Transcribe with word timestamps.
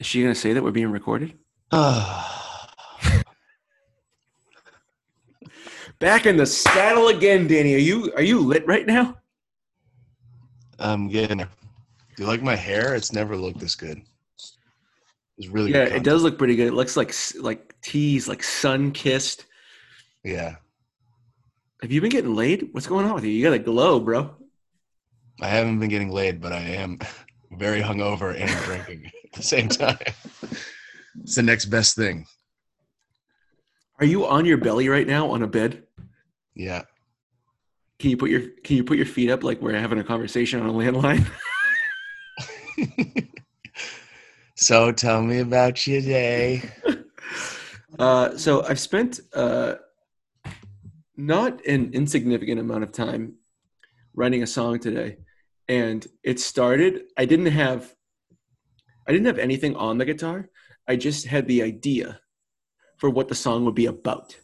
Is 0.00 0.06
she 0.06 0.22
gonna 0.22 0.34
say 0.34 0.52
that 0.52 0.62
we're 0.62 0.70
being 0.70 0.90
recorded? 0.90 1.38
Back 5.98 6.26
in 6.26 6.36
the 6.36 6.46
saddle 6.46 7.08
again, 7.08 7.46
Danny. 7.46 7.74
Are 7.74 7.78
you 7.78 8.12
are 8.14 8.22
you 8.22 8.40
lit 8.40 8.66
right 8.66 8.86
now? 8.86 9.16
I'm 10.78 11.08
getting 11.08 11.38
there. 11.38 11.48
Do 12.16 12.22
you 12.22 12.28
like 12.28 12.42
my 12.42 12.56
hair? 12.56 12.94
It's 12.94 13.12
never 13.12 13.36
looked 13.36 13.60
this 13.60 13.74
good. 13.74 14.02
It's 15.38 15.48
really 15.48 15.72
Yeah, 15.72 15.84
good 15.84 15.92
it 15.92 16.02
does 16.04 16.22
look 16.22 16.38
pretty 16.38 16.56
good. 16.56 16.68
It 16.68 16.74
looks 16.74 16.96
like 16.96 17.14
like 17.40 17.74
teased, 17.82 18.28
like 18.28 18.42
sun 18.42 18.92
kissed. 18.92 19.46
Yeah, 20.24 20.56
Have 21.82 21.90
you 21.92 22.00
been 22.00 22.10
getting 22.10 22.34
laid? 22.36 22.68
What's 22.72 22.86
going 22.86 23.04
on 23.06 23.14
with 23.14 23.24
you? 23.24 23.30
You 23.30 23.42
got 23.44 23.52
a 23.52 23.58
glow, 23.58 23.98
bro. 24.00 24.36
I 25.40 25.48
haven't 25.48 25.80
been 25.80 25.88
getting 25.88 26.10
laid, 26.10 26.40
but 26.40 26.52
I 26.52 26.60
am 26.60 26.98
very 27.52 27.80
hungover 27.80 28.38
and 28.38 28.50
drinking 28.64 29.10
at 29.24 29.32
the 29.32 29.42
same 29.42 29.68
time. 29.68 29.98
It's 31.22 31.34
the 31.34 31.42
next 31.42 31.66
best 31.66 31.96
thing. 31.96 32.26
Are 34.00 34.06
you 34.06 34.26
on 34.26 34.44
your 34.44 34.58
belly 34.58 34.88
right 34.88 35.06
now 35.06 35.30
on 35.30 35.42
a 35.42 35.46
bed? 35.46 35.84
Yeah. 36.54 36.82
Can 37.98 38.10
you 38.10 38.16
put 38.16 38.30
your 38.30 38.42
Can 38.62 38.76
you 38.76 38.84
put 38.84 38.96
your 38.96 39.06
feet 39.06 39.30
up 39.30 39.42
like 39.42 39.60
we're 39.60 39.72
having 39.72 39.98
a 39.98 40.04
conversation 40.04 40.60
on 40.60 40.68
a 40.68 40.72
landline? 40.72 41.28
so 44.54 44.92
tell 44.92 45.22
me 45.22 45.40
about 45.40 45.86
your 45.86 46.00
day. 46.00 46.62
Uh, 47.98 48.36
so 48.36 48.62
I've 48.64 48.78
spent 48.78 49.18
uh, 49.34 49.74
not 51.16 51.64
an 51.66 51.90
insignificant 51.92 52.60
amount 52.60 52.84
of 52.84 52.92
time 52.92 53.34
writing 54.14 54.44
a 54.44 54.46
song 54.46 54.78
today, 54.78 55.16
and 55.68 56.06
it 56.22 56.40
started. 56.40 57.02
I 57.16 57.24
didn't 57.24 57.46
have 57.46 57.94
I 59.06 59.12
didn't 59.12 59.26
have 59.26 59.38
anything 59.38 59.74
on 59.76 59.98
the 59.98 60.04
guitar. 60.04 60.48
I 60.86 60.96
just 60.96 61.26
had 61.26 61.46
the 61.46 61.62
idea 61.62 62.20
for 62.98 63.08
what 63.10 63.28
the 63.28 63.34
song 63.34 63.64
would 63.64 63.74
be 63.74 63.86
about, 63.86 64.38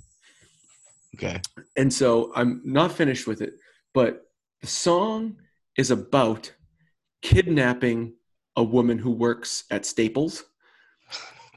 Okay. 1.17 1.41
and 1.77 1.93
so 1.93 2.33
I'm 2.35 2.63
not 2.65 2.93
finished 2.93 3.27
with 3.27 3.41
it. 3.43 3.55
But 3.93 4.23
the 4.61 4.67
song 4.67 5.37
is 5.77 5.91
about 5.91 6.53
kidnapping 7.23 8.15
a 8.57 8.63
woman 8.63 8.99
who 8.99 9.11
works 9.11 9.65
at 9.71 9.85
Staples, 9.85 10.45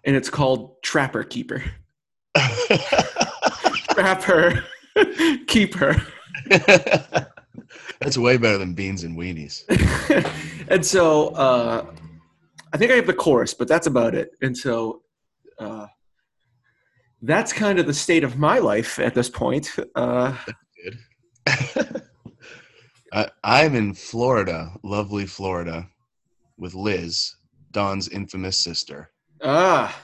and 0.05 0.15
it's 0.15 0.29
called 0.29 0.81
Trapper 0.83 1.23
Keeper. 1.23 1.63
Trap 3.91 4.23
her, 4.23 4.63
keep 5.47 5.75
her. 5.75 5.95
That's 7.99 8.17
way 8.17 8.37
better 8.37 8.57
than 8.57 8.73
beans 8.73 9.03
and 9.03 9.17
weenies. 9.17 9.63
and 10.69 10.85
so 10.85 11.29
uh, 11.29 11.85
I 12.73 12.77
think 12.77 12.91
I 12.91 12.95
have 12.95 13.07
the 13.07 13.13
chorus, 13.13 13.53
but 13.53 13.67
that's 13.67 13.87
about 13.87 14.15
it. 14.15 14.31
And 14.41 14.55
so 14.55 15.01
uh, 15.59 15.87
that's 17.21 17.53
kind 17.53 17.79
of 17.79 17.87
the 17.87 17.93
state 17.93 18.23
of 18.23 18.37
my 18.37 18.59
life 18.59 18.99
at 18.99 19.13
this 19.13 19.29
point. 19.29 19.75
Uh, 19.95 20.37
Good. 20.83 20.99
I, 23.13 23.29
I'm 23.43 23.75
in 23.75 23.93
Florida, 23.93 24.73
lovely 24.83 25.25
Florida, 25.25 25.87
with 26.57 26.75
Liz, 26.75 27.35
Dawn's 27.71 28.09
infamous 28.09 28.57
sister, 28.57 29.11
ah, 29.43 29.97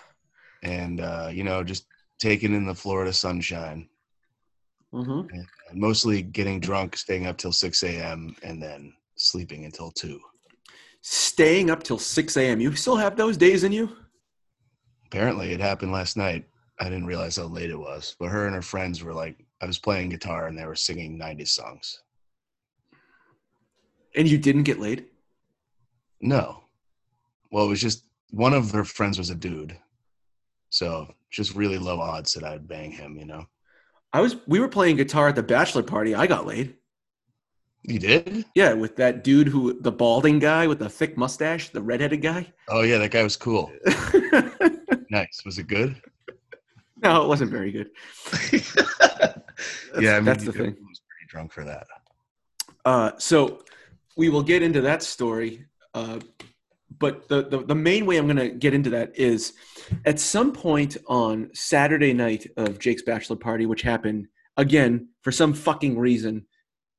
and 0.63 1.01
uh, 1.01 1.29
you 1.31 1.43
know, 1.43 1.63
just 1.63 1.85
taking 2.19 2.53
in 2.53 2.65
the 2.65 2.75
Florida 2.75 3.11
sunshine. 3.11 3.89
Mm-hmm. 4.93 5.27
and 5.35 5.47
mostly 5.75 6.21
getting 6.21 6.59
drunk, 6.59 6.95
staying 6.97 7.27
up 7.27 7.37
till 7.37 7.51
6 7.51 7.83
a.m., 7.83 8.35
and 8.43 8.61
then 8.61 8.93
sleeping 9.15 9.65
until 9.65 9.91
2. 9.91 10.19
staying 11.03 11.69
up 11.69 11.83
till 11.83 11.99
6 11.99 12.37
a.m. 12.37 12.59
You 12.59 12.73
still 12.75 12.95
have 12.95 13.15
those 13.15 13.37
days 13.37 13.63
in 13.63 13.71
you? 13.71 13.89
Apparently, 15.05 15.51
it 15.51 15.59
happened 15.59 15.91
last 15.91 16.17
night. 16.17 16.45
I 16.79 16.85
didn't 16.85 17.05
realize 17.05 17.35
how 17.35 17.43
late 17.43 17.69
it 17.69 17.77
was, 17.79 18.15
but 18.19 18.29
her 18.29 18.47
and 18.47 18.55
her 18.55 18.61
friends 18.61 19.03
were 19.03 19.13
like, 19.13 19.37
I 19.61 19.65
was 19.65 19.77
playing 19.77 20.09
guitar 20.09 20.47
and 20.47 20.57
they 20.57 20.65
were 20.65 20.75
singing 20.75 21.19
90s 21.19 21.49
songs. 21.49 22.01
And 24.15 24.27
you 24.27 24.37
didn't 24.37 24.63
get 24.63 24.79
laid? 24.79 25.05
No. 26.21 26.63
Well, 27.51 27.65
it 27.65 27.69
was 27.69 27.81
just 27.81 28.05
one 28.31 28.53
of 28.53 28.71
her 28.71 28.83
friends 28.83 29.17
was 29.17 29.29
a 29.29 29.35
dude. 29.35 29.77
So 30.69 31.13
just 31.29 31.53
really 31.53 31.77
low 31.77 31.99
odds 31.99 32.33
that 32.33 32.43
I'd 32.43 32.67
bang 32.67 32.91
him, 32.91 33.17
you 33.17 33.25
know? 33.25 33.45
I 34.13 34.21
was. 34.21 34.35
We 34.47 34.59
were 34.59 34.67
playing 34.67 34.97
guitar 34.97 35.27
at 35.29 35.35
the 35.35 35.43
bachelor 35.43 35.83
party. 35.83 36.13
I 36.15 36.27
got 36.27 36.45
laid. 36.45 36.75
You 37.83 37.99
did? 37.99 38.45
Yeah, 38.55 38.73
with 38.73 38.95
that 38.95 39.25
dude 39.25 39.47
who, 39.49 39.81
the 39.81 39.91
balding 39.91 40.39
guy 40.39 40.67
with 40.67 40.79
the 40.79 40.87
thick 40.87 41.17
mustache, 41.17 41.67
the 41.69 41.81
redheaded 41.81 42.21
guy. 42.21 42.47
Oh, 42.69 42.81
yeah, 42.81 42.97
that 42.99 43.11
guy 43.11 43.23
was 43.23 43.35
cool. 43.37 43.71
Nice. 45.09 45.41
Was 45.45 45.59
it 45.59 45.67
good? 45.67 46.01
no, 47.03 47.23
it 47.23 47.27
wasn't 47.27 47.51
very 47.51 47.71
good. 47.71 47.91
yeah, 49.99 50.13
I 50.13 50.15
mean, 50.15 50.25
that's 50.25 50.43
the 50.43 50.51
he 50.51 50.57
thing. 50.57 50.75
was 50.89 51.01
pretty 51.07 51.27
drunk 51.27 51.51
for 51.51 51.63
that. 51.65 51.85
Uh, 52.83 53.11
so 53.19 53.63
we 54.17 54.29
will 54.29 54.41
get 54.41 54.63
into 54.63 54.81
that 54.81 55.03
story. 55.03 55.65
Uh, 55.93 56.19
but 57.03 57.27
the, 57.27 57.43
the, 57.49 57.65
the 57.65 57.75
main 57.75 58.05
way 58.05 58.15
I'm 58.15 58.27
going 58.27 58.37
to 58.37 58.47
get 58.47 58.73
into 58.73 58.89
that 58.91 59.19
is 59.19 59.51
at 60.05 60.21
some 60.21 60.53
point 60.53 60.95
on 61.07 61.49
Saturday 61.53 62.13
night 62.13 62.47
of 62.55 62.79
Jake's 62.79 63.01
bachelor 63.01 63.35
party, 63.35 63.65
which 63.65 63.81
happened 63.81 64.29
again 64.55 65.09
for 65.21 65.29
some 65.29 65.53
fucking 65.53 65.99
reason 65.99 66.45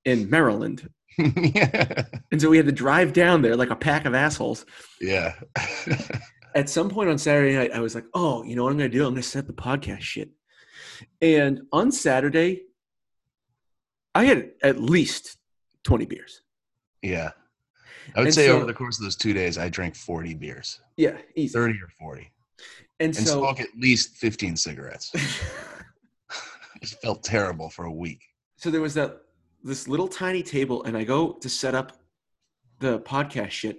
in 0.04 0.28
Maryland. 0.28 0.90
yeah. 1.16 2.02
And 2.30 2.38
so 2.38 2.50
we 2.50 2.58
had 2.58 2.66
to 2.66 2.72
drive 2.72 3.14
down 3.14 3.40
there 3.40 3.56
like 3.56 3.70
a 3.70 3.76
pack 3.76 4.04
of 4.04 4.14
assholes. 4.14 4.66
Yeah. 5.00 5.36
At 6.54 6.68
some 6.68 6.90
point 6.90 7.08
on 7.08 7.16
Saturday 7.16 7.54
night, 7.56 7.72
I 7.72 7.80
was 7.80 7.94
like, 7.94 8.04
oh, 8.12 8.42
you 8.42 8.56
know 8.56 8.64
what 8.64 8.72
I'm 8.72 8.76
going 8.76 8.90
to 8.90 8.98
do? 8.98 9.06
I'm 9.06 9.14
going 9.14 9.22
to 9.22 9.26
set 9.26 9.46
the 9.46 9.54
podcast 9.54 10.02
shit. 10.02 10.28
And 11.22 11.62
on 11.72 11.90
Saturday, 11.92 12.64
I 14.14 14.24
had 14.24 14.50
at 14.62 14.78
least 14.78 15.38
20 15.84 16.04
beers. 16.04 16.42
yeah. 17.00 17.30
I 18.14 18.20
would 18.20 18.26
And 18.28 18.34
say 18.34 18.46
so- 18.46 18.56
over 18.56 18.66
the 18.66 18.74
course 18.74 18.98
of 18.98 19.04
those 19.04 19.16
two 19.16 19.32
days, 19.32 19.58
I 19.58 19.68
drank 19.68 19.94
40 19.96 20.34
beers, 20.34 20.80
Yeah, 20.96 21.18
easy. 21.34 21.52
30 21.52 21.74
or 21.82 21.88
40, 21.98 22.30
And 23.00 23.16
and 23.16 23.26
so 23.26 23.38
smoke 23.40 23.60
at 23.60 23.68
least 23.76 24.16
15 24.16 24.56
cigarettes. 24.56 25.10
it 26.82 26.88
felt 27.02 27.22
terrible 27.24 27.70
for 27.70 27.84
a 27.86 27.92
week. 27.92 28.20
so 28.56 28.70
there 28.70 28.80
was 28.80 28.94
that 28.94 29.20
this 29.62 29.88
little 29.88 30.08
tiny 30.08 30.42
table 30.42 30.82
and 30.84 30.94
i 30.96 31.02
go 31.04 31.32
to 31.32 31.48
set 31.48 31.74
up 31.74 31.92
the 32.80 32.98
podcast 33.00 33.50
shit 33.50 33.78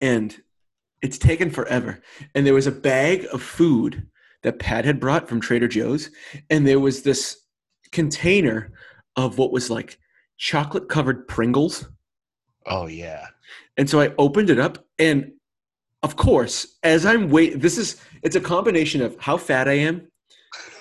and 0.00 0.42
it's 1.02 1.16
taken 1.18 1.50
forever 1.50 2.00
and 2.34 2.46
there 2.46 2.54
was 2.54 2.66
a 2.66 2.72
bag 2.72 3.26
of 3.32 3.42
food 3.42 4.06
that 4.42 4.58
pat 4.58 4.84
had 4.84 5.00
brought 5.00 5.28
from 5.28 5.40
trader 5.40 5.68
joe's 5.68 6.10
and 6.50 6.66
there 6.66 6.80
was 6.80 7.02
this 7.02 7.44
container 7.92 8.70
of 9.16 9.38
what 9.38 9.50
was 9.52 9.70
like 9.70 9.98
chocolate 10.36 10.88
covered 10.88 11.26
pringles 11.26 11.88
Oh, 12.68 12.86
yeah. 12.86 13.26
and 13.76 13.88
so 13.88 14.00
I 14.00 14.12
opened 14.18 14.50
it 14.50 14.58
up, 14.58 14.84
and 14.98 15.32
of 16.02 16.16
course, 16.16 16.78
as 16.82 17.04
I'm 17.06 17.30
wait, 17.30 17.60
this 17.60 17.76
is 17.78 18.00
it's 18.22 18.36
a 18.36 18.40
combination 18.40 19.02
of 19.02 19.16
how 19.18 19.36
fat 19.36 19.68
I 19.68 19.74
am, 19.74 20.08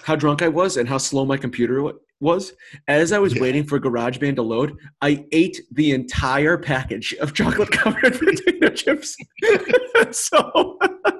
how 0.04 0.16
drunk 0.16 0.42
I 0.42 0.48
was, 0.48 0.78
and 0.78 0.88
how 0.88 0.98
slow 0.98 1.26
my 1.26 1.38
computer 1.38 1.92
was. 2.20 2.54
As 2.88 3.12
I 3.12 3.20
was 3.20 3.36
Yeah. 3.36 3.42
waiting 3.42 3.64
for 3.64 3.80
GarageBand 3.80 4.36
to 4.36 4.42
load, 4.42 4.76
I 5.02 5.26
ate 5.32 5.62
the 5.72 5.92
entire 5.92 6.58
package 6.58 7.14
of 7.22 7.34
chocolate 7.34 7.72
covered 7.72 8.18
potato 8.20 8.70
chips. 8.70 9.16
so. 10.12 10.78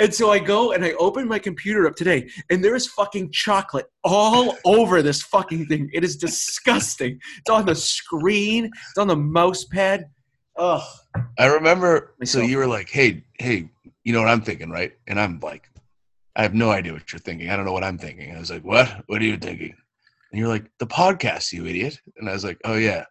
And 0.00 0.14
so 0.14 0.32
I 0.32 0.38
go 0.38 0.72
and 0.72 0.82
I 0.82 0.92
open 0.92 1.28
my 1.28 1.38
computer 1.38 1.86
up 1.86 1.94
today, 1.94 2.30
and 2.48 2.64
there 2.64 2.74
is 2.74 2.86
fucking 2.86 3.32
chocolate 3.32 3.84
all 4.02 4.56
over 4.64 5.02
this 5.02 5.20
fucking 5.20 5.66
thing. 5.66 5.90
It 5.92 6.02
is 6.02 6.16
disgusting. 6.16 7.20
It's 7.38 7.50
on 7.50 7.66
the 7.66 7.74
screen. 7.74 8.64
It's 8.64 8.98
on 8.98 9.08
the 9.08 9.16
mouse 9.16 9.64
pad. 9.64 10.06
Ugh. 10.56 10.82
I 11.38 11.46
remember. 11.46 12.14
So 12.24 12.40
you 12.40 12.56
were 12.56 12.66
like, 12.66 12.88
"Hey, 12.88 13.24
hey, 13.38 13.68
you 14.02 14.14
know 14.14 14.20
what 14.20 14.30
I'm 14.30 14.40
thinking, 14.40 14.70
right?" 14.70 14.92
And 15.06 15.20
I'm 15.20 15.38
like, 15.40 15.68
"I 16.34 16.42
have 16.44 16.54
no 16.54 16.70
idea 16.70 16.94
what 16.94 17.12
you're 17.12 17.20
thinking. 17.20 17.50
I 17.50 17.56
don't 17.56 17.66
know 17.66 17.72
what 17.72 17.84
I'm 17.84 17.98
thinking." 17.98 18.34
I 18.34 18.38
was 18.38 18.50
like, 18.50 18.64
"What? 18.64 19.04
What 19.06 19.20
are 19.20 19.26
you 19.26 19.36
thinking?" 19.36 19.74
And 20.32 20.38
you're 20.38 20.48
like, 20.48 20.64
"The 20.78 20.86
podcast, 20.86 21.52
you 21.52 21.66
idiot." 21.66 22.00
And 22.16 22.26
I 22.26 22.32
was 22.32 22.42
like, 22.42 22.58
"Oh 22.64 22.76
yeah, 22.76 23.04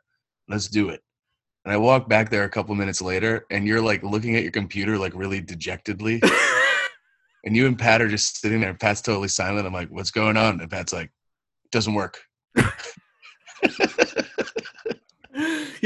let's 0.47 0.67
do 0.67 0.89
it." 0.89 1.03
And 1.65 1.71
I 1.71 1.77
walk 1.77 2.09
back 2.09 2.31
there 2.31 2.45
a 2.45 2.49
couple 2.49 2.73
minutes 2.73 2.99
later, 2.99 3.45
and 3.51 3.67
you're 3.67 3.81
like 3.81 4.01
looking 4.01 4.35
at 4.35 4.41
your 4.41 4.51
computer 4.51 4.97
like 4.97 5.13
really 5.13 5.39
dejectedly. 5.39 6.19
and 7.45 7.55
you 7.55 7.67
and 7.67 7.77
Pat 7.77 8.01
are 8.01 8.07
just 8.07 8.39
sitting 8.39 8.61
there. 8.61 8.73
Pat's 8.73 9.01
totally 9.01 9.27
silent. 9.27 9.65
I'm 9.65 9.73
like, 9.73 9.89
"What's 9.89 10.11
going 10.11 10.37
on?" 10.37 10.59
And 10.59 10.69
Pat's 10.69 10.93
like, 10.93 11.11
"Doesn't 11.71 11.93
work." 11.93 12.19
yeah, 12.55 12.63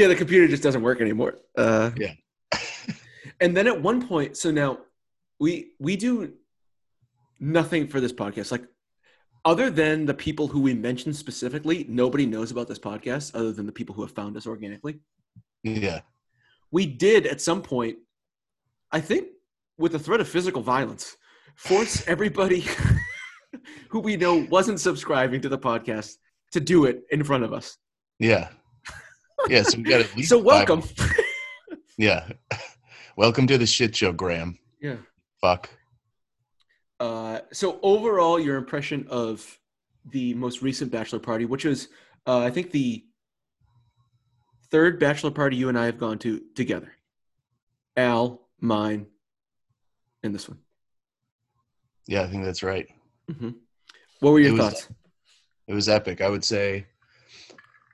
the 0.08 0.16
computer 0.16 0.48
just 0.48 0.62
doesn't 0.62 0.82
work 0.82 1.00
anymore. 1.00 1.38
Uh, 1.56 1.90
Yeah. 1.96 2.14
and 3.40 3.56
then 3.56 3.66
at 3.66 3.80
one 3.80 4.06
point, 4.06 4.36
so 4.36 4.50
now 4.50 4.78
we 5.38 5.72
we 5.78 5.96
do 5.96 6.32
nothing 7.40 7.88
for 7.88 8.00
this 8.00 8.12
podcast. 8.12 8.50
Like 8.50 8.64
other 9.44 9.70
than 9.70 10.06
the 10.06 10.14
people 10.14 10.48
who 10.48 10.60
we 10.60 10.74
mentioned 10.74 11.16
specifically, 11.16 11.84
nobody 11.88 12.26
knows 12.26 12.50
about 12.50 12.68
this 12.68 12.78
podcast 12.78 13.34
other 13.34 13.52
than 13.52 13.66
the 13.66 13.72
people 13.72 13.94
who 13.94 14.02
have 14.02 14.12
found 14.12 14.36
us 14.36 14.46
organically. 14.46 15.00
Yeah. 15.62 16.00
We 16.70 16.86
did 16.86 17.26
at 17.26 17.40
some 17.40 17.62
point, 17.62 17.98
I 18.90 19.00
think 19.00 19.28
with 19.76 19.92
the 19.92 19.98
threat 19.98 20.20
of 20.20 20.28
physical 20.28 20.62
violence, 20.62 21.16
force 21.56 22.06
everybody 22.06 22.64
who 23.88 24.00
we 24.00 24.16
know 24.16 24.46
wasn't 24.50 24.80
subscribing 24.80 25.40
to 25.42 25.48
the 25.48 25.58
podcast 25.58 26.16
to 26.52 26.60
do 26.60 26.84
it 26.84 27.02
in 27.10 27.22
front 27.24 27.44
of 27.44 27.52
us. 27.52 27.76
Yeah. 28.18 28.48
Yeah. 29.48 29.62
So 29.62 29.78
we 29.78 29.84
got 29.84 30.00
at 30.00 30.16
least 30.16 30.28
So 30.28 30.38
five- 30.38 30.68
welcome. 30.68 30.82
Yeah. 31.98 32.28
welcome 33.16 33.46
to 33.46 33.58
the 33.58 33.66
shit 33.66 33.94
show, 33.96 34.12
Graham. 34.12 34.58
yeah. 34.80 34.96
Fuck. 35.40 35.68
Uh, 37.00 37.40
so 37.52 37.78
overall, 37.82 38.38
your 38.38 38.56
impression 38.56 39.06
of 39.10 39.58
the 40.10 40.32
most 40.34 40.62
recent 40.62 40.90
bachelor 40.90 41.18
party, 41.18 41.44
which 41.44 41.64
was, 41.64 41.88
uh, 42.26 42.38
I 42.38 42.50
think, 42.50 42.70
the 42.70 43.04
third 44.70 44.98
bachelor 44.98 45.30
party 45.30 45.56
you 45.56 45.68
and 45.68 45.78
I 45.78 45.86
have 45.86 45.98
gone 45.98 46.18
to 46.20 46.40
together. 46.54 46.92
Al, 47.96 48.48
mine, 48.60 49.06
and 50.22 50.34
this 50.34 50.48
one. 50.48 50.58
Yeah, 52.06 52.22
I 52.22 52.26
think 52.28 52.44
that's 52.44 52.62
right. 52.62 52.86
hmm 53.38 53.50
What 54.20 54.32
were 54.32 54.40
your 54.40 54.50
It 54.50 54.52
was- 54.52 54.60
thoughts? 54.60 54.88
It 55.66 55.72
was 55.74 55.88
epic. 55.88 56.20
I 56.20 56.28
would 56.28 56.44
say 56.44 56.86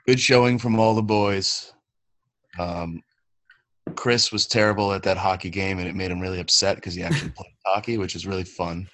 good 0.07 0.19
showing 0.19 0.59
from 0.59 0.79
all 0.81 0.95
the 0.95 1.03
boys. 1.03 1.73
Um, 2.59 3.01
Chris 3.95 4.33
was 4.33 4.47
terrible 4.47 4.93
at 4.93 5.05
that 5.05 5.17
hockey 5.17 5.51
game, 5.51 5.79
and 5.79 5.87
it 5.87 5.95
made 5.95 6.11
him 6.11 6.19
really 6.21 6.41
upset 6.41 6.75
because 6.77 6.95
he 6.95 7.03
actually 7.05 7.31
played 7.37 7.53
hockey, 7.65 7.97
which 7.97 8.17
is 8.17 8.27
really 8.27 8.43
fun. 8.45 8.89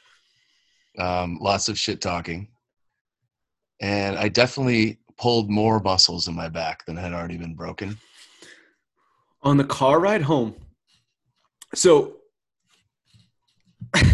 Um, 0.98 1.38
lots 1.40 1.68
of 1.70 1.78
shit 1.78 2.02
talking, 2.02 2.48
and 3.80 4.18
I 4.18 4.28
definitely 4.28 4.98
pulled 5.18 5.50
more 5.50 5.80
muscles 5.80 6.28
in 6.28 6.34
my 6.34 6.48
back 6.50 6.84
than 6.84 6.96
had 6.98 7.14
already 7.14 7.38
been 7.38 7.54
broken. 7.54 7.96
on 9.42 9.56
the 9.56 9.64
car 9.64 10.00
ride 10.00 10.22
home. 10.22 10.54
So 11.74 12.16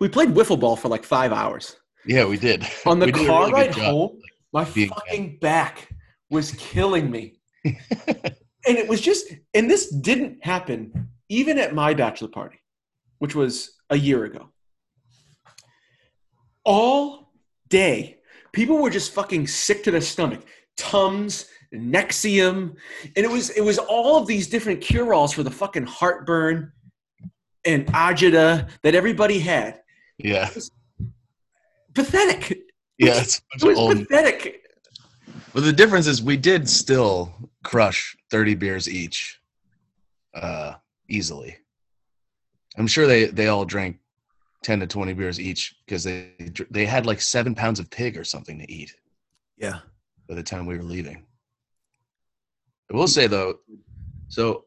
we 0.00 0.08
played 0.08 0.30
wiffle 0.30 0.58
ball 0.58 0.76
for 0.76 0.88
like 0.88 1.04
five 1.04 1.32
hours. 1.32 1.76
Yeah, 2.06 2.24
we 2.24 2.38
did. 2.38 2.66
On 2.86 2.98
the 2.98 3.06
did 3.12 3.26
car 3.26 3.42
really 3.42 3.52
ride 3.52 3.74
home, 3.74 4.18
my 4.52 4.64
fucking 4.64 5.38
back 5.40 5.88
was 6.30 6.52
killing 6.52 7.10
me. 7.10 7.40
and 7.64 7.76
it 8.64 8.88
was 8.88 9.00
just, 9.00 9.32
and 9.54 9.70
this 9.70 9.90
didn't 9.90 10.44
happen 10.44 11.08
even 11.28 11.58
at 11.58 11.74
my 11.74 11.94
bachelor 11.94 12.28
party, 12.28 12.58
which 13.18 13.34
was 13.34 13.76
a 13.90 13.96
year 13.96 14.24
ago. 14.24 14.48
All 16.64 17.32
day, 17.68 18.18
people 18.52 18.78
were 18.78 18.90
just 18.90 19.12
fucking 19.12 19.46
sick 19.46 19.84
to 19.84 19.90
their 19.90 20.00
stomach. 20.00 20.40
Tums, 20.76 21.46
Nexium, 21.74 22.74
and 23.04 23.24
it 23.24 23.30
was 23.30 23.50
it 23.50 23.60
was 23.60 23.78
all 23.78 24.16
of 24.16 24.26
these 24.26 24.48
different 24.48 24.80
cure-alls 24.80 25.32
for 25.32 25.42
the 25.42 25.50
fucking 25.50 25.86
heartburn 25.86 26.72
and 27.64 27.86
agita 27.88 28.68
that 28.82 28.94
everybody 28.94 29.38
had. 29.38 29.80
Yeah, 30.24 30.50
Pathetic. 31.94 32.58
yeah. 32.98 33.20
It's 33.20 33.40
It 33.56 33.64
was 33.64 33.78
old 33.78 33.96
pathetic. 33.98 34.62
But 35.52 35.64
the 35.64 35.72
difference 35.72 36.06
is 36.06 36.22
we 36.22 36.36
did 36.36 36.68
still 36.68 37.34
crush 37.64 38.16
30 38.30 38.54
beers 38.54 38.88
each 38.88 39.40
uh, 40.34 40.74
easily. 41.08 41.56
I'm 42.78 42.86
sure 42.86 43.06
they, 43.06 43.24
they 43.26 43.48
all 43.48 43.64
drank 43.64 43.98
10 44.62 44.80
to 44.80 44.86
20 44.86 45.12
beers 45.14 45.40
each 45.40 45.74
because 45.84 46.04
they 46.04 46.32
they 46.70 46.86
had 46.86 47.06
like 47.06 47.20
seven 47.20 47.54
pounds 47.54 47.80
of 47.80 47.90
pig 47.90 48.16
or 48.16 48.24
something 48.24 48.58
to 48.58 48.70
eat 48.72 48.94
Yeah. 49.58 49.80
by 50.28 50.34
the 50.34 50.42
time 50.42 50.66
we 50.66 50.76
were 50.76 50.82
leaving. 50.84 51.24
I 52.92 52.96
will 52.96 53.08
say 53.08 53.26
though, 53.26 53.54
so 54.28 54.64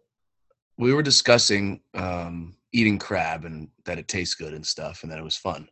we 0.78 0.94
were 0.94 1.04
discussing 1.04 1.82
um, 1.94 2.56
eating 2.74 2.98
crab 2.98 3.46
and 3.46 3.70
that 3.86 4.00
it 4.00 4.08
tastes 4.08 4.36
good 4.36 4.54
and 4.54 4.66
stuff 4.66 5.04
and 5.04 5.12
that 5.12 5.20
it 5.20 5.24
was 5.24 5.38
fun. 5.38 5.70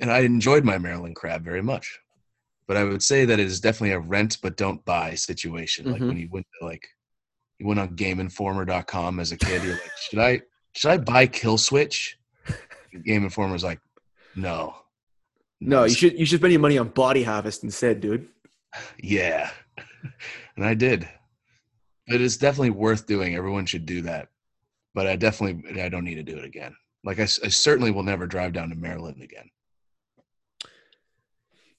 And 0.00 0.10
I 0.10 0.20
enjoyed 0.20 0.64
my 0.64 0.78
Maryland 0.78 1.16
crab 1.16 1.44
very 1.44 1.62
much. 1.62 1.98
But 2.68 2.76
I 2.76 2.84
would 2.84 3.02
say 3.02 3.24
that 3.24 3.38
it 3.40 3.46
is 3.46 3.60
definitely 3.60 3.92
a 3.92 3.98
rent 3.98 4.38
but 4.42 4.56
don't 4.56 4.84
buy 4.84 5.14
situation. 5.14 5.90
Like 5.90 6.00
Mhm. 6.00 6.08
when 6.08 6.16
you 6.16 6.28
went 6.30 6.46
to 6.60 6.66
like 6.66 6.88
you 7.58 7.66
went 7.66 7.80
on 7.80 7.94
gameinformer.com 7.96 9.20
as 9.20 9.30
a 9.32 9.36
kid, 9.36 9.62
you're 9.62 9.74
like, 9.74 9.90
should 10.08 10.18
I 10.18 10.40
should 10.74 10.90
I 10.90 10.98
buy 10.98 11.26
Kill 11.26 11.58
Switch? 11.58 12.18
Game 13.04 13.24
Informer's 13.28 13.64
like, 13.64 13.80
no. 14.34 14.76
No, 15.60 15.84
you 15.84 15.94
should 15.94 16.18
you 16.18 16.24
should 16.26 16.40
spend 16.40 16.52
your 16.52 16.60
money 16.60 16.78
on 16.78 16.88
Body 16.88 17.22
Harvest 17.24 17.62
instead, 17.64 18.00
dude. 18.00 18.28
Yeah. 19.02 19.50
and 20.56 20.64
I 20.64 20.74
did. 20.74 21.08
But 22.08 22.20
it's 22.20 22.36
definitely 22.36 22.70
worth 22.70 23.06
doing. 23.06 23.34
Everyone 23.36 23.66
should 23.66 23.86
do 23.86 24.02
that. 24.02 24.28
But 24.94 25.06
I 25.06 25.16
definitely 25.16 25.80
I 25.82 25.88
don't 25.88 26.04
need 26.04 26.16
to 26.16 26.22
do 26.22 26.36
it 26.36 26.44
again. 26.44 26.74
Like 27.04 27.18
I, 27.18 27.22
I 27.24 27.48
certainly 27.48 27.90
will 27.90 28.02
never 28.02 28.26
drive 28.26 28.52
down 28.52 28.68
to 28.70 28.74
Maryland 28.76 29.22
again. 29.22 29.48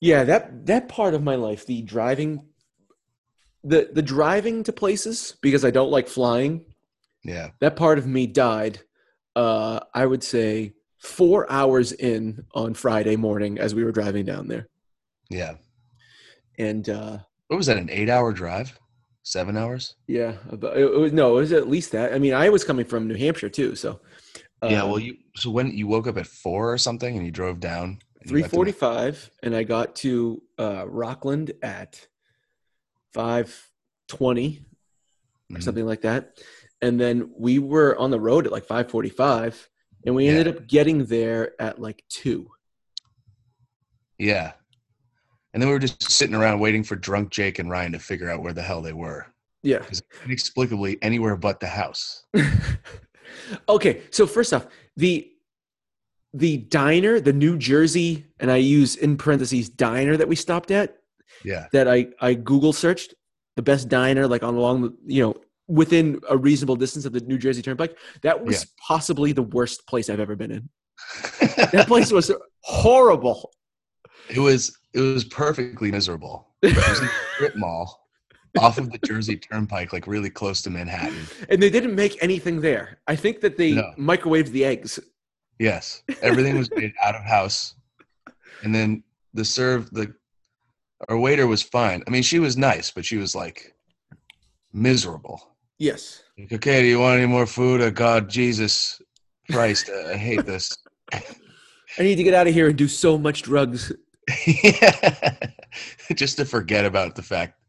Yeah, 0.02 0.24
that 0.26 0.66
that 0.66 0.90
part 0.90 1.14
of 1.14 1.24
my 1.24 1.36
life, 1.36 1.66
the 1.66 1.82
driving 1.82 2.46
the 3.64 3.90
the 3.94 4.02
driving 4.02 4.64
to 4.64 4.74
places 4.74 5.38
because 5.42 5.64
I 5.64 5.72
don't 5.72 5.92
like 5.92 6.08
flying, 6.10 6.66
Yeah. 7.24 7.52
that 7.62 7.76
part 7.78 7.98
of 7.98 8.06
me 8.06 8.28
died 8.28 8.82
uh 9.36 9.80
I 9.94 10.06
would 10.06 10.24
say 10.24 10.74
4 11.00 11.50
hours 11.52 11.92
in 11.94 12.46
on 12.54 12.74
Friday 12.74 13.16
morning 13.16 13.58
as 13.60 13.74
we 13.74 13.84
were 13.84 13.92
driving 13.92 14.26
down 14.26 14.48
there. 14.48 14.68
Yeah. 15.30 15.56
And 16.58 16.88
uh 16.90 17.20
What 17.48 17.58
was 17.58 17.68
that? 17.68 17.78
An 17.78 17.90
eight 17.90 18.10
hour 18.10 18.34
drive? 18.34 18.78
Seven 19.26 19.56
hours? 19.56 19.96
yeah, 20.08 20.36
about, 20.50 20.78
it, 20.78 20.86
was 20.92 21.14
no, 21.14 21.38
it 21.38 21.42
was 21.42 21.52
at 21.54 21.70
least 21.70 21.92
that. 21.94 22.14
I 22.14 22.20
mean, 22.20 22.34
I 22.34 22.50
was 22.50 22.64
coming 22.66 22.86
from 22.86 23.08
New 23.08 23.16
Hampshire 23.16 23.50
too, 23.50 23.74
so 23.76 24.02
yeah. 24.62 24.84
uh, 24.84 24.88
Well, 24.88 25.00
you 25.00 25.16
so 25.38 25.50
when 25.50 25.72
you 25.72 25.88
woke 25.88 26.08
up 26.08 26.18
at 26.18 26.28
four 26.28 26.72
or 26.74 26.78
something 26.78 27.16
and 27.16 27.26
you 27.26 27.32
drove 27.32 27.60
down. 27.60 28.00
Three 28.28 28.44
forty-five, 28.44 29.30
and 29.42 29.56
I 29.56 29.64
got 29.64 29.96
to 29.98 30.42
uh, 30.60 30.86
Rockland 30.88 31.52
at 31.62 32.06
five 33.14 33.70
twenty 34.08 34.66
or 35.52 35.58
Mhm. 35.58 35.64
something 35.64 35.86
like 35.86 36.02
that, 36.02 36.38
and 36.82 37.00
then 37.00 37.32
we 37.38 37.60
were 37.60 37.98
on 37.98 38.12
the 38.12 38.20
road 38.20 38.46
at 38.46 38.52
like 38.52 38.66
five 38.66 38.90
forty-five, 38.90 39.70
and 40.06 40.16
we 40.16 40.26
Yeah. 40.26 40.32
ended 40.32 40.48
up 40.56 40.68
getting 40.68 41.06
there 41.06 41.52
at 41.62 41.80
like 41.80 42.04
two. 42.10 42.50
Yeah. 44.18 44.54
And 45.54 45.62
then 45.62 45.68
we 45.70 45.74
were 45.74 45.80
just 45.80 46.12
sitting 46.12 46.36
around 46.36 46.60
waiting 46.60 46.84
for 46.84 46.96
drunk 46.96 47.30
Jake 47.30 47.60
and 47.60 47.70
Ryan 47.70 47.92
to 47.92 48.00
figure 48.00 48.30
out 48.30 48.42
where 48.42 48.54
the 48.54 48.62
hell 48.64 48.82
they 48.82 48.94
were. 48.94 49.28
Yeah. 49.62 49.80
Inexplicably 50.26 50.98
anywhere 51.02 51.36
but 51.36 51.60
the 51.60 51.68
house. 51.68 52.26
okay, 53.70 54.02
so 54.12 54.26
first 54.28 54.54
off, 54.54 54.68
the 54.98 55.30
the 56.36 56.58
diner, 56.58 57.20
the 57.20 57.32
New 57.34 57.58
Jersey, 57.58 58.26
and 58.40 58.50
I 58.50 58.56
use 58.58 58.96
in 58.96 59.18
parentheses 59.18 59.70
diner 59.70 60.18
that 60.18 60.28
we 60.28 60.36
stopped 60.36 60.72
at. 60.72 60.98
Yeah. 61.44 61.68
that 61.74 61.88
I 61.88 62.08
I 62.20 62.34
Google 62.36 62.74
searched 62.74 63.14
the 63.56 63.62
best 63.62 63.90
diner 63.90 64.28
like 64.28 64.44
on 64.44 64.56
along 64.56 64.82
the 64.82 64.94
you 65.06 65.22
know 65.24 65.36
within 65.68 66.20
a 66.30 66.36
reasonable 66.38 66.76
distance 66.76 67.06
of 67.06 67.14
the 67.14 67.22
New 67.22 67.38
Jersey 67.38 67.62
Turnpike. 67.62 67.98
That 68.22 68.44
was 68.44 68.62
Yeah. 68.62 68.66
possibly 68.88 69.32
the 69.32 69.44
worst 69.44 69.88
place 69.88 70.10
I've 70.10 70.20
ever 70.20 70.36
been 70.36 70.52
in. 70.52 70.70
That 71.72 71.88
place 71.88 72.12
was 72.12 72.32
horrible. 72.62 73.52
It 74.30 74.40
was 74.40 74.78
it 74.94 75.00
was 75.02 75.24
perfectly 75.26 75.92
miserable. 75.92 76.48
It 76.64 76.76
was 76.76 77.00
in 77.00 77.06
a 77.06 77.12
strip 77.36 77.56
mall 77.58 78.08
off 78.58 78.78
of 78.78 78.92
the 78.92 78.98
Jersey 79.00 79.36
Turnpike, 79.36 79.92
like 79.92 80.08
really 80.08 80.30
close 80.30 80.62
to 80.62 80.70
Manhattan. 80.70 81.26
And 81.50 81.62
they 81.62 81.70
didn't 81.70 81.96
make 81.96 82.22
anything 82.24 82.62
there. 82.62 83.00
I 83.08 83.16
think 83.16 83.42
that 83.42 83.58
they 83.58 83.74
No. 83.74 83.92
microwaved 83.98 84.50
the 84.50 84.64
eggs. 84.64 85.00
Yes, 85.60 86.04
everything 86.22 86.58
was 86.58 86.70
made 86.72 86.94
out 87.04 87.16
of 87.16 87.24
house, 87.24 87.76
and 88.64 88.74
then 88.74 89.04
the 89.34 89.44
serve 89.44 89.90
the 89.92 90.14
our 91.10 91.18
waiter 91.18 91.48
was 91.48 91.62
fine. 91.62 92.02
I 92.08 92.10
mean, 92.12 92.24
she 92.24 92.40
was 92.40 92.56
nice, 92.56 92.92
but 92.92 93.04
she 93.06 93.18
was 93.18 93.36
like 93.36 93.76
miserable. 94.72 95.56
Yes. 95.80 96.24
Like, 96.38 96.54
okay, 96.54 96.82
do 96.82 96.88
you 96.88 97.00
want 97.00 97.18
any 97.20 97.28
more 97.28 97.46
food? 97.46 97.82
Oh, 97.82 97.92
God, 97.92 98.30
Jesus 98.30 99.02
Christ, 99.52 99.90
uh, 99.90 100.12
I 100.12 100.16
hate 100.18 100.46
this. 100.46 100.72
I 101.14 101.22
need 102.00 102.16
to 102.16 102.24
get 102.24 102.34
out 102.34 102.48
of 102.48 102.54
here 102.54 102.70
and 102.70 102.78
do 102.78 102.88
so 102.88 103.18
much 103.18 103.42
drugs. 103.44 103.92
Yeah. 104.46 105.38
Just 106.16 106.38
to 106.38 106.46
forget 106.46 106.86
about 106.86 107.16
the 107.16 107.24
fact 107.24 107.60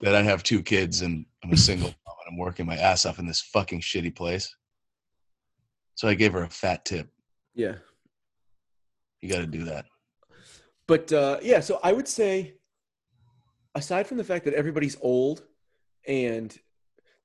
that 0.00 0.14
I 0.14 0.22
have 0.22 0.42
two 0.42 0.62
kids 0.62 1.02
and 1.02 1.24
I'm 1.42 1.52
a 1.52 1.56
single 1.56 1.88
mom 2.06 2.16
and 2.26 2.32
I'm 2.32 2.38
working 2.38 2.66
my 2.66 2.76
ass 2.76 3.06
off 3.06 3.18
in 3.18 3.26
this 3.26 3.40
fucking 3.40 3.80
shitty 3.80 4.14
place. 4.14 4.54
So 5.94 6.08
I 6.08 6.14
gave 6.14 6.32
her 6.32 6.42
a 6.42 6.50
fat 6.50 6.84
tip. 6.84 7.08
Yeah. 7.54 7.76
You 9.20 9.28
got 9.28 9.40
to 9.40 9.46
do 9.46 9.64
that. 9.64 9.86
But 10.86 11.12
uh, 11.12 11.38
yeah, 11.42 11.60
so 11.60 11.80
I 11.82 11.92
would 11.92 12.08
say, 12.08 12.54
aside 13.74 14.06
from 14.06 14.18
the 14.18 14.24
fact 14.24 14.44
that 14.44 14.54
everybody's 14.54 14.98
old 15.00 15.42
and 16.06 16.56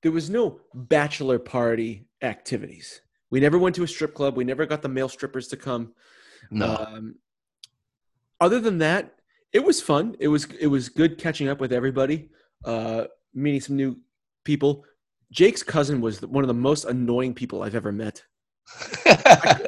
there 0.02 0.12
was 0.12 0.30
no 0.30 0.60
bachelor 0.72 1.38
party 1.38 2.06
activities, 2.22 3.02
we 3.30 3.40
never 3.40 3.58
went 3.58 3.74
to 3.76 3.82
a 3.82 3.88
strip 3.88 4.14
club. 4.14 4.36
We 4.36 4.44
never 4.44 4.64
got 4.64 4.82
the 4.82 4.88
male 4.88 5.08
strippers 5.08 5.48
to 5.48 5.56
come. 5.56 5.92
No. 6.50 6.76
Um, 6.76 7.16
other 8.40 8.60
than 8.60 8.78
that, 8.78 9.14
it 9.52 9.64
was 9.64 9.80
fun. 9.80 10.16
It 10.20 10.28
was 10.28 10.46
it 10.58 10.68
was 10.68 10.88
good 10.88 11.18
catching 11.18 11.48
up 11.48 11.60
with 11.60 11.72
everybody, 11.72 12.30
uh, 12.64 13.04
meeting 13.34 13.60
some 13.60 13.76
new 13.76 13.96
people. 14.44 14.84
Jake's 15.30 15.62
cousin 15.62 16.00
was 16.00 16.22
one 16.22 16.42
of 16.44 16.48
the 16.48 16.54
most 16.54 16.84
annoying 16.84 17.34
people 17.34 17.62
I've 17.62 17.74
ever 17.74 17.92
met. 17.92 18.22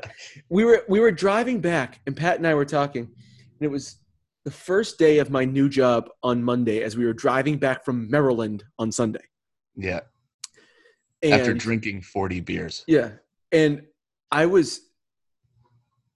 We 0.49 0.64
were 0.64 0.85
we 0.88 1.00
were 1.00 1.11
driving 1.11 1.61
back, 1.61 2.00
and 2.07 2.17
Pat 2.17 2.37
and 2.37 2.47
I 2.47 2.55
were 2.55 2.64
talking, 2.64 3.02
and 3.02 3.61
it 3.61 3.71
was 3.71 3.97
the 4.45 4.50
first 4.50 4.99
day 4.99 5.19
of 5.19 5.31
my 5.31 5.45
new 5.45 5.69
job 5.69 6.09
on 6.23 6.43
Monday 6.43 6.83
as 6.83 6.97
we 6.97 7.05
were 7.05 7.12
driving 7.12 7.59
back 7.59 7.85
from 7.85 8.11
Maryland 8.11 8.64
on 8.79 8.91
Sunday. 8.91 9.25
yeah. 9.76 10.00
And 11.23 11.35
After 11.35 11.55
drinking 11.55 12.02
40 12.02 12.41
beers. 12.41 12.83
Yeah. 12.88 13.11
And 13.52 13.83
I 14.33 14.47
was 14.47 14.81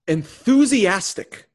enthusiastic 0.05 1.46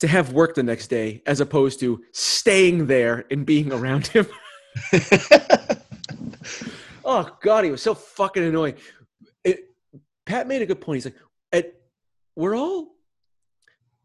to 0.00 0.08
have 0.08 0.32
work 0.32 0.54
the 0.54 0.62
next 0.62 0.88
day 0.88 1.22
as 1.26 1.40
opposed 1.40 1.80
to 1.80 2.02
staying 2.12 2.86
there 2.86 3.24
and 3.30 3.44
being 3.44 3.72
around 3.72 4.06
him. 4.06 4.26
oh 7.04 7.36
God, 7.40 7.64
he 7.64 7.70
was 7.70 7.82
so 7.82 7.94
fucking 7.94 8.44
annoying. 8.44 8.74
It, 9.44 9.70
Pat 10.24 10.46
made 10.46 10.62
a 10.62 10.66
good 10.66 10.80
point. 10.80 10.96
He's 10.98 11.06
like, 11.06 11.16
at, 11.52 11.74
we're 12.36 12.56
all 12.56 12.88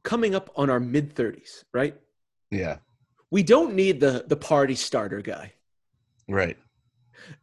coming 0.04 0.36
up 0.36 0.50
on 0.56 0.70
our 0.70 0.80
mid 0.80 1.16
30s, 1.16 1.64
right? 1.74 1.96
yeah. 2.52 2.78
We 3.32 3.42
don't 3.42 3.74
need 3.74 4.00
the 4.00 4.26
the 4.28 4.36
party 4.36 4.76
starter 4.76 5.20
guy. 5.22 5.54
Right. 6.30 6.56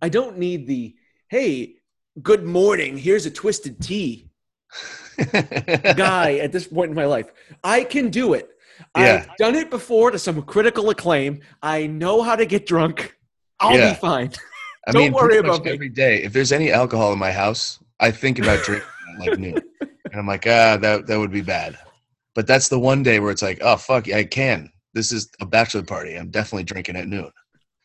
I 0.00 0.08
don't 0.08 0.38
need 0.38 0.68
the 0.68 0.94
hey, 1.28 1.78
good 2.22 2.44
morning, 2.44 2.96
here's 2.96 3.26
a 3.26 3.30
twisted 3.30 3.80
tea 3.80 4.29
guy 5.96 6.34
at 6.38 6.52
this 6.52 6.66
point 6.66 6.90
in 6.90 6.94
my 6.96 7.06
life. 7.06 7.30
I 7.64 7.84
can 7.84 8.10
do 8.10 8.34
it. 8.34 8.50
Yeah. 8.96 9.26
I've 9.28 9.36
done 9.36 9.54
it 9.54 9.70
before 9.70 10.10
to 10.10 10.18
some 10.18 10.42
critical 10.42 10.90
acclaim. 10.90 11.40
I 11.62 11.86
know 11.86 12.22
how 12.22 12.36
to 12.36 12.46
get 12.46 12.66
drunk. 12.66 13.14
I'll 13.60 13.76
Yeah. 13.76 13.90
be 13.90 13.94
fine. 14.00 14.32
I 14.86 14.92
Don't 14.92 15.02
mean, 15.02 15.12
worry 15.12 15.36
about 15.38 15.64
me. 15.64 15.70
every 15.72 15.88
day. 15.90 16.22
If 16.22 16.32
there's 16.32 16.52
any 16.52 16.72
alcohol 16.72 17.12
in 17.12 17.18
my 17.18 17.30
house, 17.32 17.78
I 18.00 18.10
think 18.10 18.38
about 18.38 18.64
drinking 18.64 18.88
like 19.18 19.38
noon, 19.38 19.60
and 19.80 20.14
I'm 20.14 20.26
like, 20.26 20.46
ah, 20.46 20.78
that 20.78 21.06
that 21.06 21.18
would 21.18 21.30
be 21.30 21.42
bad. 21.42 21.78
But 22.34 22.46
that's 22.46 22.68
the 22.68 22.78
one 22.78 23.02
day 23.02 23.20
where 23.20 23.30
it's 23.30 23.42
like, 23.42 23.58
oh 23.60 23.76
fuck, 23.76 24.10
I 24.10 24.24
can. 24.24 24.72
This 24.94 25.12
is 25.12 25.30
a 25.40 25.46
bachelor 25.46 25.82
party. 25.82 26.16
I'm 26.16 26.30
definitely 26.30 26.64
drinking 26.64 26.96
at 26.96 27.06
noon. 27.08 27.30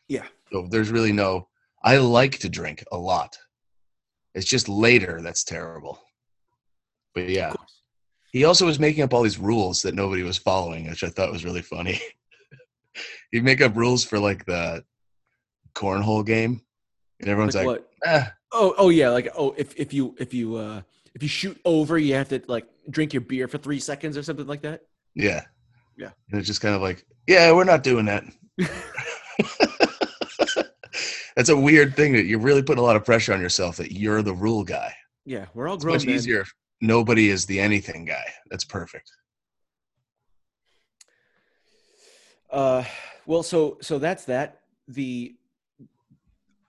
Yeah. 0.08 0.24
So 0.50 0.66
there's 0.70 0.90
really 0.90 1.12
no. 1.12 1.48
I 1.84 1.98
like 1.98 2.38
to 2.38 2.48
drink 2.48 2.82
a 2.90 2.96
lot. 2.96 3.36
It's 4.34 4.46
just 4.46 4.68
later 4.68 5.20
that's 5.22 5.44
terrible. 5.44 6.00
But 7.16 7.30
yeah, 7.30 7.54
he 8.30 8.44
also 8.44 8.66
was 8.66 8.78
making 8.78 9.02
up 9.02 9.14
all 9.14 9.22
these 9.22 9.38
rules 9.38 9.80
that 9.80 9.94
nobody 9.94 10.22
was 10.22 10.36
following, 10.36 10.86
which 10.90 11.02
I 11.02 11.08
thought 11.08 11.32
was 11.32 11.46
really 11.46 11.62
funny. 11.62 11.98
He'd 13.32 13.42
make 13.42 13.62
up 13.62 13.74
rules 13.74 14.04
for 14.04 14.18
like 14.18 14.44
the 14.44 14.84
cornhole 15.74 16.26
game, 16.26 16.60
and 17.18 17.30
everyone's 17.30 17.54
Like 17.54 17.66
like, 17.66 17.84
ah, 18.06 18.30
Oh, 18.52 18.74
oh 18.76 18.88
yeah. 18.90 19.08
Like 19.08 19.30
oh, 19.34 19.54
if 19.56 19.74
if 19.76 19.94
you 19.94 20.14
if 20.18 20.34
you 20.34 20.56
uh 20.56 20.82
if 21.14 21.22
you 21.22 21.28
shoot 21.30 21.58
over, 21.64 21.98
you 21.98 22.12
have 22.12 22.28
to 22.28 22.42
like 22.48 22.66
drink 22.90 23.14
your 23.14 23.22
beer 23.22 23.48
for 23.48 23.56
three 23.56 23.80
seconds 23.80 24.18
or 24.18 24.22
something 24.22 24.46
like 24.46 24.60
that. 24.60 24.82
yeah, 25.14 25.44
Yeah. 25.96 26.10
And 26.30 26.38
it's 26.38 26.46
just 26.46 26.60
kind 26.60 26.74
of 26.74 26.82
like, 26.82 27.06
yeah, 27.26 27.50
we're 27.52 27.64
not 27.64 27.82
doing 27.82 28.04
that. 28.04 28.24
That's 31.34 31.48
a 31.48 31.56
weird 31.56 31.96
thing 31.96 32.12
that 32.12 32.26
you're 32.26 32.38
really 32.38 32.62
putting 32.62 32.82
a 32.82 32.86
lot 32.86 32.96
of 32.96 33.06
pressure 33.06 33.32
on 33.32 33.40
yourself 33.40 33.78
that 33.78 33.92
you're 33.92 34.20
the 34.20 34.34
rule 34.34 34.64
guy. 34.64 34.94
Yeah, 35.24 35.46
we're 35.54 35.66
all 35.68 35.76
It's 35.76 35.84
grown 35.84 35.96
much 35.96 36.04
men. 36.06 36.14
easier 36.14 36.44
nobody 36.80 37.30
is 37.30 37.46
the 37.46 37.60
anything 37.60 38.04
guy. 38.04 38.24
That's 38.50 38.64
perfect. 38.64 39.10
Uh, 42.50 42.84
well, 43.26 43.42
so 43.42 43.78
so 43.82 43.98
that's 43.98 44.24
that. 44.26 44.60
The 44.88 45.36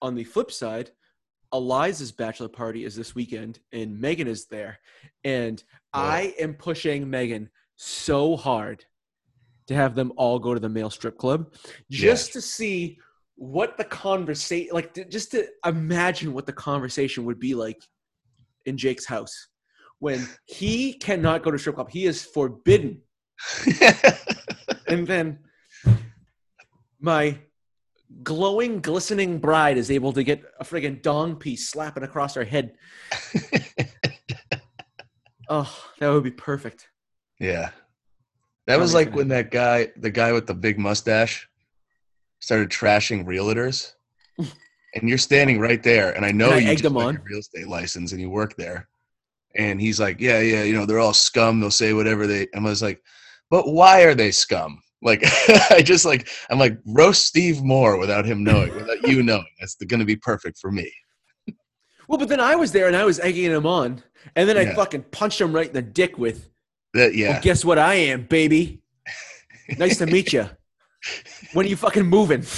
on 0.01 0.15
the 0.15 0.23
flip 0.23 0.51
side, 0.51 0.91
Eliza's 1.53 2.11
bachelor 2.11 2.49
party 2.49 2.83
is 2.83 2.95
this 2.95 3.15
weekend, 3.15 3.59
and 3.71 3.99
Megan 3.99 4.27
is 4.27 4.45
there, 4.45 4.79
and 5.23 5.63
I 5.93 6.33
am 6.39 6.53
pushing 6.55 7.09
Megan 7.09 7.49
so 7.75 8.35
hard 8.35 8.85
to 9.67 9.75
have 9.75 9.95
them 9.95 10.11
all 10.15 10.39
go 10.39 10.53
to 10.53 10.59
the 10.59 10.69
male 10.69 10.89
strip 10.89 11.17
club, 11.17 11.53
just 11.91 12.33
to 12.33 12.41
see 12.41 12.99
what 13.35 13.77
the 13.77 13.83
conversation, 13.83 14.73
like, 14.73 14.93
to, 14.93 15.05
just 15.05 15.31
to 15.31 15.45
imagine 15.65 16.33
what 16.33 16.45
the 16.45 16.53
conversation 16.53 17.25
would 17.25 17.39
be 17.39 17.53
like 17.53 17.81
in 18.65 18.77
Jake's 18.77 19.05
house 19.05 19.47
when 19.99 20.27
he 20.45 20.93
cannot 20.93 21.43
go 21.43 21.51
to 21.51 21.57
strip 21.57 21.75
club. 21.75 21.89
He 21.89 22.05
is 22.05 22.23
forbidden 22.23 23.01
and 24.87 25.05
then 25.05 25.39
my 26.99 27.37
glowing, 28.23 28.81
glistening 28.81 29.39
bride 29.39 29.77
is 29.77 29.91
able 29.91 30.13
to 30.13 30.23
get 30.23 30.43
a 30.59 30.63
friggin' 30.63 31.01
dong 31.01 31.35
piece 31.35 31.69
slapping 31.69 32.03
across 32.03 32.35
her 32.35 32.43
head. 32.43 32.73
Oh, 35.49 35.73
that 35.99 36.09
would 36.09 36.25
be 36.25 36.31
perfect. 36.31 36.89
yeah. 37.39 37.69
That 38.65 38.81
was 38.81 38.93
like 38.93 39.15
when 39.15 39.29
that 39.29 39.49
guy, 39.49 39.93
the 39.95 40.09
guy 40.09 40.33
with 40.33 40.45
the 40.45 40.53
big 40.53 40.77
mustache, 40.77 41.47
started 42.39 42.69
trashing 42.69 43.25
realtors. 43.25 43.93
and 44.37 45.07
you're 45.07 45.17
standing 45.17 45.57
right 45.57 45.81
there, 45.81 46.11
and 46.11 46.25
I 46.25 46.33
know 46.33 46.47
And 46.47 46.55
I 46.55 46.71
you 46.71 46.75
just 46.75 46.93
got 46.93 47.13
your 47.13 47.23
real 47.23 47.39
estate 47.39 47.69
license 47.69 48.11
and 48.11 48.19
you 48.19 48.29
work 48.29 48.57
there. 48.57 48.89
And 49.57 49.81
he's 49.81 49.99
like, 49.99 50.19
"Yeah, 50.21 50.39
yeah, 50.39 50.63
you 50.63 50.73
know, 50.73 50.85
they're 50.85 50.99
all 50.99 51.13
scum. 51.13 51.59
They'll 51.59 51.71
say 51.71 51.93
whatever 51.93 52.27
they." 52.27 52.47
And 52.53 52.65
I 52.65 52.69
was 52.69 52.81
like, 52.81 53.01
"But 53.49 53.67
why 53.71 54.03
are 54.03 54.13
they 54.15 54.31
scum?" 54.31 54.81
Like, 55.01 55.21
I 55.71 55.81
just 55.83 56.05
like, 56.05 56.27
I'm 56.49 56.57
like, 56.59 56.77
roast 56.85 57.25
Steve 57.25 57.61
Moore 57.63 57.97
without 57.97 58.25
him 58.25 58.43
knowing, 58.43 58.73
without 58.75 59.07
you 59.07 59.21
knowing. 59.29 59.45
That's 59.59 59.75
going 59.75 59.99
to 59.99 60.05
be 60.05 60.15
perfect 60.15 60.57
for 60.59 60.71
me. 60.71 60.91
Well, 62.07 62.17
but 62.17 62.29
then 62.29 62.39
I 62.39 62.55
was 62.55 62.71
there 62.71 62.87
and 62.87 62.95
I 62.95 63.03
was 63.05 63.19
egging 63.19 63.51
him 63.51 63.65
on, 63.65 64.01
and 64.35 64.47
then 64.49 64.57
I 64.57 64.61
Yeah. 64.61 64.75
fucking 64.75 65.03
punched 65.11 65.39
him 65.41 65.53
right 65.53 65.67
in 65.67 65.73
the 65.73 65.81
dick 65.81 66.17
with, 66.17 66.49
That 66.93 67.13
yeah, 67.15 67.31
well, 67.33 67.41
guess 67.41 67.65
what 67.65 67.77
I 67.77 67.95
am, 67.95 68.23
baby? 68.23 68.81
Nice 69.77 69.97
to 69.97 70.05
meet 70.05 70.31
you. 70.33 70.49
When 71.53 71.65
are 71.65 71.69
you 71.69 71.75
fucking 71.75 72.05
moving? 72.05 72.43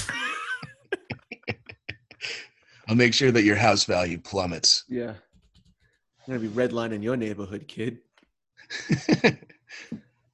I'll 2.88 2.96
make 2.96 3.14
sure 3.14 3.32
that 3.32 3.44
your 3.44 3.56
house 3.56 3.84
value 3.84 4.18
plummets. 4.20 4.84
Yeah. 4.88 5.14
I'm 6.30 6.38
going 6.38 6.48
to 6.48 6.56
be 6.56 6.62
redlining 6.68 7.02
your 7.02 7.18
neighborhood, 7.18 7.68
kid. 7.68 8.02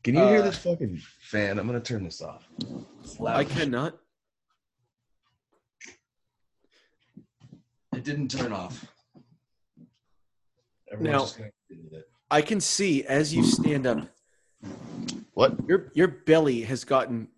Can 0.03 0.13
you 0.13 0.19
hear 0.25 0.39
Uh, 0.39 0.41
this 0.41 0.57
fucking 0.57 0.99
fan? 1.21 1.57
I'm 1.57 1.65
gonna 1.67 1.79
turn 1.79 2.03
this 2.03 2.21
off. 2.21 2.47
I 3.25 3.45
cannot. 3.45 3.97
It 7.95 8.03
didn't 8.03 8.29
turn 8.29 8.51
off. 8.51 8.85
Everyone's 10.91 11.11
Now- 11.13 11.19
just 11.19 11.37
gonna 11.37 11.51
continue 11.69 11.97
it. 11.99 12.09
I 12.29 12.41
can 12.41 12.59
see 12.59 13.03
as 13.05 13.33
you 13.33 13.43
stand 13.45 13.87
up, 13.87 14.07
What? 15.33 15.57
your 15.67 15.91
your 15.95 16.07
belly 16.09 16.61
has 16.63 16.83
gotten 16.83 17.29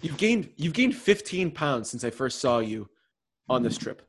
you've 0.00 0.16
gained 0.16 0.52
you've 0.56 0.72
gained 0.72 0.96
15 0.96 1.50
pounds 1.50 1.90
since 1.90 2.02
I 2.02 2.10
first 2.10 2.40
saw 2.40 2.60
you 2.60 2.88
on 3.48 3.62
this 3.62 3.76
trip. 3.76 4.08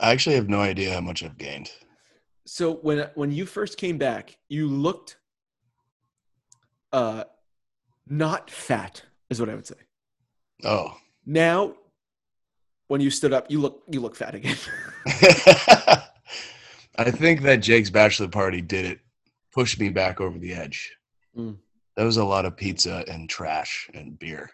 I 0.00 0.12
actually 0.12 0.36
have 0.36 0.48
no 0.48 0.60
idea 0.60 0.94
how 0.94 1.00
much 1.02 1.22
I've 1.22 1.36
gained. 1.38 1.70
So 2.48 2.76
when 2.76 3.10
when 3.14 3.30
you 3.30 3.44
first 3.44 3.76
came 3.76 3.98
back, 3.98 4.38
you 4.48 4.68
looked 4.68 5.18
uh 6.94 7.24
not 8.06 8.50
fat 8.50 9.02
is 9.28 9.38
what 9.38 9.50
I 9.50 9.54
would 9.54 9.66
say. 9.66 9.76
Oh. 10.64 10.96
Now 11.26 11.74
when 12.86 13.02
you 13.02 13.10
stood 13.10 13.34
up, 13.34 13.50
you 13.50 13.60
look 13.60 13.82
you 13.86 14.00
look 14.00 14.16
fat 14.16 14.34
again. 14.34 14.56
I 16.96 17.10
think 17.10 17.42
that 17.42 17.56
Jake's 17.58 17.90
bachelor 17.90 18.28
party 18.28 18.62
did 18.62 18.86
it, 18.86 19.00
pushed 19.52 19.78
me 19.78 19.90
back 19.90 20.18
over 20.18 20.38
the 20.38 20.54
edge. 20.54 20.96
Mm. 21.36 21.58
That 21.96 22.04
was 22.04 22.16
a 22.16 22.24
lot 22.24 22.46
of 22.46 22.56
pizza 22.56 23.04
and 23.08 23.28
trash 23.28 23.90
and 23.92 24.18
beer. 24.18 24.50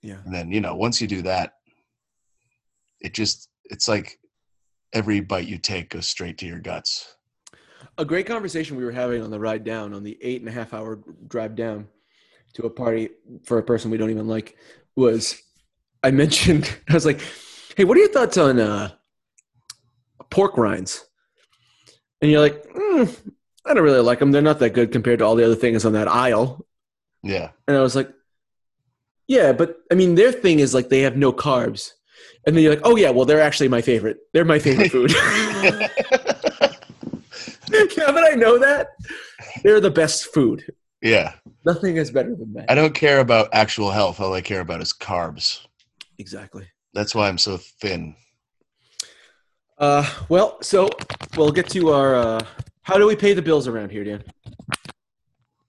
yeah. 0.00 0.16
And 0.24 0.34
then, 0.34 0.50
you 0.50 0.62
know, 0.62 0.74
once 0.74 1.00
you 1.00 1.06
do 1.06 1.20
that, 1.22 1.54
it 3.00 3.12
just, 3.12 3.50
it's 3.64 3.86
like 3.86 4.18
every 4.96 5.20
bite 5.20 5.46
you 5.46 5.58
take 5.58 5.90
goes 5.90 6.06
straight 6.06 6.38
to 6.38 6.46
your 6.46 6.58
guts. 6.58 7.16
A 7.98 8.04
great 8.04 8.26
conversation 8.26 8.78
we 8.78 8.84
were 8.84 8.92
having 8.92 9.22
on 9.22 9.30
the 9.30 9.38
ride 9.38 9.62
down, 9.62 9.92
on 9.92 10.02
the 10.02 10.18
eight 10.22 10.40
and 10.40 10.48
a 10.48 10.52
half 10.52 10.72
hour 10.72 10.98
drive 11.28 11.54
down 11.54 11.86
to 12.54 12.64
a 12.64 12.70
party 12.70 13.10
for 13.44 13.58
a 13.58 13.62
person 13.62 13.90
we 13.90 13.98
don't 13.98 14.10
even 14.10 14.26
like, 14.26 14.56
was 14.96 15.42
I 16.02 16.10
mentioned, 16.12 16.74
I 16.88 16.94
was 16.94 17.04
like, 17.04 17.20
hey, 17.76 17.84
what 17.84 17.98
are 17.98 18.00
your 18.00 18.08
thoughts 18.08 18.38
on 18.38 18.58
uh, 18.58 18.90
pork 20.30 20.56
rinds? 20.56 21.04
And 22.22 22.30
you're 22.30 22.40
like, 22.40 22.64
mm, 22.72 23.32
I 23.66 23.74
don't 23.74 23.84
really 23.84 24.00
like 24.00 24.18
them. 24.18 24.32
They're 24.32 24.40
not 24.40 24.60
that 24.60 24.70
good 24.70 24.92
compared 24.92 25.18
to 25.18 25.26
all 25.26 25.34
the 25.34 25.44
other 25.44 25.54
things 25.54 25.84
on 25.84 25.92
that 25.92 26.08
aisle. 26.08 26.66
Yeah. 27.22 27.50
And 27.68 27.76
I 27.76 27.80
was 27.80 27.94
like, 27.94 28.10
yeah, 29.28 29.52
but 29.52 29.76
I 29.92 29.94
mean, 29.94 30.14
their 30.14 30.32
thing 30.32 30.60
is 30.60 30.72
like 30.72 30.88
they 30.88 31.02
have 31.02 31.18
no 31.18 31.34
carbs. 31.34 31.92
And 32.46 32.56
then 32.56 32.62
you're 32.62 32.74
like, 32.74 32.84
oh, 32.84 32.96
yeah, 32.96 33.10
well, 33.10 33.24
they're 33.24 33.40
actually 33.40 33.68
my 33.68 33.82
favorite. 33.82 34.18
They're 34.32 34.44
my 34.44 34.60
favorite 34.60 34.92
food. 34.92 35.10
now 37.70 38.12
that 38.12 38.28
I 38.30 38.36
know 38.36 38.58
that, 38.58 38.88
they're 39.62 39.80
the 39.80 39.90
best 39.90 40.32
food. 40.32 40.64
yeah. 41.02 41.34
Nothing 41.64 41.96
is 41.96 42.12
better 42.12 42.36
than 42.36 42.52
that. 42.54 42.70
I 42.70 42.76
don't 42.76 42.94
care 42.94 43.18
about 43.18 43.48
actual 43.52 43.90
health. 43.90 44.20
All 44.20 44.32
I 44.32 44.40
care 44.40 44.60
about 44.60 44.80
is 44.80 44.92
carbs. 44.92 45.66
Exactly. 46.18 46.68
That's 46.94 47.12
why 47.12 47.28
I'm 47.28 47.38
so 47.38 47.56
thin. 47.56 48.14
Uh, 49.78 50.08
well, 50.28 50.58
so 50.62 50.88
we'll 51.36 51.50
get 51.50 51.68
to 51.70 51.90
our. 51.90 52.14
Uh, 52.14 52.40
how 52.82 52.98
do 52.98 53.06
we 53.06 53.16
pay 53.16 53.34
the 53.34 53.42
bills 53.42 53.66
around 53.66 53.90
here, 53.90 54.04
Dan? 54.04 54.22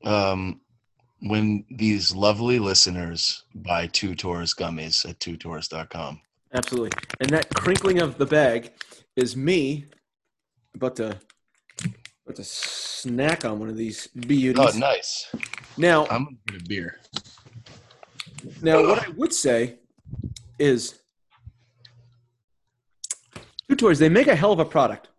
Um, 0.03 0.61
when 1.21 1.65
these 1.71 2.15
lovely 2.15 2.59
listeners 2.59 3.43
buy 3.55 3.87
two 3.87 4.13
tours 4.13 4.53
gummies 4.53 5.09
at 5.09 5.19
twotours.com. 5.19 6.21
Absolutely. 6.53 6.91
And 7.19 7.29
that 7.31 7.53
crinkling 7.53 7.99
of 7.99 8.17
the 8.17 8.25
bag 8.25 8.71
is 9.15 9.35
me 9.35 9.85
about 10.75 10.95
to 10.97 11.17
about 12.25 12.35
to 12.35 12.43
snack 12.43 13.45
on 13.45 13.59
one 13.59 13.69
of 13.69 13.77
these 13.77 14.07
beauties. 14.07 14.75
Oh, 14.75 14.77
nice. 14.77 15.33
Now, 15.77 16.05
I'm 16.07 16.25
gonna 16.25 16.37
get 16.47 16.61
a 16.61 16.65
beer. 16.65 16.99
now 18.61 18.81
what 18.83 19.07
I 19.07 19.09
would 19.11 19.33
say 19.33 19.79
is 20.59 20.99
Two 23.69 23.75
Tours, 23.75 23.99
they 23.99 24.09
make 24.09 24.27
a 24.27 24.35
hell 24.35 24.53
of 24.53 24.59
a 24.59 24.65
product. 24.65 25.09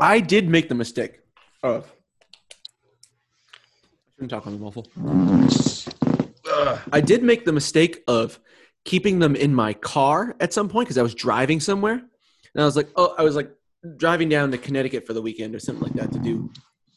I 0.00 0.18
did 0.18 0.48
make 0.48 0.68
the 0.68 0.74
mistake 0.74 1.20
of 1.62 1.92
I 4.08 4.12
shouldn't 4.14 4.30
talk 4.30 4.46
on 4.46 4.54
the 4.54 4.58
muffle. 4.58 4.86
I 6.92 7.00
did 7.00 7.22
make 7.22 7.44
the 7.44 7.52
mistake 7.52 8.02
of 8.08 8.40
keeping 8.84 9.18
them 9.18 9.36
in 9.36 9.54
my 9.54 9.72
car 9.74 10.34
at 10.40 10.52
some 10.52 10.68
point 10.68 10.86
because 10.86 10.98
I 10.98 11.02
was 11.02 11.14
driving 11.14 11.60
somewhere, 11.60 11.94
and 11.94 12.62
I 12.62 12.64
was 12.64 12.76
like, 12.76 12.88
oh, 12.96 13.14
I 13.18 13.22
was 13.22 13.36
like 13.36 13.50
driving 13.96 14.28
down 14.28 14.50
to 14.50 14.58
Connecticut 14.58 15.06
for 15.06 15.12
the 15.12 15.22
weekend 15.22 15.54
or 15.54 15.58
something 15.58 15.84
like 15.84 15.94
that 15.94 16.12
to 16.12 16.18
do, 16.18 16.50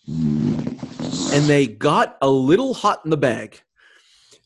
and 0.07 1.45
they 1.45 1.67
got 1.67 2.17
a 2.21 2.29
little 2.29 2.73
hot 2.73 3.01
in 3.03 3.09
the 3.09 3.17
bag, 3.17 3.61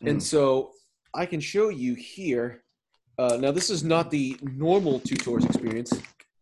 and 0.02 0.18
Mm. 0.18 0.22
so 0.22 0.72
I 1.14 1.26
can 1.26 1.40
show 1.40 1.70
you 1.70 1.96
here. 1.96 2.64
Uh, 3.18 3.38
now, 3.40 3.52
this 3.52 3.70
is 3.72 3.84
not 3.84 4.12
the 4.12 4.38
normal 4.44 5.00
two 5.00 5.16
tours 5.16 5.44
experience 5.44 5.92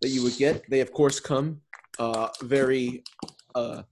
that 0.01 0.09
you 0.09 0.21
would 0.23 0.35
get. 0.37 0.69
They, 0.69 0.81
of 0.81 0.91
course, 0.91 1.21
come 1.21 1.61
uh, 1.99 2.27
very 2.41 3.03
uh, 3.53 3.83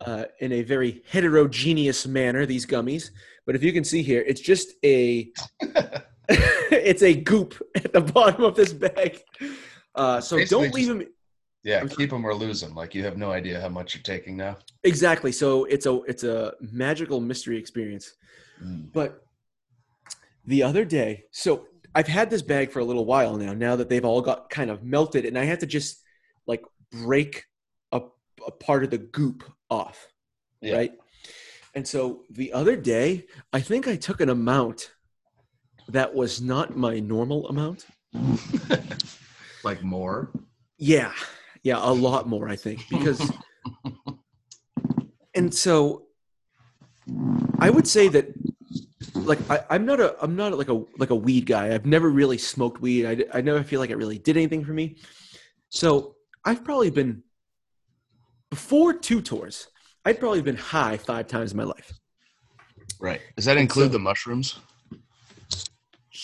uh, 0.00 0.24
in 0.38 0.52
a 0.52 0.62
very 0.62 1.02
heterogeneous 1.10 2.06
manner. 2.06 2.46
These 2.46 2.66
gummies, 2.66 3.10
but 3.46 3.54
if 3.54 3.62
you 3.62 3.72
can 3.72 3.84
see 3.84 4.02
here, 4.02 4.22
it's 4.26 4.40
just 4.40 4.72
a 4.84 5.32
it's 6.28 7.02
a 7.02 7.14
goop 7.14 7.60
at 7.74 7.92
the 7.92 8.00
bottom 8.00 8.44
of 8.44 8.54
this 8.54 8.72
bag. 8.72 9.20
Uh, 9.94 10.20
so 10.20 10.36
Basically 10.36 10.62
don't 10.64 10.74
leave 10.74 10.88
them 10.88 11.02
Yeah, 11.64 11.84
keep 11.86 12.10
them 12.10 12.24
or 12.24 12.34
lose 12.34 12.60
them. 12.60 12.74
Like 12.74 12.94
you 12.94 13.04
have 13.04 13.16
no 13.18 13.30
idea 13.30 13.60
how 13.60 13.68
much 13.68 13.94
you're 13.94 14.02
taking 14.02 14.36
now. 14.36 14.56
exactly. 14.84 15.32
So 15.32 15.64
it's 15.64 15.86
a 15.86 16.00
it's 16.06 16.24
a 16.24 16.54
magical 16.60 17.20
mystery 17.20 17.58
experience. 17.58 18.12
But 18.92 19.24
the 20.46 20.62
other 20.62 20.84
day, 20.84 21.24
so 21.32 21.66
I've 21.94 22.06
had 22.06 22.30
this 22.30 22.42
bag 22.42 22.70
for 22.70 22.78
a 22.78 22.84
little 22.84 23.04
while 23.04 23.36
now. 23.36 23.52
Now 23.52 23.74
that 23.76 23.88
they've 23.88 24.04
all 24.04 24.22
got 24.22 24.48
kind 24.50 24.70
of 24.70 24.82
melted, 24.84 25.26
and 25.26 25.36
I 25.36 25.44
had 25.44 25.60
to 25.60 25.66
just 25.66 26.00
like 26.46 26.62
break 26.90 27.44
a, 27.90 28.02
a 28.46 28.50
part 28.52 28.84
of 28.84 28.90
the 28.90 28.98
goop 28.98 29.42
off, 29.68 30.06
Yeah. 30.60 30.76
right? 30.76 30.92
And 31.74 31.86
so 31.86 32.22
the 32.30 32.52
other 32.52 32.76
day, 32.76 33.26
I 33.52 33.60
think 33.60 33.88
I 33.88 33.96
took 33.96 34.20
an 34.20 34.28
amount 34.28 34.92
that 35.88 36.14
was 36.14 36.40
not 36.40 36.76
my 36.76 37.00
normal 37.00 37.48
amount. 37.48 37.86
like 39.64 39.82
more. 39.82 40.30
Yeah, 40.78 41.12
yeah, 41.62 41.78
a 41.80 41.92
lot 41.92 42.28
more, 42.28 42.48
I 42.48 42.56
think, 42.56 42.84
because, 42.90 43.30
and 45.34 45.52
so, 45.54 46.06
I 47.58 47.70
would 47.70 47.86
say 47.86 48.08
that, 48.08 48.32
like, 49.14 49.38
I, 49.50 49.64
I'm 49.70 49.86
not 49.86 50.00
a, 50.00 50.16
I'm 50.22 50.34
not 50.34 50.56
like 50.58 50.68
a 50.68 50.82
like 50.98 51.10
a 51.10 51.14
weed 51.14 51.46
guy. 51.46 51.72
I've 51.72 51.86
never 51.86 52.10
really 52.10 52.38
smoked 52.38 52.80
weed. 52.80 53.06
I, 53.06 53.38
I 53.38 53.40
never 53.40 53.62
feel 53.62 53.78
like 53.78 53.90
it 53.90 53.96
really 53.96 54.18
did 54.18 54.36
anything 54.36 54.64
for 54.64 54.72
me. 54.72 54.96
So 55.68 56.16
I've 56.44 56.64
probably 56.64 56.90
been 56.90 57.22
before 58.50 58.92
two 58.94 59.22
tours. 59.22 59.68
I'd 60.04 60.18
probably 60.18 60.42
been 60.42 60.56
high 60.56 60.96
five 60.96 61.26
times 61.28 61.52
in 61.52 61.56
my 61.56 61.64
life. 61.64 61.92
Right. 63.00 63.20
Does 63.36 63.44
that 63.46 63.56
include 63.56 63.86
So- 63.88 63.92
the 63.92 63.98
mushrooms? 63.98 64.58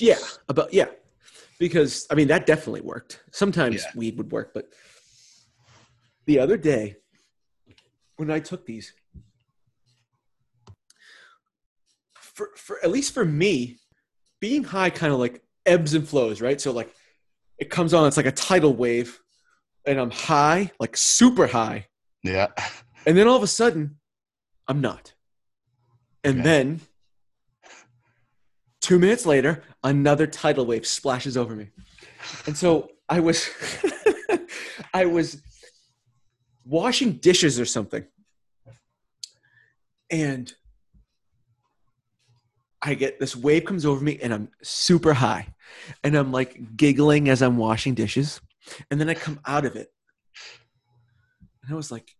Yeah, 0.00 0.18
about 0.48 0.72
yeah, 0.72 0.86
because 1.58 2.06
I 2.10 2.14
mean 2.14 2.28
that 2.28 2.46
definitely 2.46 2.82
worked. 2.82 3.20
Sometimes 3.32 3.76
Yeah. 3.82 3.90
weed 3.96 4.18
would 4.18 4.30
work, 4.30 4.52
but 4.54 4.72
the 6.26 6.38
other 6.38 6.56
day 6.56 6.96
when 8.16 8.30
I 8.30 8.38
took 8.38 8.64
these, 8.66 8.92
for 12.14 12.50
for 12.56 12.78
at 12.84 12.90
least 12.90 13.12
for 13.14 13.24
me, 13.24 13.78
being 14.40 14.62
high 14.62 14.90
kind 14.90 15.12
of 15.12 15.18
like 15.18 15.42
ebbs 15.66 15.94
and 15.94 16.06
flows, 16.08 16.40
right? 16.40 16.60
So 16.60 16.70
like 16.70 16.94
it 17.58 17.70
comes 17.70 17.92
on, 17.94 18.06
it's 18.06 18.16
like 18.16 18.26
a 18.26 18.32
tidal 18.32 18.74
wave, 18.76 19.18
and 19.84 19.98
I'm 19.98 20.10
high, 20.10 20.70
like 20.78 20.96
super 20.96 21.46
high, 21.48 21.86
Yeah. 22.22 22.48
And 23.08 23.16
then 23.16 23.26
all 23.26 23.36
of 23.36 23.42
a 23.42 23.46
sudden, 23.46 23.96
I'm 24.68 24.82
not. 24.82 25.14
And 26.22 26.40
Okay. 26.40 26.42
then, 26.42 26.80
two 28.82 28.98
minutes 28.98 29.24
later, 29.24 29.62
another 29.82 30.26
tidal 30.26 30.66
wave 30.66 30.86
splashes 30.86 31.34
over 31.34 31.56
me. 31.56 31.70
And 32.46 32.54
so 32.54 32.90
I 33.08 33.20
was, 33.20 33.48
I 34.94 35.06
was 35.06 35.40
washing 36.66 37.12
dishes 37.12 37.58
or 37.58 37.64
something. 37.64 38.04
And 40.10 40.52
I 42.82 42.92
get 42.92 43.18
this 43.18 43.34
wave 43.34 43.64
comes 43.64 43.86
over 43.86 44.04
me 44.04 44.18
and 44.22 44.34
I'm 44.34 44.50
super 44.62 45.14
high. 45.14 45.54
And 46.04 46.14
I'm 46.14 46.30
like 46.30 46.76
giggling 46.76 47.30
as 47.30 47.40
I'm 47.40 47.56
washing 47.56 47.94
dishes. 47.94 48.42
And 48.90 49.00
then 49.00 49.08
I 49.08 49.14
come 49.14 49.40
out 49.46 49.64
of 49.64 49.76
it. 49.76 49.88
And 51.62 51.72
I 51.72 51.74
was 51.74 51.90
like, 51.90 52.14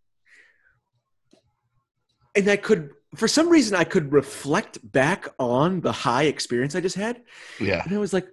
and 2.35 2.49
I 2.49 2.57
could, 2.57 2.91
for 3.15 3.27
some 3.27 3.49
reason, 3.49 3.75
I 3.75 3.83
could 3.83 4.11
reflect 4.11 4.79
back 4.91 5.27
on 5.39 5.81
the 5.81 5.91
high 5.91 6.23
experience 6.23 6.75
I 6.75 6.81
just 6.81 6.95
had. 6.95 7.21
Yeah. 7.59 7.83
And 7.83 7.93
I 7.93 7.97
was 7.97 8.13
like, 8.13 8.27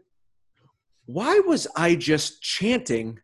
why 1.07 1.39
was 1.41 1.67
I 1.77 1.95
just 1.95 2.43
chanting 2.43 3.21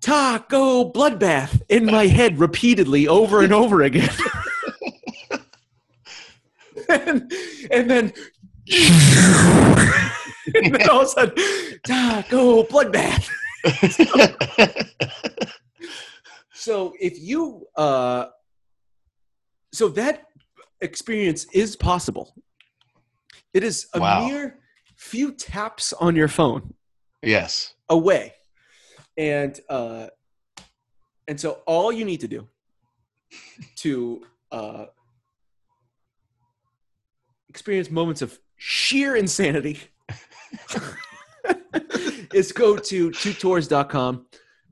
taco 0.00 0.92
bloodbath 0.92 1.62
in 1.68 1.86
my 1.86 2.06
head 2.06 2.38
repeatedly 2.38 3.08
over 3.08 3.42
and 3.42 3.52
over 3.52 3.82
again? 3.82 4.10
and, 6.88 7.32
and 7.70 7.90
then, 7.90 8.12
and 10.54 10.74
then 10.74 10.90
all 10.90 11.00
of 11.00 11.06
a 11.06 11.08
sudden, 11.08 11.34
taco 11.84 12.62
bloodbath. 12.64 13.28
So 16.66 16.94
if 16.98 17.20
you, 17.20 17.64
uh, 17.76 18.26
so 19.76 19.88
that 19.88 20.24
experience 20.80 21.46
is 21.52 21.76
possible. 21.76 22.34
It 23.52 23.62
is 23.62 23.86
a 23.92 24.00
Wow. 24.00 24.26
mere 24.26 24.58
few 24.96 25.32
taps 25.32 25.92
on 25.92 26.16
your 26.16 26.28
phone 26.28 26.72
yes. 27.22 27.74
away, 27.90 28.34
and 29.18 29.58
uh, 29.68 30.08
and 31.28 31.38
so 31.38 31.60
all 31.66 31.92
you 31.92 32.04
need 32.06 32.20
to 32.20 32.28
do 32.28 32.48
to 33.76 34.22
uh, 34.50 34.86
experience 37.48 37.90
moments 37.90 38.22
of 38.22 38.38
sheer 38.56 39.14
insanity 39.16 39.80
is 42.32 42.52
go 42.52 42.76
to 42.76 43.10
twotours.com, 43.10 44.26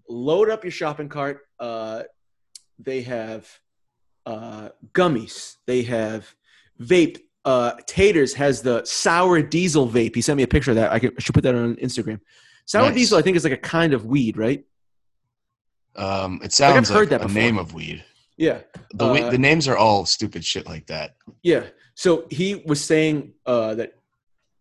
load 0.08 0.48
up 0.50 0.64
your 0.64 0.70
shopping 0.70 1.08
cart. 1.08 1.40
Uh, 1.58 2.02
they 2.78 3.02
have 3.02 3.46
uh, 4.26 4.68
gummies. 4.92 5.56
They 5.66 5.82
have 5.82 6.34
vape. 6.80 7.20
Uh, 7.44 7.72
Taters 7.86 8.34
has 8.34 8.62
the 8.62 8.84
sour 8.84 9.42
diesel 9.42 9.88
vape. 9.88 10.14
He 10.14 10.22
sent 10.22 10.36
me 10.36 10.42
a 10.42 10.48
picture 10.48 10.70
of 10.70 10.76
that. 10.76 10.92
I, 10.92 10.98
could, 10.98 11.12
I 11.16 11.20
should 11.20 11.34
put 11.34 11.42
that 11.44 11.54
on 11.54 11.76
Instagram. 11.76 12.20
Sour 12.66 12.86
Nice. 12.86 12.94
diesel, 12.94 13.18
I 13.18 13.22
think, 13.22 13.36
is 13.36 13.44
like 13.44 13.52
a 13.52 13.58
kind 13.58 13.92
of 13.92 14.06
weed, 14.06 14.36
right? 14.38 14.64
Um, 15.96 16.40
it 16.42 16.52
sounds 16.52 16.88
heard 16.88 17.00
like, 17.00 17.08
that 17.10 17.20
a 17.20 17.26
before. 17.28 17.42
name 17.42 17.58
of 17.58 17.74
weed. 17.74 18.02
Yeah. 18.36 18.60
The 18.94 19.04
Uh, 19.04 19.30
the 19.30 19.38
names 19.38 19.68
are 19.68 19.76
all 19.76 20.06
stupid 20.06 20.44
shit 20.44 20.66
like 20.66 20.86
that. 20.86 21.16
Yeah. 21.42 21.64
So 21.94 22.26
he 22.30 22.62
was 22.66 22.82
saying 22.82 23.34
uh, 23.46 23.74
that 23.76 23.92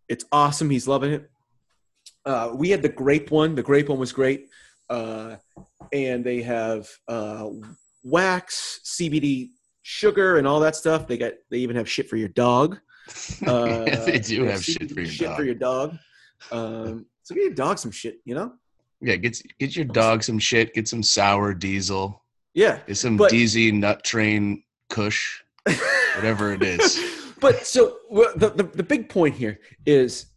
it's 0.07 0.25
awesome. 0.31 0.69
He's 0.69 0.87
loving 0.87 1.13
it. 1.13 1.29
Uh, 2.25 2.51
we 2.53 2.69
had 2.69 2.81
the 2.81 2.89
grape 2.89 3.31
one. 3.31 3.55
The 3.55 3.63
grape 3.63 3.89
one 3.89 3.97
was 3.97 4.11
great. 4.11 4.49
Uh, 4.89 5.37
and 5.91 6.23
they 6.23 6.41
have 6.41 6.87
uh, 7.07 7.49
wax, 8.03 8.79
CBD 8.83 9.49
sugar, 9.81 10.37
and 10.37 10.47
all 10.47 10.59
that 10.61 10.75
stuff. 10.75 11.07
They 11.07 11.17
got. 11.17 11.33
They 11.49 11.57
even 11.59 11.75
have 11.75 11.89
shit 11.89 12.09
for 12.09 12.17
your 12.17 12.29
dog. 12.29 12.79
Uh, 13.45 13.83
they 14.05 14.17
do 14.19 14.45
they 14.45 14.51
have 14.51 14.63
shit 14.63 14.81
CBD 14.83 14.93
for 14.93 14.99
your 15.01 15.09
shit 15.09 15.27
dog. 15.27 15.35
for 15.37 15.43
your 15.43 15.55
dog. 15.55 15.97
Um, 16.51 17.05
so 17.23 17.35
get 17.35 17.43
your 17.43 17.53
dog 17.53 17.77
some 17.77 17.91
shit. 17.91 18.19
You 18.23 18.35
know. 18.35 18.53
yeah, 19.01 19.17
get 19.17 19.41
get 19.59 19.75
your 19.75 19.85
dog 19.85 20.23
some 20.23 20.39
shit. 20.39 20.73
Get 20.73 20.87
some 20.87 21.03
sour 21.03 21.53
diesel. 21.53 22.23
Yeah. 22.53 22.79
Get 22.87 22.95
some 22.95 23.17
But- 23.17 23.31
DZ 23.31 23.73
nut 23.73 24.03
train 24.05 24.63
Kush. 24.89 25.41
Whatever 26.15 26.53
it 26.53 26.63
is. 26.63 27.33
but 27.41 27.65
so 27.65 27.97
the, 28.09 28.53
the 28.55 28.63
the 28.63 28.83
big 28.83 29.09
point 29.09 29.35
here 29.35 29.59
is 29.85 30.27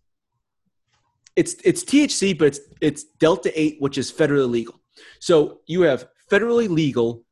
it's 1.37 1.55
it's 1.65 1.85
THC, 1.85 2.37
but 2.37 2.49
it's 2.49 2.61
it's 2.81 3.05
Delta 3.21 3.53
Eight, 3.55 3.77
which 3.81 3.99
is 3.99 4.11
federally 4.11 4.49
legal. 4.51 4.81
So 5.21 5.61
you 5.67 5.83
have 5.83 6.09
federally 6.31 6.69
legal 6.69 7.23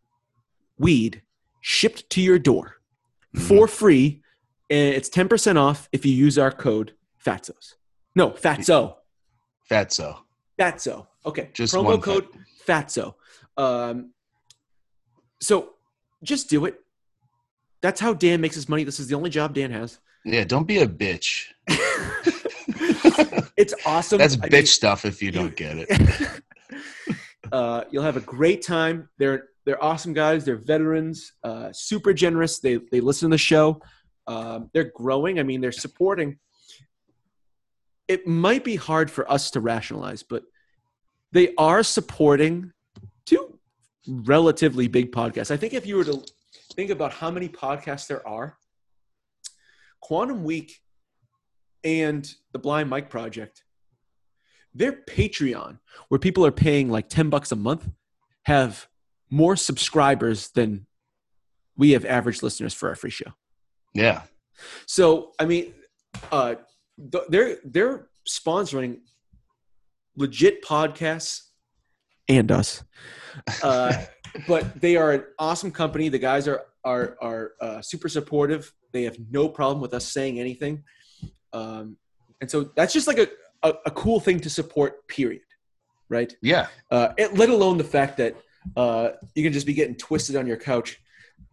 weed 0.78 1.22
shipped 1.60 2.08
to 2.10 2.20
your 2.20 2.38
door 2.38 2.76
for 3.46 3.66
free, 3.66 4.22
and 4.70 4.94
it's 4.94 5.08
ten 5.08 5.28
percent 5.28 5.58
off 5.58 5.88
if 5.92 6.04
you 6.06 6.12
use 6.12 6.38
our 6.38 6.50
code 6.50 6.92
FATSOs. 7.24 7.74
No, 8.14 8.30
FATSO. 8.30 8.96
Fatso. 9.70 10.18
FATSO. 10.58 11.06
Okay. 11.26 11.50
Just 11.52 11.74
Promo 11.74 12.00
code 12.00 12.28
FATSO. 12.66 13.14
Um, 13.56 14.12
so 15.40 15.70
just 16.22 16.48
do 16.48 16.64
it. 16.66 16.80
That's 17.82 18.00
how 18.00 18.14
Dan 18.14 18.40
makes 18.40 18.54
his 18.54 18.68
money. 18.68 18.84
This 18.84 19.00
is 19.00 19.08
the 19.08 19.14
only 19.14 19.30
job 19.30 19.54
Dan 19.54 19.70
has. 19.70 19.98
Yeah, 20.24 20.44
don't 20.44 20.66
be 20.66 20.78
a 20.78 20.86
bitch. 20.86 21.46
It's 23.56 23.74
awesome. 23.86 24.18
That's 24.18 24.34
I 24.34 24.48
bitch 24.48 24.52
mean, 24.52 24.66
stuff 24.66 25.04
if 25.04 25.22
you 25.22 25.30
don't 25.30 25.54
get 25.54 25.76
it. 25.78 26.42
uh, 27.52 27.84
you'll 27.90 28.02
have 28.02 28.16
a 28.16 28.20
great 28.20 28.62
time. 28.62 29.08
They're 29.18 29.48
they're 29.64 29.82
awesome 29.82 30.12
guys. 30.12 30.44
They're 30.44 30.56
veterans, 30.56 31.32
uh, 31.42 31.70
super 31.72 32.12
generous. 32.12 32.60
They 32.60 32.78
they 32.90 33.00
listen 33.00 33.30
to 33.30 33.34
the 33.34 33.38
show. 33.38 33.80
Um, 34.26 34.70
they're 34.72 34.92
growing. 34.94 35.38
I 35.38 35.42
mean, 35.42 35.60
they're 35.60 35.72
supporting. 35.72 36.38
It 38.08 38.26
might 38.26 38.64
be 38.64 38.76
hard 38.76 39.10
for 39.10 39.30
us 39.30 39.50
to 39.52 39.60
rationalize, 39.60 40.22
but 40.22 40.44
they 41.32 41.54
are 41.56 41.82
supporting 41.82 42.72
two 43.24 43.58
relatively 44.06 44.88
big 44.88 45.12
podcasts. 45.12 45.50
I 45.50 45.56
think 45.56 45.72
if 45.72 45.86
you 45.86 45.96
were 45.96 46.04
to 46.04 46.22
think 46.74 46.90
about 46.90 47.12
how 47.12 47.30
many 47.30 47.48
podcasts 47.48 48.06
there 48.06 48.26
are, 48.26 48.58
Quantum 50.00 50.44
Week 50.44 50.80
and 51.82 52.30
the 52.52 52.58
Blind 52.58 52.90
Mike 52.90 53.08
Project, 53.08 53.64
their 54.74 54.92
Patreon, 54.92 55.78
where 56.08 56.18
people 56.18 56.44
are 56.44 56.52
paying 56.52 56.90
like 56.90 57.08
10 57.08 57.30
bucks 57.30 57.52
a 57.52 57.56
month, 57.56 57.88
have 58.42 58.86
more 59.34 59.56
subscribers 59.56 60.50
than 60.50 60.86
we 61.76 61.90
have 61.90 62.04
average 62.04 62.40
listeners 62.40 62.72
for 62.72 62.88
our 62.88 62.94
free 62.94 63.10
show. 63.10 63.32
Yeah. 63.92 64.22
So, 64.86 65.32
I 65.40 65.44
mean, 65.44 65.74
uh, 66.30 66.54
they're 67.28 67.56
they're 67.64 68.08
sponsoring 68.28 69.00
legit 70.16 70.64
podcasts 70.64 71.48
and 72.28 72.52
us, 72.52 72.84
uh, 73.64 74.04
but 74.48 74.80
they 74.80 74.96
are 74.96 75.10
an 75.10 75.24
awesome 75.40 75.72
company. 75.72 76.08
The 76.08 76.20
guys 76.20 76.46
are 76.46 76.62
are 76.84 77.16
are 77.20 77.52
uh, 77.60 77.82
super 77.82 78.08
supportive. 78.08 78.72
They 78.92 79.02
have 79.02 79.16
no 79.32 79.48
problem 79.48 79.80
with 79.80 79.94
us 79.94 80.06
saying 80.06 80.38
anything, 80.38 80.84
um, 81.52 81.96
and 82.40 82.48
so 82.48 82.70
that's 82.76 82.92
just 82.92 83.08
like 83.08 83.18
a, 83.18 83.26
a 83.64 83.74
a 83.86 83.90
cool 83.90 84.20
thing 84.20 84.38
to 84.40 84.50
support. 84.50 85.08
Period. 85.08 85.42
Right. 86.08 86.32
Yeah. 86.40 86.68
Uh, 86.92 87.08
it, 87.18 87.34
let 87.34 87.48
alone 87.48 87.78
the 87.78 87.90
fact 87.98 88.18
that 88.18 88.36
uh, 88.76 89.10
you 89.34 89.42
can 89.42 89.52
just 89.52 89.66
be 89.66 89.74
getting 89.74 89.96
twisted 89.96 90.36
on 90.36 90.46
your 90.46 90.56
couch 90.56 90.98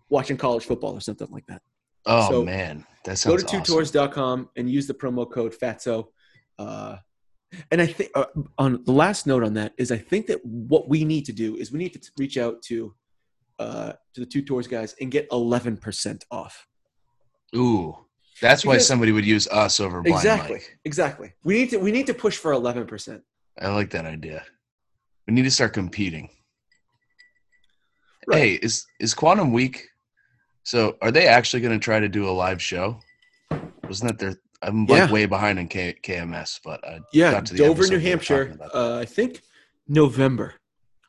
watching 0.10 0.38
college 0.38 0.66
football 0.66 0.94
or 0.94 1.00
something 1.02 1.28
like 1.32 1.46
that 1.48 1.62
Oh 2.06 2.30
So, 2.30 2.44
man, 2.44 2.84
that 3.06 3.12
go 3.24 3.38
sounds 3.38 3.44
to 3.46 3.58
awesome. 3.58 3.64
tours.com 3.64 4.50
and 4.58 4.70
use 4.70 4.88
the 4.88 4.94
promo 4.94 5.30
code 5.30 5.54
fatso 5.62 6.08
uh, 6.60 6.98
and 7.72 7.82
i 7.82 7.86
think 7.86 8.10
uh, 8.16 8.26
on 8.58 8.82
the 8.86 8.92
last 8.92 9.26
note 9.28 9.44
on 9.44 9.54
that 9.56 9.74
is 9.78 9.92
i 9.92 9.98
think 9.98 10.28
that 10.28 10.40
what 10.46 10.88
we 10.90 11.04
need 11.04 11.26
to 11.26 11.34
do 11.34 11.56
is 11.58 11.72
we 11.72 11.80
need 11.80 11.94
to 11.94 12.00
t- 12.00 12.10
reach 12.18 12.38
out 12.38 12.62
to 12.62 12.94
uh, 13.60 13.94
to 14.14 14.20
the 14.22 14.26
two 14.26 14.42
tours 14.42 14.68
guys 14.68 14.96
and 15.02 15.12
get 15.12 15.30
11% 15.30 16.24
off 16.32 16.68
Ooh, 17.56 17.96
that's 18.42 18.66
why 18.66 18.78
somebody 18.80 19.12
would 19.12 19.26
use 19.26 19.48
us 19.50 19.80
over 19.80 20.02
Blind 20.02 20.18
exactly 20.18 20.54
Mike. 20.56 20.80
exactly 20.86 21.34
we 21.44 21.54
need 21.56 21.70
to 21.72 21.78
we 21.78 21.92
need 21.92 22.08
to 22.08 22.14
push 22.14 22.38
for 22.38 22.52
11% 22.54 23.22
I 23.60 23.68
like 23.74 23.90
that 23.92 24.06
idea. 24.06 24.44
We 25.28 25.34
need 25.34 25.44
to 25.44 25.52
start 25.52 25.74
competing. 25.74 26.30
Right. 28.28 28.38
Hey, 28.40 28.54
is 28.54 28.86
is 29.00 29.14
Quantum 29.14 29.52
Week? 29.52 29.88
So, 30.64 30.96
are 31.02 31.12
they 31.12 31.28
actually 31.28 31.62
going 31.62 31.78
to 31.78 31.84
try 31.84 32.00
to 32.00 32.08
do 32.08 32.30
a 32.30 32.32
live 32.32 32.62
show? 32.62 33.00
Wasn't 33.88 34.10
that 34.10 34.20
their? 34.20 34.36
I'm 34.62 34.86
like 34.86 35.10
Yeah. 35.10 35.12
way 35.12 35.26
behind 35.26 35.58
in 35.58 35.68
K, 35.68 35.96
KMS, 36.04 36.60
but 36.64 36.86
I 36.88 37.00
yeah 37.14 37.32
got 37.32 37.46
to 37.48 37.54
the 37.54 37.60
dover 37.60 37.88
new 37.88 37.98
hampshire 37.98 38.56
uh, 38.74 39.00
i 39.02 39.06
think 39.06 39.42
november 39.88 40.54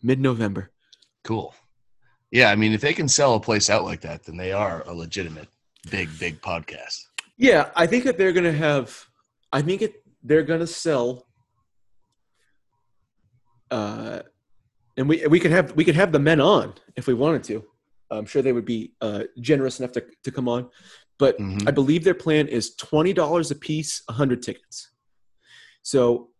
mid-november 0.02 0.70
Cool. 1.24 1.54
Yeah, 2.32 2.50
I 2.50 2.56
mean, 2.56 2.72
if 2.72 2.80
they 2.80 2.94
can 2.94 3.06
sell 3.08 3.34
a 3.34 3.40
place 3.40 3.70
out 3.70 3.84
like 3.84 4.00
that, 4.00 4.24
then 4.24 4.36
they 4.36 4.50
are 4.52 4.82
a 4.86 4.92
legitimate 4.92 5.48
big, 5.90 6.08
big 6.18 6.40
podcast. 6.40 6.98
Yeah, 7.36 7.70
I 7.76 7.86
think 7.86 8.04
that 8.04 8.18
they're 8.18 8.32
gonna 8.32 8.52
have. 8.52 9.06
I 9.52 9.62
think 9.62 9.82
it. 9.82 10.02
They're 10.24 10.42
gonna 10.42 10.66
sell. 10.66 11.26
Uh, 13.70 14.22
and 14.96 15.08
we 15.08 15.26
we 15.26 15.40
could 15.40 15.50
have 15.50 15.72
we 15.76 15.84
could 15.84 15.94
have 15.94 16.12
the 16.12 16.18
men 16.18 16.40
on 16.40 16.74
if 16.96 17.06
we 17.06 17.14
wanted 17.14 17.44
to. 17.44 17.64
I'm 18.10 18.26
sure 18.26 18.42
they 18.42 18.52
would 18.52 18.66
be 18.66 18.92
uh, 19.00 19.24
generous 19.40 19.78
enough 19.80 19.92
to 19.92 20.04
to 20.24 20.30
come 20.30 20.48
on, 20.48 20.68
but 21.18 21.38
Mhm. 21.38 21.66
I 21.66 21.70
believe 21.70 22.04
their 22.04 22.14
plan 22.14 22.46
is 22.48 22.74
twenty 22.76 23.12
dollars 23.12 23.50
a 23.50 23.54
piece, 23.54 24.02
hundred 24.08 24.42
tickets. 24.42 24.90
So, 25.82 26.30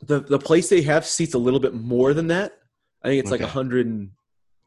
the 0.00 0.20
the 0.20 0.38
place 0.38 0.68
they 0.68 0.82
have 0.82 1.06
seats 1.06 1.34
a 1.34 1.38
little 1.38 1.60
bit 1.60 1.74
more 1.74 2.12
than 2.14 2.26
that. 2.28 2.58
I 3.02 3.08
think 3.08 3.20
it's 3.22 3.30
like 3.30 3.40
Okay. 3.40 3.50
hundred 3.50 3.86
and 3.86 4.10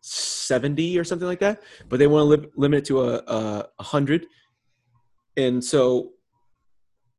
seventy 0.02 0.98
or 0.98 1.04
something 1.04 1.28
like 1.28 1.40
that. 1.40 1.62
But 1.90 2.00
they 2.00 2.08
want 2.08 2.24
to 2.24 2.42
li- 2.44 2.52
limit 2.56 2.80
it 2.80 2.86
to 2.86 3.02
a 3.04 3.18
a 3.28 3.70
a 3.80 3.84
hundred 3.84 4.26
and 5.38 5.62
so 5.64 6.12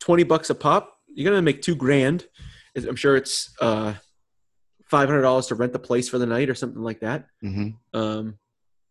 20 0.01 0.23
bucks 0.25 0.49
a 0.49 0.55
pop 0.55 0.99
you're 1.15 1.29
gonna 1.31 1.43
make 1.43 1.61
two 1.61 1.75
grand 1.75 2.27
i'm 2.89 2.97
sure 2.97 3.15
it's 3.15 3.55
uh 3.61 3.93
$500 4.91 5.49
to 5.49 5.55
rent 5.55 5.73
the 5.73 5.79
place 5.79 6.09
for 6.09 6.19
the 6.19 6.27
night 6.27 6.49
or 6.49 6.55
something 6.55 6.83
like 6.83 7.01
that 7.01 7.27
hmm 7.41 7.69
um 7.95 8.39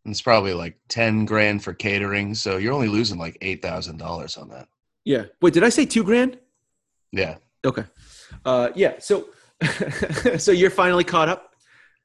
It's 0.06 0.22
probably 0.22 0.54
like 0.54 0.78
ten 0.90 1.26
grand 1.26 1.64
for 1.64 1.74
catering, 1.74 2.36
so 2.36 2.58
you're 2.58 2.74
only 2.74 2.88
losing 2.90 3.18
like 3.18 3.38
eight 3.42 3.62
thousand 3.62 3.98
dollars 3.98 4.38
on 4.38 4.50
that. 4.50 4.68
yeah 5.06 5.24
wait 5.42 5.54
did 5.54 5.64
i 5.64 5.70
say 5.70 5.86
two 5.86 6.04
grand 6.04 6.38
Yeah, 7.12 7.36
okay 7.66 7.86
uh 8.46 8.70
yeah 8.76 8.94
so 9.00 9.28
so 10.38 10.52
you're 10.52 10.70
finally 10.70 11.04
caught 11.04 11.30
up 11.30 11.52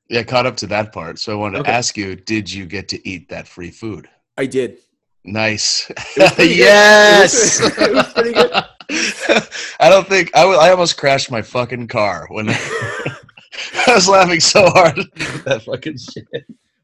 yeah, 0.09 0.25
caught 0.25 0.45
up 0.45 0.57
to 0.57 0.67
that 0.67 0.93
part. 0.93 1.21
So 1.21 1.31
I 1.31 1.37
wanted 1.37 1.55
to 1.59 1.61
Okay. 1.61 1.71
ask 1.71 1.97
you: 1.97 2.17
Did 2.17 2.53
you 2.53 2.67
get 2.67 2.89
to 2.89 3.09
eat 3.09 3.29
that 3.29 3.47
free 3.47 3.71
food? 3.71 4.09
i 4.37 4.45
did 4.45 4.79
Nice. 5.25 5.89
was 6.17 6.33
pretty 6.33 6.57
good. 6.57 6.59
yes. 6.67 7.61
It 7.61 7.93
was- 7.95 8.13
pretty 8.13 8.33
good. 8.41 8.51
I 9.79 9.89
don't 9.89 10.09
think 10.09 10.31
I 10.35 10.43
I 10.43 10.71
almost 10.71 10.97
crashed 10.97 11.31
my 11.31 11.43
fucking 11.43 11.87
car 11.87 12.27
when 12.29 12.49
I 12.51 13.17
was 13.87 14.09
laughing 14.09 14.41
so 14.41 14.65
hard 14.71 14.99
at 15.17 15.45
that 15.45 15.63
fucking 15.65 15.97
shit. 15.99 16.27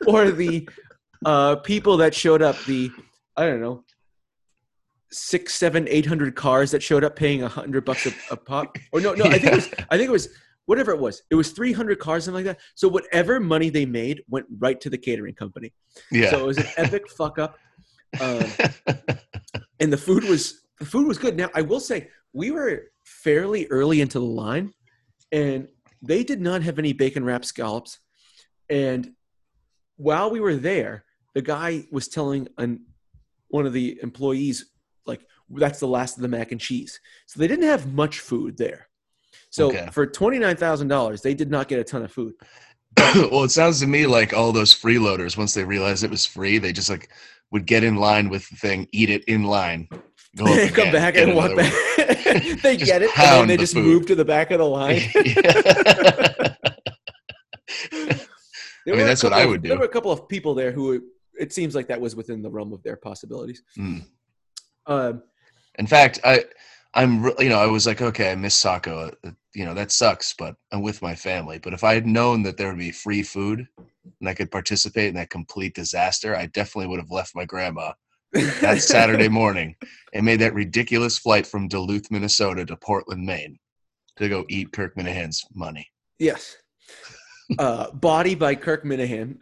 for 0.06 0.32
the 0.32 0.70
uh, 1.26 1.56
people 1.58 1.98
that 1.98 2.14
showed 2.14 2.42
up 2.42 2.58
the 2.66 2.92
I 3.36 3.46
don't 3.46 3.62
know 3.62 3.84
six 5.12 5.54
seven 5.54 5.88
eight 5.90 6.06
hundred 6.06 6.36
cars 6.36 6.72
that 6.72 6.82
showed 6.82 7.04
up 7.04 7.16
paying 7.16 7.44
a 7.44 7.48
hundred 7.48 7.86
bucks 7.86 8.06
a, 8.06 8.12
a 8.32 8.38
pop. 8.38 8.78
Or 8.92 9.02
no 9.02 9.14
no 9.14 9.26
I 9.26 9.40
think 9.40 9.46
it 9.46 9.56
was 9.56 9.70
I 9.90 9.98
think 9.98 10.10
it 10.10 10.12
was 10.12 10.30
whatever 10.66 10.92
it 10.92 11.00
was. 11.00 11.22
It 11.30 11.36
was 11.36 11.52
300 11.52 12.00
cars 12.00 12.26
something 12.26 12.46
like 12.46 12.56
that. 12.56 12.64
So 12.76 12.88
whatever 12.88 13.40
money 13.40 13.70
they 13.70 13.86
made 13.86 14.22
went 14.30 14.46
right 14.60 14.80
to 14.82 14.90
the 14.90 14.98
catering 14.98 15.36
company. 15.36 15.74
Yeah. 16.12 16.30
so 16.30 16.40
it 16.40 16.46
was 16.46 16.58
an 16.58 16.68
epic 16.78 17.10
fuck 17.10 17.40
up 17.40 17.58
um, 18.20 18.52
and 19.80 19.92
the 19.92 19.98
food 19.98 20.24
was 20.24 20.62
the 20.80 20.86
food 20.86 21.08
was 21.08 21.18
good. 21.18 21.38
Now 21.38 21.50
I 21.54 21.62
will 21.62 21.80
say 21.80 22.10
we 22.34 22.52
were 22.52 22.86
fairly 23.04 23.68
early 23.68 24.02
into 24.02 24.20
the 24.20 24.26
line, 24.26 24.74
and 25.32 25.68
they 26.02 26.24
did 26.24 26.42
not 26.42 26.62
have 26.64 26.80
any 26.80 26.94
bacon 26.94 27.24
wrapped 27.24 27.46
scallops. 27.46 28.00
And 28.70 29.12
while 29.98 30.32
we 30.32 30.40
were 30.40 30.56
there, 30.56 31.06
the 31.34 31.42
guy 31.42 31.86
was 31.92 32.08
telling 32.08 32.48
an, 32.58 32.86
one 33.50 33.66
of 33.66 33.74
the 33.74 34.00
employees 34.02 34.66
like 35.06 35.22
that's 35.50 35.80
the 35.80 35.88
last 35.88 36.16
of 36.18 36.22
the 36.22 36.28
mac 36.28 36.52
and 36.52 36.62
cheese. 36.62 37.00
So 37.28 37.40
they 37.40 37.48
didn't 37.48 37.66
have 37.66 37.94
much 37.94 38.20
food 38.20 38.58
there. 38.58 38.88
So 39.50 39.68
Okay. 39.70 39.88
for 39.92 40.06
twenty 40.08 40.40
nine 40.40 40.56
thousand 40.56 40.88
dollars, 40.88 41.22
they 41.22 41.34
did 41.34 41.52
not 41.52 41.68
get 41.68 41.80
a 41.80 41.84
ton 41.84 42.04
of 42.04 42.12
food. 42.12 42.34
well, 43.32 43.44
it 43.44 43.52
sounds 43.52 43.80
to 43.82 43.88
me 43.88 44.06
like 44.08 44.34
all 44.34 44.52
those 44.52 44.74
freeloaders, 44.74 45.38
once 45.38 45.54
they 45.54 45.64
realized 45.64 46.04
it 46.04 46.10
was 46.12 46.26
free, 46.26 46.58
they 46.58 46.72
just 46.74 46.90
like 46.90 47.10
would 47.52 47.66
get 47.66 47.84
in 47.84 47.96
line 47.98 48.30
with 48.30 48.48
the 48.50 48.56
thing, 48.56 48.88
eat 48.92 49.10
it 49.10 49.24
in 49.26 49.44
line, 49.44 49.88
go 50.36 50.46
come 50.46 50.54
again, 50.90 50.94
back 50.94 51.16
and 51.18 51.36
walk 51.36 51.56
back. 51.56 51.74
they 52.64 52.78
get 52.78 53.02
it, 53.02 53.10
and 53.18 53.42
then 53.42 53.48
they 53.48 53.56
the 53.56 53.64
just 53.64 53.74
food. 53.74 53.86
move 53.86 54.06
to 54.08 54.16
the 54.16 54.26
back 54.26 54.52
of 54.52 54.58
the 54.60 54.66
line. 54.66 55.02
There 58.86 58.94
I 58.96 58.98
mean, 58.98 58.98
were 58.98 59.04
a 59.04 59.08
that's 59.08 59.24
what 59.24 59.30
couple 59.30 59.40
I 59.42 59.44
of- 59.46 59.50
would 59.52 59.62
do. 59.64 59.70
There 59.70 59.78
were 59.78 59.86
a 59.86 59.90
couple 59.90 60.12
of 60.12 60.28
people 60.28 60.54
there 60.54 60.72
who 60.72 61.02
it 61.40 61.54
seems 61.54 61.74
like 61.74 61.88
that 61.88 62.02
was 62.02 62.16
within 62.16 62.42
the 62.42 62.52
realm 62.52 62.74
of 62.74 62.84
their 62.84 62.98
possibilities. 62.98 63.64
Hmm. 63.76 64.00
Um, 64.86 65.24
In 65.80 65.88
fact, 65.88 66.20
I, 66.26 66.44
I'm, 66.96 67.26
you 67.40 67.50
know, 67.50 67.60
I 67.60 67.66
was 67.66 67.88
like, 67.88 68.02
okay, 68.02 68.32
I 68.32 68.36
miss 68.36 68.56
Saco. 68.56 69.12
uh, 69.26 69.32
You 69.56 69.66
know, 69.66 69.74
that 69.74 69.92
sucks, 69.92 70.34
but 70.38 70.56
I'm 70.72 70.82
with 70.82 71.02
my 71.02 71.16
family. 71.16 71.58
But 71.58 71.74
if 71.74 71.84
I 71.84 71.94
had 71.96 72.06
known 72.06 72.44
that 72.44 72.58
there 72.58 72.68
would 72.70 72.78
be 72.78 72.92
free 72.92 73.24
food 73.24 73.68
and 74.20 74.30
I 74.30 74.34
could 74.34 74.52
participate 74.52 75.10
in 75.10 75.16
that 75.16 75.30
complete 75.30 75.74
disaster, 75.74 76.36
I 76.36 76.48
definitely 76.48 76.88
would 76.88 77.00
have 77.00 77.12
left 77.12 77.36
my 77.36 77.46
grandma 77.46 77.94
that 78.34 78.82
Saturday 78.82 79.28
morning 79.30 79.76
and 80.14 80.26
made 80.26 80.40
that 80.42 80.54
ridiculous 80.54 81.18
flight 81.18 81.48
from 81.48 81.68
Duluth, 81.68 82.12
Minnesota 82.12 82.66
to 82.66 82.76
Portland, 82.78 83.26
Maine 83.26 83.58
to 84.18 84.30
go 84.30 84.46
eat 84.50 84.72
Kirk 84.72 84.96
Minihane's 84.96 85.44
money. 85.56 85.88
yes. 86.20 86.58
Uh, 87.60 87.92
Body 87.92 88.36
by 88.36 88.56
Kirk 88.56 88.84
Minihane. 88.86 89.38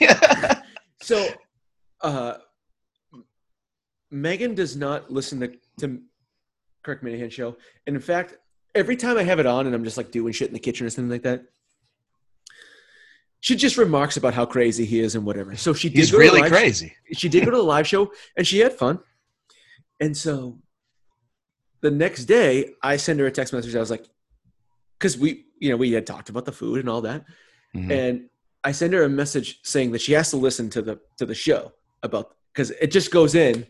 yeah. 0.00 0.62
So, 1.02 1.28
uh, 2.00 2.34
Megan 4.10 4.54
does 4.54 4.76
not 4.76 5.10
listen 5.12 5.40
to, 5.40 5.52
to 5.80 6.00
Kirk 6.86 7.02
Minihane 7.02 7.32
show, 7.32 7.56
and 7.88 7.96
in 7.96 8.00
fact, 8.00 8.36
every 8.76 8.94
time 8.96 9.18
I 9.18 9.24
have 9.24 9.40
it 9.40 9.46
on 9.46 9.66
and 9.66 9.74
I'm 9.74 9.82
just 9.82 9.96
like 9.96 10.12
doing 10.12 10.32
shit 10.32 10.46
in 10.46 10.54
the 10.54 10.60
kitchen 10.60 10.86
or 10.86 10.90
something 10.90 11.10
like 11.10 11.22
that, 11.24 11.42
she 13.40 13.56
just 13.56 13.76
remarks 13.76 14.16
about 14.16 14.34
how 14.34 14.46
crazy 14.46 14.84
he 14.84 15.00
is 15.00 15.16
and 15.16 15.24
whatever. 15.26 15.56
So 15.56 15.74
she 15.74 15.88
did 15.88 15.98
He's 15.98 16.10
go 16.12 16.18
to 16.18 16.24
the 16.24 16.30
really 16.30 16.42
live- 16.42 16.52
crazy. 16.52 16.94
She 17.12 17.28
did 17.28 17.44
go 17.44 17.50
to 17.50 17.56
the 17.56 17.62
live 17.62 17.86
show 17.88 18.12
and 18.36 18.46
she 18.46 18.60
had 18.60 18.72
fun, 18.72 19.00
and 20.00 20.16
so 20.16 20.60
the 21.80 21.90
next 21.90 22.26
day 22.26 22.70
I 22.82 22.96
send 22.98 23.18
her 23.20 23.26
a 23.26 23.32
text 23.32 23.52
message. 23.52 23.74
I 23.74 23.80
was 23.80 23.90
like, 23.90 24.06
because 24.98 25.18
we, 25.18 25.46
you 25.58 25.70
know, 25.70 25.76
we 25.76 25.90
had 25.92 26.06
talked 26.06 26.28
about 26.28 26.44
the 26.44 26.52
food 26.52 26.78
and 26.80 26.88
all 26.88 27.00
that, 27.02 27.24
Mhm. 27.74 27.90
and 27.90 28.30
I 28.62 28.70
send 28.72 28.92
her 28.94 29.02
a 29.02 29.08
message 29.08 29.58
saying 29.64 29.90
that 29.92 30.00
she 30.00 30.12
has 30.12 30.30
to 30.30 30.36
listen 30.36 30.70
to 30.70 30.82
the 30.82 31.00
to 31.18 31.26
the 31.26 31.34
show 31.34 31.72
about 32.04 32.36
because 32.52 32.70
it 32.70 32.92
just 32.92 33.10
goes 33.10 33.34
in, 33.34 33.66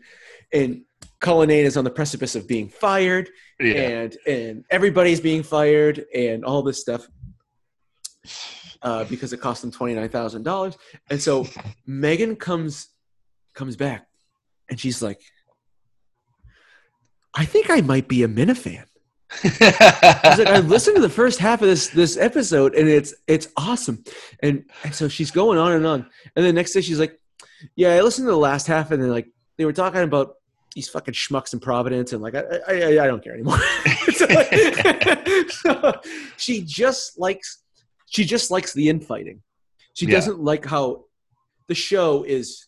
and 0.53 0.83
Cullinane 1.19 1.65
is 1.65 1.77
on 1.77 1.83
the 1.83 1.89
precipice 1.89 2.35
of 2.35 2.47
being 2.47 2.69
fired, 2.69 3.29
Yeah. 3.59 3.73
and 3.73 4.17
and 4.27 4.65
everybody's 4.69 5.19
being 5.21 5.43
fired, 5.43 6.05
and 6.13 6.45
all 6.45 6.61
this 6.61 6.79
stuff. 6.79 7.07
Uh, 8.83 9.03
because 9.05 9.33
it 9.33 9.41
cost 9.41 9.61
them 9.61 9.71
twenty 9.71 9.95
nine 9.95 10.09
thousand 10.09 10.43
dollars, 10.43 10.77
and 11.09 11.21
so 11.21 11.47
Megan 11.87 12.35
comes 12.35 12.89
comes 13.55 13.75
back, 13.75 14.05
and 14.69 14.79
she's 14.79 15.01
like, 15.01 15.19
"I 17.33 17.45
think 17.45 17.69
I 17.69 17.81
might 17.81 18.07
be 18.07 18.23
a 18.23 18.27
Minifan." 18.27 18.85
I 19.43 20.19
was 20.23 20.39
like, 20.39 20.47
I 20.47 20.59
listened 20.59 20.95
to 20.95 21.01
the 21.01 21.09
first 21.09 21.39
half 21.39 21.61
of 21.61 21.67
this 21.67 21.87
this 21.89 22.17
episode, 22.17 22.75
and 22.75 22.87
it's 22.87 23.13
it's 23.27 23.47
awesome. 23.57 24.03
And 24.41 24.65
and 24.83 24.93
so 24.93 25.07
she's 25.07 25.31
going 25.31 25.57
on 25.57 25.71
and 25.73 25.85
on, 25.85 26.09
and 26.35 26.45
the 26.45 26.53
next 26.53 26.73
day 26.73 26.81
she's 26.81 26.99
like, 26.99 27.19
Yeah, 27.75 27.93
I 27.95 28.01
listened 28.01 28.27
to 28.27 28.31
the 28.31 28.37
last 28.37 28.67
half, 28.67 28.91
and 28.91 29.01
then 29.01 29.09
like 29.09 29.27
they 29.57 29.65
were 29.65 29.73
talking 29.73 30.01
about 30.01 30.35
these 30.77 30.87
fucking 30.89 31.15
schmucks 31.15 31.53
in 31.53 31.59
Providence, 31.59 32.13
and 32.13 32.21
like 32.21 32.35
I 32.35 32.43
I, 32.67 32.73
I, 33.03 33.07
don't 33.07 33.23
care 33.23 33.33
anymore. 33.33 33.57
so, 34.13 34.25
like, 34.29 35.49
so 35.49 35.93
she 36.37 36.61
just 36.61 37.17
likes 37.17 37.63
she 38.05 38.23
just 38.23 38.51
likes 38.51 38.73
the 38.73 38.87
infighting. 38.87 39.41
She 39.95 40.05
Yeah. 40.05 40.11
doesn't 40.11 40.39
like 40.39 40.65
how 40.67 41.05
the 41.67 41.73
show 41.73 42.21
is. 42.21 42.67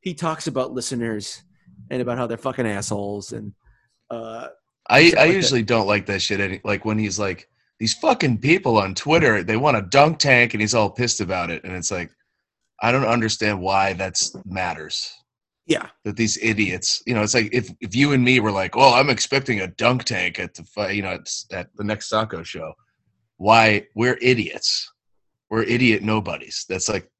He 0.00 0.14
talks 0.14 0.46
about 0.46 0.72
listeners 0.72 1.42
and 1.90 2.00
about 2.00 2.16
how 2.16 2.26
they're 2.26 2.38
fucking 2.38 2.66
assholes 2.66 3.32
and. 3.32 3.52
Uh, 4.10 4.48
I, 4.88 4.98
I 4.98 5.02
like 5.02 5.14
that. 5.14 5.28
usually 5.34 5.62
don't 5.62 5.86
like 5.86 6.06
that 6.06 6.22
shit. 6.22 6.40
Any, 6.40 6.62
like 6.64 6.86
when 6.86 6.98
he's 6.98 7.18
like, 7.18 7.46
these 7.78 7.92
fucking 7.92 8.38
people 8.38 8.78
on 8.78 8.94
Twitter, 8.94 9.42
they 9.42 9.56
want 9.58 9.76
a 9.76 9.82
dunk 9.82 10.18
tank 10.18 10.54
and 10.54 10.62
he's 10.62 10.74
all 10.74 10.90
pissed 10.90 11.20
about 11.20 11.50
it. 11.50 11.62
And 11.64 11.74
it's 11.74 11.90
like, 11.90 12.10
I 12.80 12.90
don't 12.90 13.06
understand 13.06 13.60
why 13.60 13.92
that's 13.92 14.34
matters. 14.46 15.10
Yeah, 15.66 15.88
That 16.04 16.16
these 16.16 16.36
idiots, 16.42 17.02
you 17.06 17.14
know, 17.14 17.22
it's 17.22 17.32
like 17.32 17.48
if, 17.52 17.70
if 17.80 17.96
you 17.96 18.12
and 18.12 18.22
me 18.22 18.38
were 18.38 18.52
like, 18.52 18.76
oh, 18.76 18.92
I'm 18.94 19.08
expecting 19.08 19.60
a 19.60 19.66
dunk 19.66 20.04
tank 20.04 20.38
at 20.38 20.52
the, 20.54 20.94
you 20.94 21.00
know, 21.00 21.12
at, 21.12 21.30
at 21.52 21.74
the 21.76 21.84
next 21.84 22.10
Saco 22.10 22.42
show. 22.42 22.74
Why? 23.38 23.86
We're 23.94 24.18
idiots. 24.20 24.92
We're 25.48 25.62
idiot 25.62 26.02
nobodies. 26.02 26.66
That's 26.68 26.88
like, 26.90 27.10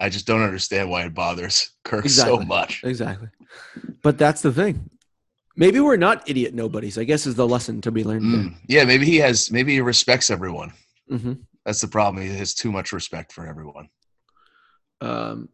I 0.00 0.08
just 0.08 0.26
don't 0.26 0.42
understand 0.42 0.90
why 0.90 1.04
it 1.04 1.14
bothers 1.14 1.70
Kirk 1.84 2.08
so 2.08 2.38
much. 2.38 2.82
Exactly. 2.82 3.28
But 4.02 4.18
that's 4.18 4.42
the 4.42 4.52
thing. 4.52 4.90
Maybe 5.54 5.78
we're 5.78 5.96
not 5.96 6.28
idiot 6.28 6.54
nobodies. 6.54 6.98
I 6.98 7.04
guess 7.04 7.24
is 7.24 7.36
the 7.36 7.46
lesson 7.46 7.80
to 7.82 7.92
be 7.92 8.02
learned. 8.02 8.24
Mm. 8.24 8.54
Yeah, 8.66 8.84
maybe 8.84 9.06
he 9.06 9.18
has, 9.18 9.52
maybe 9.52 9.74
he 9.74 9.80
respects 9.80 10.28
everyone. 10.28 10.72
there. 11.08 11.18
hmm 11.18 11.32
That's 11.64 11.80
the 11.80 11.88
problem. 11.88 12.24
He 12.24 12.34
has 12.36 12.52
too 12.52 12.72
much 12.72 12.92
respect 12.92 13.32
for 13.32 13.46
everyone. 13.46 13.88
Um, 15.00 15.48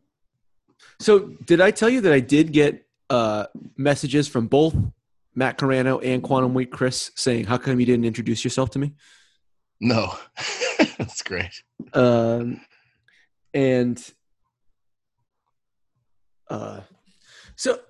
so 1.01 1.31
did 1.45 1.61
I 1.61 1.71
tell 1.71 1.89
you 1.89 2.01
that 2.03 2.13
I 2.13 2.21
did 2.21 2.53
get 2.53 2.87
uh, 3.11 3.47
messages 3.77 4.29
from 4.29 4.47
both 4.47 4.75
Matt 5.35 5.59
Carano 5.59 6.01
and 6.05 6.23
Quantum 6.23 6.55
Week 6.55 6.71
Chris 6.71 7.11
saying, 7.15 7.45
"How 7.45 7.59
come 7.59 7.81
you 7.81 7.87
didn't 7.87 8.05
introduce 8.05 8.45
yourself 8.45 8.71
to 8.71 8.79
me?" 8.79 8.95
No, 9.81 10.15
that's 10.99 11.23
great. 11.23 11.63
Um, 11.93 12.61
and 13.55 14.13
uh, 16.49 16.81
so 17.57 17.81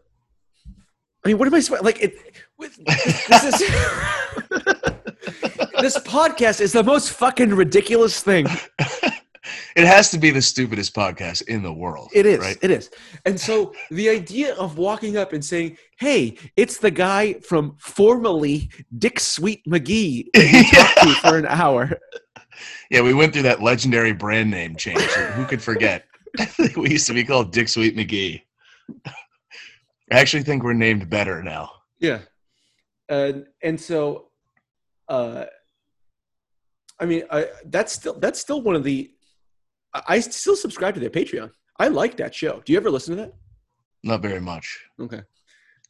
I 1.25 1.29
mean, 1.29 1.39
what 1.39 1.49
am 1.49 1.55
I 1.55 1.63
like? 1.81 2.03
It 2.03 2.17
with, 2.59 2.77
this 2.85 3.45
is 3.45 3.59
this 5.81 5.99
podcast 5.99 6.61
is 6.61 6.73
the 6.73 6.83
most 6.83 7.11
fucking 7.11 7.51
ridiculous 7.51 8.21
thing. 8.21 8.47
it 9.79 9.87
has 9.87 10.11
to 10.11 10.19
be 10.19 10.31
the 10.31 10.43
stupidest 10.43 10.95
podcast 10.95 11.43
in 11.43 11.63
the 11.63 11.73
world. 11.73 12.11
It 12.13 12.27
is. 12.27 12.39
right? 12.41 12.57
It 12.61 12.71
is. 12.71 12.91
And 13.25 13.39
so 13.39 13.73
the 13.91 14.09
idea 14.09 14.55
of 14.57 14.77
walking 14.77 15.17
up 15.17 15.33
and 15.33 15.45
saying, 15.45 15.79
"Hey, 15.99 16.37
it's 16.57 16.79
the 16.79 16.91
guy 16.91 17.35
from 17.35 17.77
formerly 17.79 18.71
Dick 18.99 19.21
Sweet 19.21 19.63
McGee 19.67 20.27
that 20.35 20.95
talked 20.95 21.09
to 21.09 21.29
for 21.29 21.39
an 21.39 21.47
hour." 21.47 21.99
Yeah, 22.91 23.03
we 23.03 23.15
went 23.15 23.33
through 23.33 23.43
that 23.43 23.63
legendary 23.63 24.13
brand 24.13 24.51
name 24.51 24.75
change. 24.75 25.01
Who 25.01 25.45
could 25.45 25.63
forget? 25.63 26.05
we 26.77 26.91
used 26.91 27.07
to 27.07 27.15
be 27.15 27.25
called 27.25 27.53
Dick 27.53 27.69
Sweet 27.69 27.97
McGee. 27.97 28.43
I 29.07 29.11
actually 30.19 30.43
think 30.43 30.65
we're 30.65 30.73
named 30.73 31.09
better 31.09 31.43
now. 31.43 31.71
Yeah. 32.01 32.21
And 33.09 33.47
and 33.63 33.81
so, 33.81 34.31
uh, 35.09 35.45
I 36.99 37.05
mean, 37.07 37.23
I, 37.31 37.49
that's 37.67 37.93
still 37.93 38.19
that's 38.19 38.41
still 38.41 38.61
one 38.61 38.75
of 38.75 38.85
the. 38.85 39.13
I 40.07 40.15
I 40.17 40.21
still 40.21 40.57
subscribe 40.57 40.95
to 40.95 41.01
their 41.01 41.11
Patreon. 41.11 41.51
I 41.79 41.89
like 41.89 42.17
that 42.17 42.35
show. 42.35 42.61
Do 42.65 42.73
you 42.73 42.79
ever 42.79 42.91
listen 42.91 43.17
to 43.17 43.23
that? 43.23 43.35
Not 44.03 44.23
very 44.23 44.41
much. 44.41 44.85
Okay. 45.01 45.23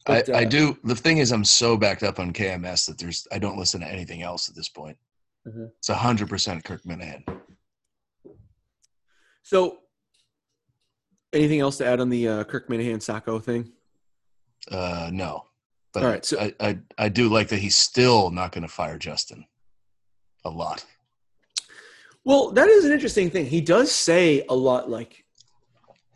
I, 0.07 0.21
But, 0.21 0.29
I 0.29 0.45
uh, 0.45 0.49
do. 0.49 0.77
The 0.83 0.95
thing 0.95 1.17
is, 1.17 1.31
I'm 1.31 1.43
so 1.45 1.77
backed 1.77 2.03
up 2.03 2.19
on 2.19 2.31
KMS 2.33 2.85
that 2.87 2.97
there's 2.97 3.27
I 3.31 3.39
don't 3.39 3.57
listen 3.57 3.81
to 3.81 3.87
anything 3.87 4.21
else 4.21 4.49
at 4.49 4.55
this 4.55 4.69
point. 4.69 4.97
Mhm. 5.47 5.69
It's 5.77 5.87
hundred 5.89 6.29
percent 6.29 6.63
Kirk 6.63 6.83
Minihane. 6.83 7.23
So, 9.43 9.79
anything 11.33 11.59
else 11.59 11.77
to 11.77 11.85
add 11.85 11.99
on 11.99 12.09
the 12.09 12.27
uh, 12.27 12.43
Kirk 12.43 12.69
Minihane 12.69 13.01
Saco 13.01 13.39
thing? 13.39 13.71
Uh, 14.71 15.09
no, 15.11 15.45
but 15.93 16.03
All 16.03 16.09
right, 16.09 16.25
so- 16.25 16.39
I, 16.39 16.53
I 16.59 16.79
I 16.97 17.09
do 17.09 17.29
like 17.29 17.47
that 17.49 17.59
he's 17.59 17.75
still 17.77 18.29
not 18.29 18.51
going 18.51 18.61
to 18.63 18.67
fire 18.67 18.97
Justin. 18.97 19.45
A 20.45 20.49
lot. 20.49 20.85
Well, 22.25 22.51
that 22.51 22.67
is 22.67 22.85
an 22.85 22.91
interesting 22.91 23.29
thing. 23.29 23.45
He 23.45 23.61
does 23.61 23.91
say 23.91 24.45
a 24.49 24.55
lot 24.55 24.89
like, 24.89 25.25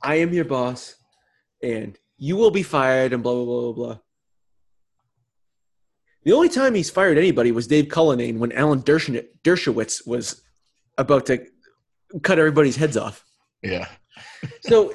I 0.01 0.15
am 0.15 0.33
your 0.33 0.45
boss 0.45 0.95
and 1.61 1.97
you 2.17 2.35
will 2.35 2.51
be 2.51 2.63
fired 2.63 3.13
and 3.13 3.23
blah, 3.23 3.33
blah, 3.33 3.45
blah, 3.45 3.61
blah, 3.61 3.71
blah. 3.73 3.97
The 6.25 6.33
only 6.33 6.49
time 6.49 6.73
he's 6.75 6.89
fired 6.89 7.17
anybody 7.17 7.51
was 7.51 7.67
Dave 7.67 7.89
Cullinane 7.89 8.39
when 8.39 8.51
Alan 8.53 8.81
Dershowitz 8.81 9.27
Dershowitz 9.43 10.07
was 10.07 10.41
about 10.97 11.25
to 11.25 11.45
cut 12.21 12.39
everybody's 12.39 12.75
heads 12.75 12.97
off. 12.97 13.25
Yeah. 13.61 13.87
So 14.61 14.93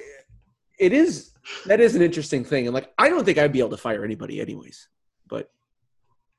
it 0.78 0.92
is, 0.92 1.32
that 1.66 1.80
is 1.80 1.94
an 1.94 2.02
interesting 2.02 2.44
thing. 2.44 2.66
And 2.66 2.74
like, 2.74 2.92
I 2.98 3.08
don't 3.08 3.24
think 3.24 3.38
I'd 3.38 3.52
be 3.52 3.58
able 3.58 3.70
to 3.70 3.76
fire 3.76 4.04
anybody 4.04 4.40
anyways, 4.40 4.88
but 5.26 5.50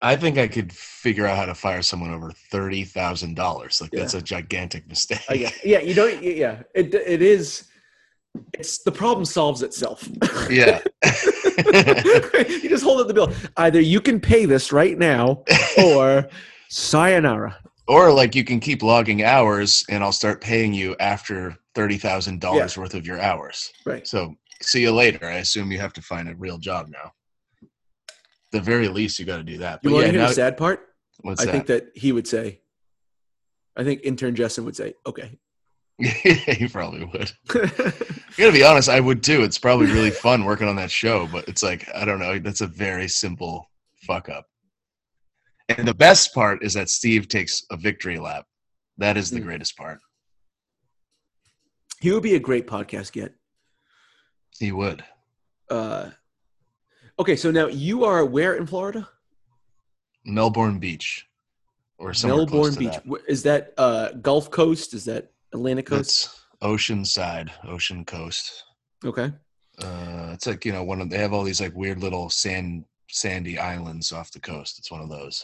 I 0.02 0.16
think 0.16 0.38
I 0.38 0.48
could 0.48 0.72
figure 0.72 1.26
out 1.28 1.36
how 1.38 1.46
to 1.46 1.54
fire 1.56 1.82
someone 1.82 2.14
over 2.14 2.32
thirty 2.52 2.84
thousand 2.86 3.36
dollars. 3.36 3.82
Like 3.82 3.92
Yeah. 3.94 4.00
that's 4.02 4.14
a 4.14 4.22
gigantic 4.22 4.88
mistake. 4.88 5.22
I 5.30 5.38
guess, 5.38 5.60
yeah, 5.64 5.80
you 5.80 5.94
don't, 5.94 6.22
yeah, 6.24 6.64
it, 6.74 6.94
it 6.94 7.22
is, 7.22 7.68
it's 8.54 8.82
the 8.84 8.92
problem 8.92 9.26
solves 9.26 9.62
itself. 9.62 10.08
yeah. 10.50 10.82
you 11.04 12.70
just 12.70 12.84
hold 12.84 13.02
up 13.02 13.08
the 13.08 13.14
bill. 13.14 13.34
Either 13.58 13.82
you 13.82 14.00
can 14.00 14.20
pay 14.20 14.46
this 14.46 14.72
right 14.72 14.98
now, 14.98 15.44
or 15.84 16.28
sayonara. 16.70 17.58
Or 17.88 18.14
like 18.14 18.36
you 18.36 18.44
can 18.44 18.60
keep 18.60 18.84
logging 18.84 19.24
hours, 19.24 19.84
and 19.90 20.04
I'll 20.04 20.12
start 20.12 20.42
paying 20.42 20.74
you 20.74 20.96
after 21.00 21.58
thirty 21.76 21.98
thousand 21.98 22.40
dollars 22.40 22.78
worth 22.78 22.94
of 22.94 23.06
your 23.06 23.20
hours. 23.20 23.72
Right. 23.86 24.08
So 24.08 24.36
see 24.62 24.82
you 24.82 24.92
later. 24.92 25.26
I 25.26 25.38
assume 25.38 25.72
you 25.72 25.80
have 25.80 25.94
to 25.94 26.02
find 26.02 26.30
a 26.30 26.36
real 26.36 26.58
job 26.60 26.88
now. 26.90 27.12
The 28.52 28.60
very 28.62 28.88
least, 28.88 29.20
you 29.20 29.26
got 29.26 29.38
to 29.38 29.44
do 29.44 29.60
that. 29.60 29.80
You 29.84 29.90
But 29.90 29.94
want 29.96 30.06
yeah, 30.06 30.12
to 30.12 30.18
hear 30.18 30.22
now, 30.24 30.28
the 30.30 30.34
sad 30.34 30.58
part? 30.58 30.88
what's 31.22 31.42
I 31.42 31.46
that? 31.46 31.52
think 31.52 31.66
that 31.68 31.90
he 31.96 32.12
would 32.12 32.28
say, 32.28 32.62
I 33.78 33.84
think 33.84 34.02
intern 34.04 34.36
Justin 34.36 34.66
would 34.66 34.76
say, 34.76 34.96
okay. 35.06 35.38
he 36.00 36.68
probably 36.70 37.04
would. 37.04 37.32
I 37.50 37.94
gotta 38.38 38.52
be 38.54 38.64
honest, 38.64 38.88
I 38.90 39.00
would 39.02 39.22
too. 39.22 39.44
It's 39.44 39.58
probably 39.58 39.88
really 39.88 40.12
fun 40.26 40.46
working 40.46 40.68
on 40.68 40.78
that 40.78 40.90
show, 40.92 41.28
but 41.28 41.48
it's 41.50 41.62
like 41.62 41.88
I 41.94 42.06
don't 42.06 42.20
know. 42.20 42.40
That's 42.40 42.62
a 42.62 42.68
very 42.68 43.08
simple 43.10 43.70
fuck 44.08 44.30
up. 44.30 44.46
And 45.68 45.86
the 45.88 45.94
best 45.94 46.34
part 46.34 46.64
is 46.64 46.74
that 46.76 46.90
Steve 46.90 47.28
takes 47.28 47.64
a 47.70 47.76
victory 47.78 48.18
lap. 48.18 48.46
That 48.98 49.18
is 49.18 49.30
the 49.30 49.40
Mm. 49.40 49.44
greatest 49.44 49.76
part. 49.78 50.00
he 52.02 52.12
would 52.12 52.24
be 52.24 52.36
a 52.36 52.40
great 52.40 52.66
podcast 52.66 53.12
get. 53.12 53.34
He 54.58 54.72
would. 54.72 55.04
Uh, 55.70 56.12
okay, 57.20 57.36
so 57.36 57.52
now 57.52 57.68
you 57.68 58.06
are 58.06 58.26
where 58.26 58.56
in 58.56 58.66
Florida? 58.66 59.08
Melbourne 60.26 60.80
Beach, 60.80 61.28
or 61.98 62.14
somewhere 62.14 62.46
Melbourne 62.46 62.76
Beach. 62.76 62.94
that. 63.06 63.22
Is 63.28 63.44
that 63.44 63.74
uh, 63.78 64.12
Gulf 64.14 64.50
Coast? 64.50 64.94
Is 64.94 65.06
that 65.06 65.32
Atlantic 65.54 65.86
Coast? 65.86 66.26
That's 66.26 66.40
ocean 66.62 67.06
side, 67.06 67.52
ocean 67.68 68.06
coast. 68.06 68.64
okay. 69.06 69.32
Uh, 69.82 70.32
it's 70.34 70.46
like 70.46 70.66
you 70.66 70.74
know 70.74 70.84
one 70.84 71.00
of 71.00 71.10
they 71.10 71.18
have 71.18 71.32
all 71.32 71.44
these 71.44 71.62
like 71.62 71.74
weird 71.74 72.02
little 72.02 72.30
sand 72.30 72.84
sandy 73.10 73.58
islands 73.58 74.12
off 74.12 74.32
the 74.32 74.40
coast. 74.40 74.78
It's 74.78 74.92
one 74.92 75.02
of 75.02 75.10
those. 75.10 75.44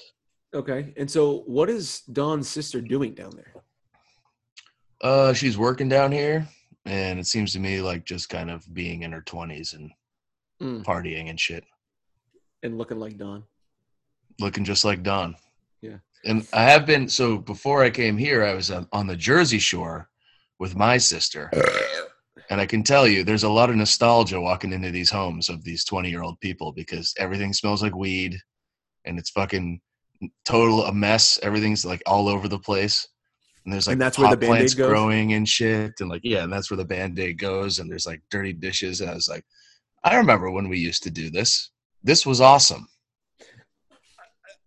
Okay. 0.53 0.93
And 0.97 1.09
so 1.09 1.43
what 1.45 1.69
is 1.69 2.01
Don's 2.01 2.47
sister 2.49 2.81
doing 2.81 3.13
down 3.13 3.31
there? 3.35 3.53
Uh, 5.01 5.33
she's 5.33 5.57
working 5.57 5.87
down 5.89 6.11
here, 6.11 6.47
and 6.85 7.17
it 7.19 7.27
seems 7.27 7.53
to 7.53 7.59
me 7.59 7.81
like 7.81 8.05
just 8.05 8.29
kind 8.29 8.49
of 8.51 8.73
being 8.73 9.03
in 9.03 9.11
her 9.13 9.21
twenties 9.21 9.73
and 9.73 9.91
Mm. 10.61 10.83
partying 10.85 11.29
and 11.29 11.39
shit, 11.39 11.65
And 12.63 12.77
looking 12.77 12.99
like 12.99 13.17
Don. 13.17 13.43
looking 14.39 14.63
just 14.63 14.85
like 14.85 15.03
Don. 15.03 15.35
Yeah. 15.81 15.97
And 16.23 16.47
I 16.53 16.63
have 16.63 16.85
been 16.85 17.09
so 17.09 17.37
before 17.37 17.83
I 17.83 17.89
came 17.89 18.17
here, 18.17 18.43
I 18.43 18.53
was 18.53 18.71
on, 18.71 18.87
on 18.93 19.05
the 19.07 19.15
Jersey 19.17 19.59
Shore 19.59 20.09
with 20.59 20.75
my 20.75 20.97
sister, 20.97 21.51
and 22.49 22.61
I 22.61 22.65
can 22.65 22.83
tell 22.83 23.05
you, 23.07 23.23
there's 23.23 23.43
a 23.43 23.49
lot 23.49 23.69
of 23.69 23.75
nostalgia 23.75 24.39
walking 24.39 24.71
into 24.71 24.91
these 24.91 25.09
homes 25.09 25.49
of 25.49 25.63
these 25.63 25.83
twenty 25.83 26.09
year 26.09 26.23
old 26.23 26.39
people 26.39 26.71
because 26.71 27.13
everything 27.19 27.51
smells 27.53 27.83
like 27.83 27.95
weed, 27.95 28.37
and 29.03 29.19
it's 29.19 29.31
fucking 29.31 29.81
total 30.45 30.85
a 30.85 30.93
mess. 30.93 31.37
Everything's 31.43 31.85
like 31.85 32.01
all 32.05 32.27
over 32.29 32.47
the 32.47 32.57
place. 32.59 33.05
And 33.65 33.73
there's 33.73 33.87
like 33.87 33.93
And 33.95 34.01
that's 34.01 34.17
where 34.17 34.29
the 34.29 34.37
plants 34.37 34.73
goes? 34.73 34.87
growing 34.87 35.33
and 35.33 35.47
shit, 35.47 35.91
and 35.99 36.09
like 36.09 36.21
yeah, 36.23 36.43
and 36.43 36.53
that's 36.53 36.71
where 36.71 36.77
the 36.77 36.85
band 36.85 37.19
aid 37.19 37.37
goes. 37.39 37.79
And 37.79 37.91
there's 37.91 38.05
like 38.07 38.21
dirty 38.31 38.53
dishes, 38.53 39.01
and 39.01 39.09
I 39.11 39.13
was 39.15 39.27
like, 39.27 39.43
I 40.05 40.17
remember 40.17 40.51
when 40.51 40.69
we 40.69 40.77
used 40.77 41.01
to 41.03 41.09
do 41.09 41.31
this. 41.31 41.71
This 42.03 42.27
was 42.27 42.39
awesome. 42.39 42.87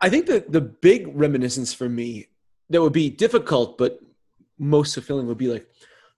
I 0.01 0.11
think 0.11 0.27
that 0.27 0.51
the 0.51 0.61
big 0.61 1.09
reminiscence 1.15 1.73
for 1.73 1.89
me 1.89 2.27
that 2.71 2.83
would 2.83 2.93
be 2.93 3.09
difficult 3.09 3.79
but 3.79 4.01
most 4.59 4.95
fulfilling 4.95 5.29
would 5.29 5.39
be 5.39 5.47
like, 5.47 5.69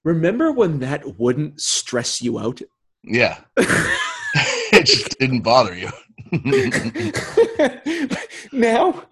remember 0.04 0.52
when 0.52 0.78
that 0.80 1.18
wouldn't 1.18 1.60
stress 1.60 2.22
you 2.22 2.38
out? 2.38 2.62
Yeah, 3.04 3.40
it 3.58 4.86
just 4.86 5.18
didn't 5.18 5.42
bother 5.42 5.74
you. 5.74 5.90
now 8.52 9.04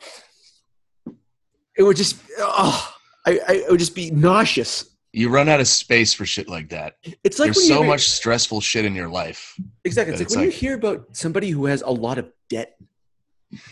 it 1.77 1.83
would 1.83 1.97
just 1.97 2.17
oh 2.39 2.95
I, 3.27 3.41
I 3.49 3.53
it 3.55 3.71
would 3.71 3.81
just 3.81 3.95
be 3.95 4.11
nauseous. 4.11 4.85
You 5.13 5.29
run 5.31 5.49
out 5.49 5.61
of 5.61 5.67
space 5.69 6.13
for 6.13 6.27
shit 6.27 6.49
like 6.49 6.69
that. 6.71 6.97
It's 7.25 7.39
like 7.39 7.53
There's 7.55 7.67
so 7.67 7.83
much 7.83 8.09
stressful 8.09 8.61
shit 8.61 8.85
in 8.85 8.95
your 8.95 9.09
life. 9.09 9.55
exactly. 9.85 10.13
It's 10.13 10.21
like 10.21 10.27
it's 10.27 10.37
when 10.37 10.45
you 10.45 10.51
hear 10.51 10.75
about 10.75 11.17
somebody 11.17 11.51
who 11.51 11.67
has 11.67 11.83
a 11.83 11.91
lot 11.91 12.19
of 12.19 12.31
debt, 12.51 12.77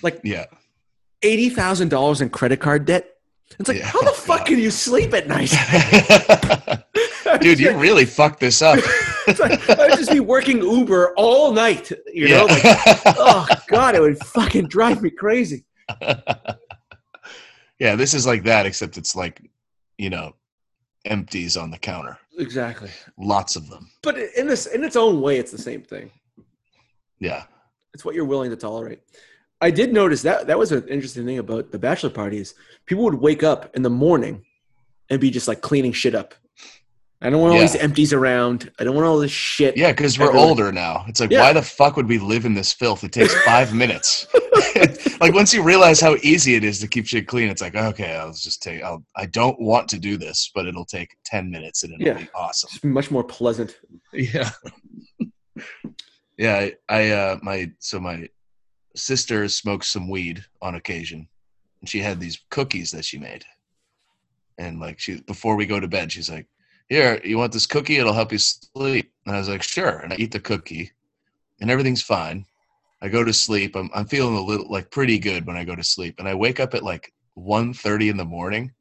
like 0.02 0.20
Yeah. 0.24 0.46
eighty 1.22 1.48
thousand 1.50 1.88
dollars 1.90 2.20
in 2.20 2.30
credit 2.30 2.60
card 2.60 2.86
debt. 2.86 3.10
It's 3.60 3.68
like 3.68 3.78
Yeah. 3.78 3.86
how 3.86 4.00
the 4.02 4.10
fuck 4.14 4.38
God. 4.40 4.46
can 4.46 4.58
you 4.58 4.70
sleep 4.70 5.12
at 5.14 5.28
night, 5.28 5.50
Dude, 7.40 7.60
you 7.60 7.76
really 7.76 8.06
fucked 8.06 8.40
this 8.40 8.62
up. 8.62 8.78
It's 9.28 9.38
like, 9.40 9.68
I'd 9.68 9.90
just 9.98 10.10
be 10.10 10.20
working 10.20 10.58
Uber 10.62 11.12
all 11.16 11.52
night. 11.52 11.90
You 12.12 12.28
know, 12.30 12.46
like, 12.46 12.64
yeah. 12.64 12.84
oh 13.18 13.46
god, 13.68 13.94
it 13.94 14.00
would 14.00 14.18
fucking 14.18 14.68
drive 14.68 15.02
me 15.02 15.10
crazy. 15.10 15.64
yeah, 17.78 17.94
this 17.96 18.14
is 18.14 18.26
like 18.26 18.44
that, 18.44 18.64
except 18.66 18.96
it's 18.96 19.14
like, 19.14 19.42
you 19.98 20.08
know, 20.10 20.34
empties 21.06 21.56
on 21.56 21.70
the 21.70 21.78
counter. 21.78 22.18
Exactly. 22.38 22.90
Lots 23.18 23.56
of 23.56 23.68
them. 23.68 23.90
But 24.02 24.18
in 24.18 24.46
this, 24.46 24.66
in 24.66 24.84
its 24.84 24.96
own 24.96 25.20
way, 25.20 25.38
it's 25.38 25.52
the 25.52 25.58
same 25.58 25.82
thing. 25.82 26.10
Yeah. 27.18 27.44
It's 27.94 28.04
what 28.04 28.14
you're 28.14 28.24
willing 28.24 28.50
to 28.50 28.56
tolerate. 28.56 29.00
I 29.60 29.70
did 29.70 29.92
notice 29.92 30.22
that 30.22 30.46
that 30.48 30.58
was 30.58 30.72
an 30.72 30.86
interesting 30.86 31.24
thing 31.24 31.38
about 31.38 31.72
the 31.72 31.78
bachelor 31.78 32.10
parties. 32.10 32.54
People 32.84 33.04
would 33.04 33.14
wake 33.14 33.42
up 33.42 33.74
in 33.74 33.82
the 33.82 33.90
morning 33.90 34.44
and 35.08 35.20
be 35.20 35.30
just 35.30 35.48
like 35.48 35.62
cleaning 35.62 35.92
shit 35.92 36.14
up. 36.14 36.34
I 37.22 37.30
don't 37.30 37.40
want 37.40 37.52
all 37.54 37.60
Yeah. 37.60 37.66
these 37.66 37.76
empties 37.76 38.12
around. 38.12 38.70
I 38.78 38.84
don't 38.84 38.94
want 38.94 39.06
all 39.06 39.18
this 39.18 39.30
shit. 39.32 39.74
Yeah, 39.76 39.90
because 39.90 40.18
we're 40.18 40.26
Everywhere. 40.26 40.48
older 40.48 40.72
now. 40.72 41.04
It's 41.08 41.18
like, 41.18 41.30
Yeah. 41.30 41.40
why 41.40 41.52
the 41.54 41.62
fuck 41.62 41.96
would 41.96 42.06
we 42.08 42.18
live 42.18 42.44
in 42.44 42.52
this 42.54 42.72
filth? 42.74 43.04
It 43.04 43.12
takes 43.12 43.34
five 43.44 43.72
minutes. 43.82 44.26
like 45.20 45.32
once 45.32 45.54
you 45.54 45.62
realize 45.62 45.98
how 46.00 46.16
easy 46.22 46.54
it 46.56 46.64
is 46.64 46.78
to 46.80 46.88
keep 46.88 47.06
shit 47.06 47.26
clean, 47.26 47.48
it's 47.48 47.62
like, 47.62 47.74
okay, 47.74 48.16
I'll 48.16 48.32
just 48.32 48.62
take. 48.62 48.82
I'll. 48.82 49.02
I 49.16 49.26
don't 49.26 49.58
want 49.60 49.88
to 49.88 49.98
do 49.98 50.18
this, 50.18 50.50
but 50.54 50.66
it'll 50.66 50.84
take 50.84 51.16
ten 51.24 51.50
minutes 51.50 51.84
and 51.84 51.94
it'll 51.94 52.06
Yeah. 52.06 52.22
be 52.22 52.28
awesome. 52.34 52.70
It's 52.74 52.84
much 52.84 53.10
more 53.10 53.24
pleasant. 53.24 53.76
Yeah. 54.12 54.50
yeah, 56.36 56.54
I, 56.56 56.72
I 56.88 57.10
uh 57.10 57.38
my 57.42 57.70
so 57.78 57.98
my 57.98 58.28
sister 58.94 59.48
smokes 59.48 59.88
some 59.88 60.08
weed 60.10 60.44
on 60.60 60.74
occasion. 60.74 61.28
And 61.80 61.88
she 61.88 62.00
had 62.00 62.18
these 62.20 62.38
cookies 62.50 62.90
that 62.92 63.04
she 63.04 63.18
made. 63.18 63.44
And 64.58 64.80
like 64.80 64.98
she 64.98 65.20
before 65.22 65.56
we 65.56 65.66
go 65.66 65.80
to 65.80 65.88
bed, 65.88 66.12
she's 66.12 66.30
like, 66.30 66.46
Here, 66.88 67.20
you 67.24 67.38
want 67.38 67.52
this 67.52 67.66
cookie? 67.66 67.96
It'll 67.96 68.12
help 68.12 68.32
you 68.32 68.38
sleep. 68.38 69.12
And 69.26 69.34
I 69.34 69.38
was 69.38 69.48
like, 69.48 69.62
Sure. 69.62 69.98
And 69.98 70.12
I 70.12 70.16
eat 70.16 70.32
the 70.32 70.40
cookie 70.40 70.92
and 71.60 71.70
everything's 71.70 72.02
fine. 72.02 72.44
I 73.02 73.08
go 73.08 73.24
to 73.24 73.32
sleep. 73.32 73.76
I'm 73.76 73.90
I'm 73.94 74.06
feeling 74.06 74.36
a 74.36 74.42
little 74.42 74.70
like 74.70 74.90
pretty 74.90 75.18
good 75.18 75.46
when 75.46 75.56
I 75.56 75.64
go 75.64 75.74
to 75.74 75.84
sleep. 75.84 76.16
And 76.18 76.28
I 76.28 76.34
wake 76.34 76.60
up 76.60 76.74
at 76.74 76.82
like 76.82 77.12
1.30 77.36 78.10
in 78.10 78.16
the 78.16 78.24
morning 78.24 78.72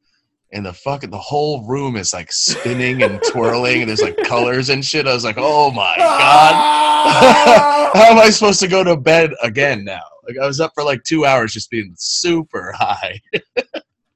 and 0.52 0.64
the 0.64 0.72
fucking 0.72 1.10
the 1.10 1.18
whole 1.18 1.66
room 1.66 1.96
is 1.96 2.14
like 2.14 2.32
spinning 2.32 3.02
and 3.02 3.20
twirling 3.30 3.82
and 3.82 3.88
there's 3.88 4.02
like 4.02 4.16
colors 4.24 4.70
and 4.70 4.84
shit. 4.84 5.06
I 5.06 5.14
was 5.14 5.24
like, 5.24 5.36
oh 5.38 5.70
my 5.70 5.96
ah! 6.00 7.90
god. 7.92 7.96
How 8.02 8.12
am 8.12 8.18
I 8.18 8.30
supposed 8.30 8.60
to 8.60 8.68
go 8.68 8.84
to 8.84 8.96
bed 8.96 9.32
again 9.42 9.84
now? 9.84 10.02
Like 10.26 10.38
I 10.38 10.46
was 10.46 10.60
up 10.60 10.72
for 10.74 10.82
like 10.82 11.02
two 11.04 11.24
hours 11.24 11.52
just 11.52 11.70
being 11.70 11.94
super 11.96 12.72
high. 12.72 13.20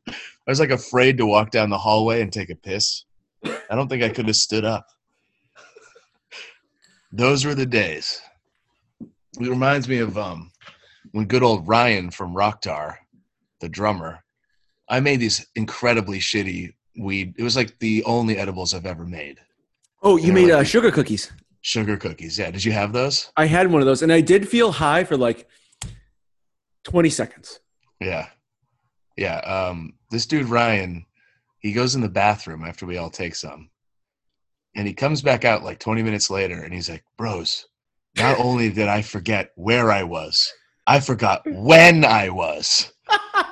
I 0.09 0.15
was 0.47 0.61
like 0.61 0.71
afraid 0.71 1.19
to 1.19 1.27
walk 1.27 1.51
down 1.51 1.71
the 1.71 1.79
hallway 1.79 2.23
and 2.23 2.33
take 2.33 2.51
a 2.51 2.57
piss. 2.57 3.05
I 3.45 3.75
don't 3.75 3.89
think 3.89 4.03
I 4.03 4.09
could 4.09 4.27
have 4.27 4.37
stood 4.37 4.65
up. 4.65 4.87
Those 7.13 7.45
were 7.45 7.55
the 7.55 7.67
days. 7.67 8.21
It 9.01 9.49
reminds 9.49 9.89
me 9.89 9.99
of 9.99 10.17
um 10.19 10.51
when 11.13 11.27
good 11.27 11.43
old 11.43 11.67
Ryan 11.67 12.11
from 12.11 12.35
Rocktar, 12.35 12.97
the 13.61 13.69
drummer, 13.69 14.23
I 14.89 15.01
made 15.01 15.21
these 15.21 15.47
incredibly 15.57 16.19
shitty 16.19 16.73
weed. 16.99 17.35
It 17.39 17.43
was 17.43 17.57
like 17.57 17.79
the 17.79 18.05
only 18.05 18.37
edibles 18.37 18.75
I've 18.75 18.87
ever 18.87 19.05
made. 19.05 19.39
Oh, 20.03 20.17
you 20.17 20.33
made 20.33 20.45
like- 20.51 20.53
uh, 20.61 20.65
sugar 20.65 20.91
cookies. 20.91 21.33
Sugar 21.63 21.97
cookies. 21.99 22.39
Yeah. 22.39 22.51
Did 22.51 22.65
you 22.65 22.73
have 22.73 22.93
those? 22.93 23.31
I 23.37 23.45
had 23.47 23.71
one 23.71 23.83
of 23.83 23.87
those, 23.87 24.03
and 24.03 24.11
I 24.13 24.21
did 24.23 24.49
feel 24.49 24.73
high 24.73 25.05
for 25.05 25.17
like 25.17 25.47
twenty 26.85 27.11
seconds. 27.11 27.61
Yeah. 28.01 28.29
Yeah. 29.17 29.39
Um, 29.41 29.95
this 30.11 30.25
dude, 30.27 30.47
Ryan, 30.49 31.05
he 31.61 31.73
goes 31.73 31.95
in 31.95 32.01
the 32.01 32.09
bathroom 32.09 32.65
after 32.65 32.87
we 32.87 32.97
all 32.97 33.11
take 33.11 33.35
some. 33.35 33.71
And 34.75 34.87
he 34.87 34.95
comes 34.95 35.23
back 35.23 35.45
out 35.45 35.63
like 35.63 35.79
20 35.79 36.03
minutes 36.03 36.31
later 36.31 36.63
and 36.63 36.73
he's 36.73 36.89
like, 36.89 37.05
Bros, 37.17 37.67
not 38.17 38.39
only 38.45 38.71
did 38.71 38.89
I 38.89 39.03
forget 39.03 39.51
where 39.55 39.93
I 39.93 40.03
was, 40.03 40.53
I 40.87 41.01
forgot 41.01 41.43
when 41.47 42.05
I 42.05 42.31
was. 42.31 42.93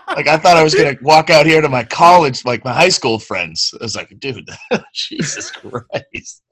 Like, 0.09 0.27
I 0.27 0.39
thought 0.39 0.57
I 0.57 0.65
was 0.65 0.75
going 0.75 0.97
to 0.99 1.05
walk 1.05 1.31
out 1.31 1.47
here 1.47 1.61
to 1.61 1.69
my 1.69 1.85
college, 1.85 2.45
like 2.45 2.65
my 2.65 2.73
high 2.73 2.89
school 2.89 3.19
friends. 3.19 3.75
I 3.79 3.85
was 3.85 3.95
like, 3.95 4.19
Dude, 4.19 4.49
Jesus 4.95 5.51
Christ. 5.51 6.43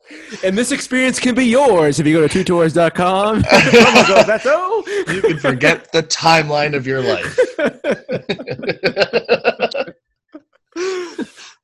And 0.44 0.56
this 0.56 0.70
experience 0.70 1.18
can 1.18 1.34
be 1.34 1.46
yours 1.46 1.98
if 1.98 2.06
you 2.06 2.12
go 2.12 2.28
to 2.28 2.44
twotours.com. 2.44 3.42
Promo 3.42 4.42
code 4.42 5.14
You 5.14 5.22
can 5.22 5.38
forget 5.38 5.90
the 5.90 6.04
timeline 6.04 6.76
of 6.76 6.86
your 6.86 7.02
life. 7.02 7.36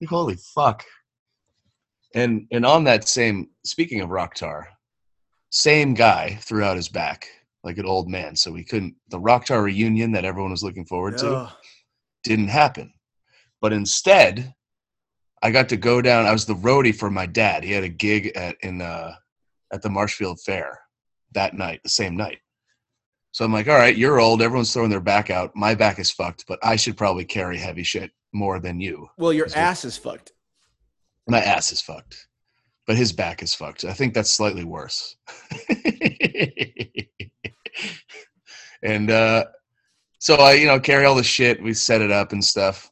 Like, 0.03 0.11
holy 0.11 0.37
fuck 0.37 0.85
and 2.15 2.47
and 2.51 2.67
on 2.67 2.85
that 2.85 3.09
same 3.09 3.51
speaking 3.65 4.01
of 4.01 4.11
rocktar 4.11 4.65
same 5.51 5.95
guy 5.95 6.39
threw 6.43 6.63
out 6.63 6.77
his 6.77 6.89
back 6.89 7.29
like 7.65 7.79
an 7.79 7.87
old 7.87 8.09
man 8.09 8.37
so 8.37 8.51
we 8.51 8.65
couldn't 8.65 8.95
the 9.09 9.19
rocktar 9.19 9.63
reunion 9.63 10.13
that 10.13 10.25
everyone 10.25 10.51
was 10.51 10.65
looking 10.65 10.85
forward 10.85 11.17
to 11.19 11.29
Oh, 11.29 11.53
didn't 12.25 12.49
happen 12.49 12.93
But 13.61 13.73
instead, 13.73 14.55
I 15.43 15.51
got 15.53 15.69
to 15.71 15.77
go 15.77 16.03
down. 16.03 16.27
I 16.27 16.33
was 16.33 16.47
the 16.47 16.55
roadie 16.55 16.95
for 16.95 17.11
my 17.11 17.27
dad. 17.27 17.65
He 17.65 17.73
had 17.73 17.85
a 17.85 17.89
gig 17.89 18.33
at 18.37 18.57
in 18.63 18.81
uh, 18.83 19.15
at 19.73 19.83
the 19.83 19.89
Marshfield 19.91 20.41
Fair 20.41 20.81
that 21.33 21.55
night, 21.55 21.81
the 21.83 21.89
same 21.89 22.17
night. 22.17 22.39
So 23.33 23.45
I'm 23.45 23.53
like, 23.53 23.69
all 23.69 23.77
right, 23.77 23.97
you're 23.97 24.21
old. 24.21 24.43
Everyone's 24.43 24.73
throwing 24.73 24.91
their 24.91 25.01
back 25.01 25.31
out. 25.31 25.55
My 25.57 25.75
back 25.75 25.99
is 25.99 26.11
fucked, 26.11 26.45
but 26.47 26.59
I 26.63 26.77
should 26.77 26.97
probably 26.97 27.25
carry 27.25 27.57
heavy 27.57 27.83
shit 27.83 28.11
more 28.33 28.59
than 28.59 28.81
you. 28.81 29.09
Well, 29.19 29.33
your 29.33 29.49
ass 29.55 29.85
is 29.85 29.97
fucked. 29.97 30.33
My 31.29 31.41
ass 31.41 31.73
is 31.73 31.81
fucked, 31.81 32.27
but 32.87 32.97
his 32.97 33.13
back 33.13 33.43
is 33.43 33.55
fucked. 33.55 33.85
I 33.85 33.93
think 33.93 34.15
that's 34.15 34.33
slightly 34.33 34.65
worse. 34.65 35.17
and 38.83 39.11
uh, 39.11 39.45
so 40.19 40.35
I, 40.37 40.55
you 40.55 40.67
know, 40.67 40.81
carry 40.81 41.05
all 41.05 41.15
the 41.15 41.23
shit. 41.23 41.63
We 41.63 41.75
set 41.75 42.01
it 42.01 42.11
up 42.11 42.33
and 42.33 42.45
stuff. 42.45 42.91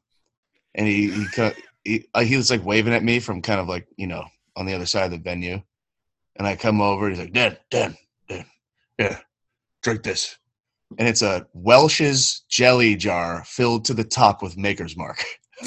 And 0.74 0.86
he 0.86 1.10
he 1.10 1.26
kind 1.26 1.52
of, 1.52 1.58
he, 1.84 2.06
he 2.24 2.36
was 2.36 2.50
like 2.50 2.64
waving 2.64 2.94
at 2.94 3.02
me 3.02 3.18
from 3.18 3.42
kind 3.42 3.60
of 3.60 3.68
like 3.68 3.88
you 3.96 4.06
know 4.06 4.24
on 4.56 4.66
the 4.66 4.74
other 4.74 4.86
side 4.86 5.06
of 5.06 5.10
the 5.10 5.18
venue. 5.18 5.60
And 6.36 6.46
I 6.46 6.54
come 6.56 6.80
over. 6.80 7.08
He's 7.08 7.18
like, 7.18 7.32
Dad, 7.32 7.58
Dad, 7.70 7.96
Dad, 8.28 8.46
yeah, 8.98 9.18
drink 9.82 10.02
this. 10.02 10.38
And 10.98 11.08
it's 11.08 11.22
a 11.22 11.46
Welsh's 11.54 12.42
jelly 12.48 12.96
jar 12.96 13.44
filled 13.46 13.84
to 13.86 13.94
the 13.94 14.04
top 14.04 14.42
with 14.42 14.56
Maker's 14.56 14.96
Mark. 14.96 15.24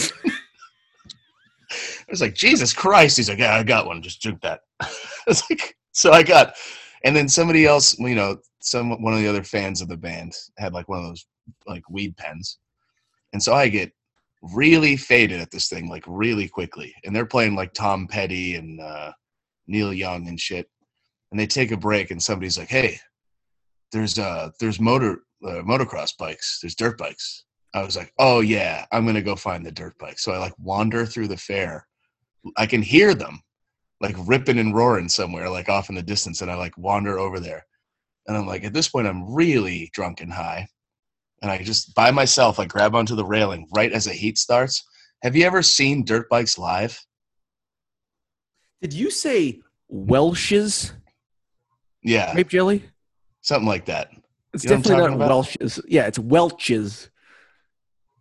I 1.72 2.06
was 2.10 2.22
like, 2.22 2.36
Jesus 2.36 2.74
Christ. 2.74 3.18
He's 3.18 3.30
like, 3.30 3.40
Yeah, 3.40 3.56
I 3.56 3.64
got 3.64 3.88
one. 3.88 4.02
Just 4.02 4.22
drink 4.22 4.42
that. 4.42 4.62
I 4.82 4.88
was 5.28 5.44
like, 5.50 5.76
so 5.94 6.12
I 6.12 6.24
got, 6.24 6.56
and 7.04 7.16
then 7.16 7.30
somebody 7.30 7.66
else, 7.66 7.98
you 8.00 8.16
know, 8.16 8.38
some 8.62 9.02
one 9.02 9.14
of 9.14 9.20
the 9.20 9.28
other 9.28 9.44
fans 9.44 9.82
of 9.82 9.88
the 9.88 9.98
band 9.98 10.34
had 10.58 10.74
like 10.74 10.90
one 10.90 11.00
of 11.00 11.06
those 11.06 11.26
like 11.68 11.88
weed 11.90 12.16
pens, 12.18 12.60
and 13.34 13.42
so 13.42 13.54
I 13.54 13.68
get 13.68 13.92
really 14.42 14.98
faded 14.98 15.40
at 15.40 15.52
this 15.52 15.70
thing 15.70 15.90
like 15.90 16.04
really 16.08 16.48
quickly, 16.48 16.94
and 17.04 17.16
they're 17.16 17.26
playing 17.26 17.56
like 17.56 17.74
Tom 17.74 18.08
Petty 18.08 18.56
and 18.56 18.80
uh, 18.80 19.12
Neil 19.68 19.94
Young 19.94 20.28
and 20.28 20.40
shit, 20.40 20.70
and 21.32 21.40
they 21.40 21.48
take 21.48 21.72
a 21.72 21.78
break, 21.78 22.12
and 22.12 22.22
somebody's 22.22 22.58
like, 22.58 22.70
Hey, 22.70 23.00
there's 23.94 24.20
uh 24.20 24.50
there's 24.60 24.80
motor 24.80 25.20
uh, 25.46 25.62
motocross 25.62 26.18
bikes, 26.18 26.60
there's 26.62 26.76
dirt 26.76 26.98
bikes. 26.98 27.46
I 27.74 27.84
was 27.84 27.96
like, 27.96 28.12
oh 28.20 28.42
yeah, 28.42 28.86
I'm 28.92 29.06
gonna 29.06 29.22
go 29.22 29.36
find 29.36 29.66
the 29.66 29.72
dirt 29.72 29.98
bike. 29.98 30.20
So 30.20 30.34
I 30.34 30.38
like 30.38 30.54
wander 30.60 31.06
through 31.06 31.30
the 31.30 31.38
fair. 31.38 31.88
I 32.58 32.66
can 32.66 32.82
hear 32.82 33.14
them 33.14 33.42
like 34.02 34.16
ripping 34.26 34.60
and 34.60 34.76
roaring 34.76 35.08
somewhere, 35.08 35.50
like 35.50 35.70
off 35.70 35.90
in 35.90 35.96
the 35.96 36.04
distance, 36.04 36.42
and 36.42 36.52
I 36.52 36.56
like 36.56 36.78
wander 36.78 37.18
over 37.18 37.40
there. 37.40 37.66
And 38.28 38.36
I'm 38.36 38.46
like, 38.46 38.64
at 38.66 38.74
this 38.74 38.90
point, 38.90 39.08
I'm 39.08 39.34
really 39.34 39.90
drunk 39.94 40.22
and 40.22 40.32
high, 40.32 40.68
and 41.42 41.50
I 41.50 41.64
just 41.64 41.96
by 41.96 42.12
myself, 42.12 42.60
I 42.60 42.66
grab 42.66 42.96
onto 42.96 43.16
the 43.16 43.26
railing 43.26 43.68
right 43.74 43.92
as 43.92 44.06
the 44.06 44.14
heat 44.14 44.38
starts. 44.38 44.84
Have 45.24 45.36
you 45.36 45.46
ever 45.46 45.64
seen 45.64 46.04
dirt 46.04 46.30
bikes 46.30 46.58
live? 46.58 47.00
Did 48.82 48.94
you 48.94 49.10
say 49.10 49.62
welsh's 49.88 50.94
Yeah, 52.02 52.34
grape 52.34 52.50
jelly? 52.50 52.84
something 53.44 53.68
like 53.68 53.86
that. 53.86 54.10
It's 54.54 54.64
you 54.64 54.72
definitely 54.72 54.98
not 54.98 55.14
about? 55.14 55.30
Welsh's. 55.30 55.80
Yeah, 55.88 56.08
it's 56.08 56.18
Welch's. 56.18 57.12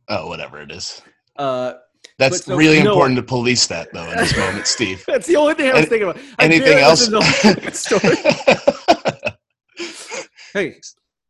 Oh, 0.08 0.28
whatever 0.28 0.60
it 0.60 0.70
is. 0.70 1.00
Uh, 1.36 1.72
that's 2.18 2.44
so, 2.44 2.54
really 2.56 2.82
no, 2.82 2.92
important 2.92 3.16
to 3.16 3.22
police 3.22 3.66
that 3.68 3.90
though 3.92 4.10
in 4.10 4.18
this 4.18 4.36
moment, 4.36 4.66
Steve. 4.66 5.02
that's 5.06 5.26
the 5.26 5.36
only 5.36 5.54
thing 5.54 5.70
I 5.70 5.74
was 5.74 5.86
thinking 5.86 6.08
about. 6.08 6.20
I 6.38 6.44
anything 6.44 6.78
else? 6.78 7.08
hey, 10.52 10.78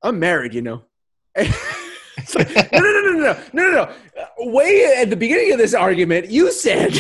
I'm 0.03 0.19
married, 0.19 0.55
you 0.55 0.63
know. 0.63 0.83
no, 1.37 1.45
no, 2.35 2.43
no, 2.73 2.81
no, 2.81 2.81
no, 2.81 3.13
no, 3.13 3.37
no, 3.53 3.71
no. 3.71 3.93
Way 4.39 4.97
at 4.99 5.11
the 5.11 5.17
beginning 5.17 5.53
of 5.53 5.59
this 5.59 5.75
argument, 5.75 6.31
you 6.31 6.51
said. 6.53 6.95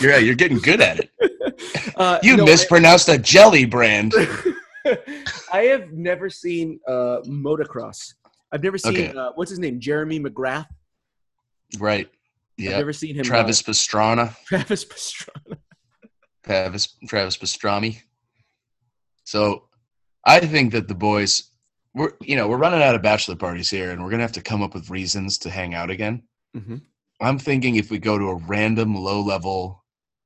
yeah, 0.00 0.16
you're 0.18 0.34
getting 0.34 0.58
good 0.58 0.80
at 0.80 0.98
it. 1.00 1.10
uh, 1.96 2.18
You 2.22 2.36
no, 2.36 2.44
mispronounced 2.44 3.08
a 3.08 3.18
jelly 3.18 3.64
brand. 3.64 4.12
I, 4.16 4.98
I 5.52 5.62
have 5.64 5.92
never 5.92 6.28
seen 6.30 6.78
uh, 6.86 7.18
motocross. 7.26 8.14
I've 8.52 8.62
never 8.62 8.78
seen 8.78 8.92
Okay. 8.94 9.16
uh, 9.16 9.32
what's 9.34 9.50
his 9.50 9.58
name, 9.58 9.80
Jeremy 9.80 10.20
McGrath. 10.20 10.66
Right. 11.78 12.06
I've 12.58 12.64
Yeah. 12.64 12.76
never 12.78 12.92
seen 12.92 13.14
him. 13.16 13.24
Travis 13.24 13.62
Pastrana. 13.62 14.30
uh, 14.30 14.34
Travis 14.46 14.84
Pastrana. 14.84 15.58
Travis 16.44 16.96
Travis 17.08 17.36
Pastrami. 17.36 17.98
So 19.24 19.64
I 20.24 20.40
think 20.40 20.72
that 20.72 20.86
the 20.88 20.94
boys 20.94 21.50
we're 21.94 22.12
you 22.20 22.36
know, 22.36 22.46
we're 22.48 22.56
running 22.58 22.82
out 22.82 22.94
of 22.94 23.02
bachelor 23.02 23.36
parties 23.36 23.68
here 23.70 23.90
and 23.90 24.02
we're 24.02 24.10
gonna 24.10 24.22
have 24.22 24.32
to 24.32 24.42
come 24.42 24.62
up 24.62 24.74
with 24.74 24.90
reasons 24.90 25.38
to 25.38 25.50
hang 25.50 25.74
out 25.74 25.90
again. 25.90 26.22
Mhm. 26.56 26.82
I'm 27.20 27.38
thinking 27.38 27.76
if 27.76 27.90
we 27.90 27.98
go 27.98 28.16
to 28.18 28.26
a 28.26 28.34
random 28.36 28.94
low 28.94 29.20
level 29.22 29.84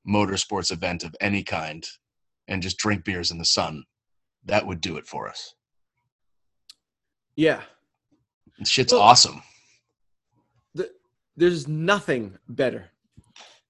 motorsports 0.08 0.72
event 0.72 1.04
of 1.04 1.14
any 1.20 1.42
kind 1.42 1.86
and 2.48 2.62
just 2.62 2.78
drink 2.78 3.04
beers 3.04 3.30
in 3.30 3.38
the 3.38 3.44
sun, 3.44 3.84
that 4.44 4.66
would 4.66 4.80
do 4.80 4.96
it 4.96 5.06
for 5.06 5.28
us. 5.28 5.54
Yeah, 7.36 7.62
Shit's 8.64 8.92
Well- 8.92 9.02
awesome. 9.02 9.42
there's 11.36 11.66
nothing 11.68 12.36
better 12.50 12.90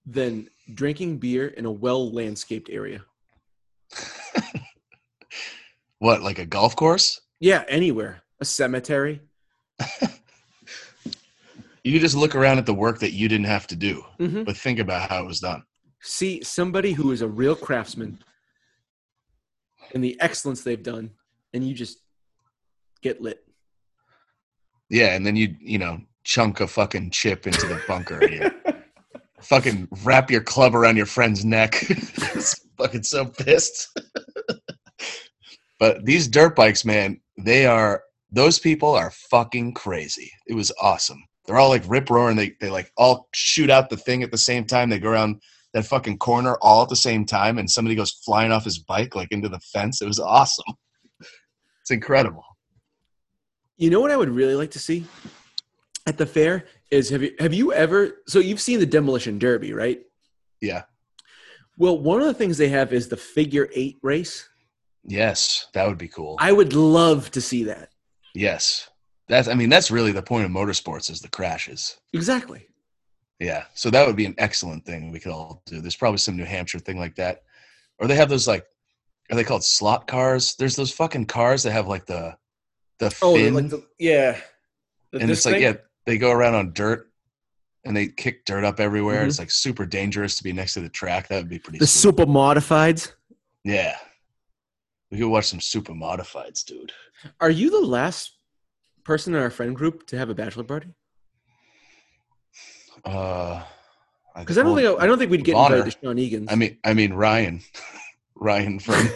than 0.06 0.48
drinking 0.74 1.18
beer 1.18 1.48
in 1.48 1.64
a 1.66 1.70
well 1.70 2.10
landscaped 2.12 2.68
area. 2.70 3.04
What, 5.98 6.22
like 6.22 6.38
a 6.38 6.46
golf 6.46 6.74
course? 6.76 7.20
Yeah, 7.40 7.62
anywhere. 7.68 8.22
A 8.40 8.44
cemetery. 8.44 9.20
You 11.82 11.98
just 11.98 12.14
look 12.14 12.34
around 12.34 12.58
at 12.58 12.66
the 12.66 12.74
work 12.74 12.98
that 13.00 13.12
you 13.12 13.26
didn't 13.26 13.46
have 13.46 13.66
to 13.68 13.74
do, 13.76 14.04
Mhm. 14.18 14.44
but 14.44 14.54
think 14.56 14.78
about 14.78 15.08
how 15.08 15.22
it 15.22 15.26
was 15.26 15.40
done. 15.40 15.62
See 16.02 16.42
somebody 16.42 16.92
who 16.92 17.12
is 17.12 17.22
a 17.22 17.28
real 17.28 17.54
craftsman 17.54 18.18
and 19.94 20.02
the 20.02 20.20
excellence 20.20 20.62
they've 20.62 20.82
done, 20.82 21.10
and 21.52 21.66
you 21.66 21.74
just 21.74 21.98
get 23.02 23.20
lit. 23.20 23.44
Yeah, 24.88 25.14
and 25.14 25.26
then 25.26 25.36
you 25.36 25.54
you 25.60 25.78
know 25.78 26.00
chunk 26.24 26.60
a 26.60 26.66
fucking 26.66 27.10
chip 27.10 27.46
into 27.46 27.66
the 27.66 27.80
bunker. 27.86 28.26
you 28.28 28.50
fucking 29.42 29.88
wrap 30.02 30.30
your 30.30 30.42
club 30.42 30.74
around 30.74 30.96
your 30.96 31.06
friend's 31.06 31.44
neck. 31.44 31.74
Fucking 32.78 33.02
so 33.02 33.26
pissed. 33.26 33.94
but 35.78 36.02
these 36.06 36.28
dirt 36.28 36.56
bikes, 36.56 36.82
man, 36.82 37.20
they 37.36 37.66
are 37.66 38.02
those 38.32 38.58
people 38.58 38.94
are 38.94 39.10
fucking 39.10 39.74
crazy. 39.74 40.30
It 40.46 40.54
was 40.54 40.72
awesome. 40.80 41.22
They're 41.44 41.58
all 41.58 41.68
like 41.68 41.82
rip 41.86 42.08
roaring. 42.08 42.36
They 42.36 42.54
they 42.60 42.70
like 42.70 42.90
all 42.96 43.28
shoot 43.34 43.70
out 43.70 43.90
the 43.90 43.96
thing 43.96 44.22
at 44.22 44.30
the 44.30 44.38
same 44.38 44.64
time. 44.64 44.88
They 44.88 44.98
go 44.98 45.10
around 45.10 45.42
that 45.72 45.86
fucking 45.86 46.18
corner 46.18 46.56
all 46.60 46.82
at 46.82 46.88
the 46.88 46.96
same 46.96 47.24
time, 47.24 47.58
and 47.58 47.70
somebody 47.70 47.94
goes 47.94 48.12
flying 48.24 48.52
off 48.52 48.64
his 48.64 48.78
bike 48.78 49.14
like 49.14 49.30
into 49.30 49.48
the 49.48 49.60
fence. 49.60 50.02
It 50.02 50.06
was 50.06 50.20
awesome. 50.20 50.74
It's 51.82 51.90
incredible. 51.90 52.44
You 53.78 53.88
know 53.88 54.00
what 54.00 54.10
I 54.10 54.16
would 54.16 54.28
really 54.28 54.54
like 54.54 54.70
to 54.72 54.78
see 54.78 55.06
at 56.06 56.18
the 56.18 56.26
fair 56.26 56.66
is 56.90 57.08
have 57.08 57.22
you 57.22 57.34
have 57.38 57.54
you 57.54 57.72
ever 57.72 58.22
so 58.26 58.38
you've 58.38 58.60
seen 58.60 58.80
the 58.80 58.86
demolition 58.86 59.38
derby, 59.38 59.72
right? 59.72 60.00
Yeah. 60.60 60.82
Well, 61.78 61.98
one 61.98 62.20
of 62.20 62.26
the 62.26 62.34
things 62.34 62.58
they 62.58 62.68
have 62.68 62.92
is 62.92 63.08
the 63.08 63.16
figure 63.16 63.68
eight 63.74 63.96
race. 64.02 64.48
Yes, 65.04 65.68
that 65.72 65.88
would 65.88 65.98
be 65.98 66.08
cool. 66.08 66.36
I 66.38 66.52
would 66.52 66.74
love 66.74 67.30
to 67.30 67.40
see 67.40 67.64
that. 67.64 67.88
Yes. 68.34 68.90
That's 69.28 69.48
I 69.48 69.54
mean 69.54 69.70
that's 69.70 69.90
really 69.90 70.12
the 70.12 70.22
point 70.22 70.44
of 70.44 70.50
motorsports 70.50 71.10
is 71.10 71.20
the 71.20 71.28
crashes. 71.28 71.98
Exactly. 72.12 72.66
Yeah. 73.40 73.64
So 73.74 73.90
that 73.90 74.06
would 74.06 74.14
be 74.16 74.26
an 74.26 74.34
excellent 74.38 74.84
thing 74.84 75.10
we 75.10 75.18
could 75.18 75.32
all 75.32 75.62
do. 75.66 75.80
There's 75.80 75.96
probably 75.96 76.18
some 76.18 76.36
New 76.36 76.44
Hampshire 76.44 76.78
thing 76.78 76.98
like 76.98 77.16
that. 77.16 77.42
Or 77.98 78.06
they 78.06 78.14
have 78.14 78.28
those 78.28 78.46
like 78.46 78.64
are 79.32 79.36
they 79.36 79.44
called 79.44 79.64
slot 79.64 80.06
cars? 80.06 80.54
There's 80.58 80.76
those 80.76 80.92
fucking 80.92 81.26
cars 81.26 81.62
that 81.64 81.72
have 81.72 81.88
like 81.88 82.06
the 82.06 82.36
the 82.98 83.14
Oh, 83.22 83.34
fin 83.34 83.54
like 83.54 83.68
the, 83.70 83.84
yeah. 83.98 84.38
The- 85.10 85.20
and 85.20 85.28
this 85.30 85.38
it's 85.38 85.46
like 85.46 85.60
yeah, 85.62 85.74
they 86.06 86.18
go 86.18 86.30
around 86.30 86.54
on 86.54 86.72
dirt 86.72 87.10
and 87.84 87.96
they 87.96 88.08
kick 88.08 88.44
dirt 88.44 88.62
up 88.64 88.78
everywhere. 88.78 89.24
Mhm. 89.24 89.28
It's 89.28 89.38
like 89.38 89.50
super 89.50 89.86
dangerous 89.86 90.36
to 90.36 90.42
be 90.44 90.52
next 90.52 90.74
to 90.74 90.80
the 90.80 90.88
track. 90.90 91.28
That 91.28 91.36
would 91.38 91.48
be 91.48 91.58
pretty 91.58 91.78
the 91.78 91.86
sweet. 91.86 92.00
super 92.10 92.26
modifieds. 92.26 93.12
Yeah. 93.64 93.96
We 95.10 95.18
could 95.18 95.28
watch 95.28 95.46
some 95.46 95.60
super 95.60 95.92
modifieds, 95.92 96.64
dude. 96.64 96.92
Are 97.40 97.50
you 97.50 97.70
the 97.70 97.80
last 97.86 98.32
person 99.02 99.34
in 99.34 99.40
our 99.40 99.50
friend 99.50 99.74
group 99.74 100.06
to 100.08 100.18
have 100.18 100.28
a 100.30 100.34
bachelor 100.34 100.62
party? 100.64 100.94
Uh 103.04 103.62
Because 104.38 104.58
I 104.58 104.62
don't 104.62 104.76
think 104.76 105.00
I 105.00 105.06
don't 105.06 105.18
think 105.18 105.30
we'd 105.30 105.44
get 105.44 105.54
Honor. 105.54 105.76
invited 105.76 105.92
to 106.00 106.06
Sean 106.06 106.18
Egan's. 106.18 106.48
I 106.50 106.54
mean, 106.54 106.78
I 106.84 106.94
mean 106.94 107.12
Ryan, 107.12 107.60
Ryan 108.34 108.78
from 108.80 109.08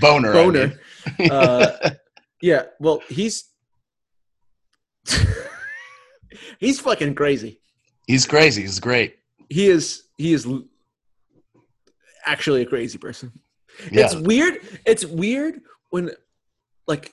Boner. 0.00 0.30
I 0.30 0.32
Boner. 0.32 0.72
mean. 1.18 1.30
Uh, 1.30 1.90
yeah. 2.42 2.62
Well, 2.78 3.02
he's 3.08 3.44
he's 6.58 6.80
fucking 6.80 7.14
crazy. 7.14 7.60
he's 8.06 8.26
crazy. 8.26 8.62
He's 8.62 8.80
great. 8.80 9.16
He 9.48 9.66
is. 9.68 10.04
He 10.16 10.32
is 10.32 10.46
actually 12.26 12.62
a 12.62 12.66
crazy 12.66 12.98
person. 12.98 13.32
Yeah, 13.90 14.04
It's 14.06 14.14
weird. 14.16 14.58
It's 14.84 15.04
weird 15.06 15.60
when, 15.90 16.10
like, 16.86 17.12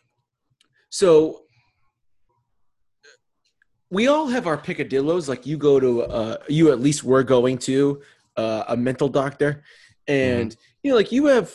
so 0.89 1.43
we 3.89 4.07
all 4.07 4.27
have 4.27 4.47
our 4.47 4.57
picadillos. 4.57 5.27
Like 5.27 5.45
you 5.45 5.57
go 5.57 5.79
to, 5.79 6.03
uh, 6.03 6.37
you 6.47 6.71
at 6.71 6.79
least 6.79 7.03
were 7.03 7.23
going 7.23 7.57
to 7.59 8.01
uh, 8.35 8.63
a 8.67 8.77
mental 8.77 9.09
doctor, 9.09 9.63
and 10.07 10.55
you 10.83 10.91
know, 10.91 10.97
like 10.97 11.11
you 11.11 11.25
have 11.27 11.53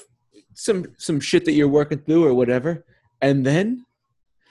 some 0.55 0.87
some 0.99 1.21
shit 1.21 1.45
that 1.45 1.53
you're 1.53 1.69
working 1.69 1.99
through 1.99 2.25
or 2.25 2.35
whatever, 2.35 2.85
and 3.21 3.45
then, 3.45 3.85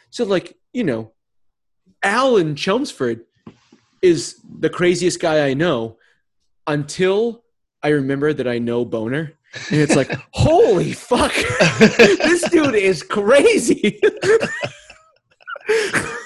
so 0.10 0.24
like 0.26 0.58
you 0.74 0.84
know, 0.84 1.12
Al 2.04 2.38
in 2.38 2.56
Chelmsford 2.56 3.26
is 4.02 4.40
the 4.60 4.70
craziest 4.70 5.20
guy 5.20 5.48
I 5.48 5.54
know 5.54 5.98
until 6.68 7.44
I 7.84 7.90
remember 7.90 8.34
that 8.34 8.48
I 8.48 8.58
know 8.60 8.86
Boner. 8.86 9.34
And 9.70 9.82
it's 9.82 9.96
like, 9.96 10.12
holy 10.34 10.94
fuck, 10.94 11.34
this 11.80 12.50
dude 12.50 12.76
is 12.76 13.04
crazy. 13.04 14.00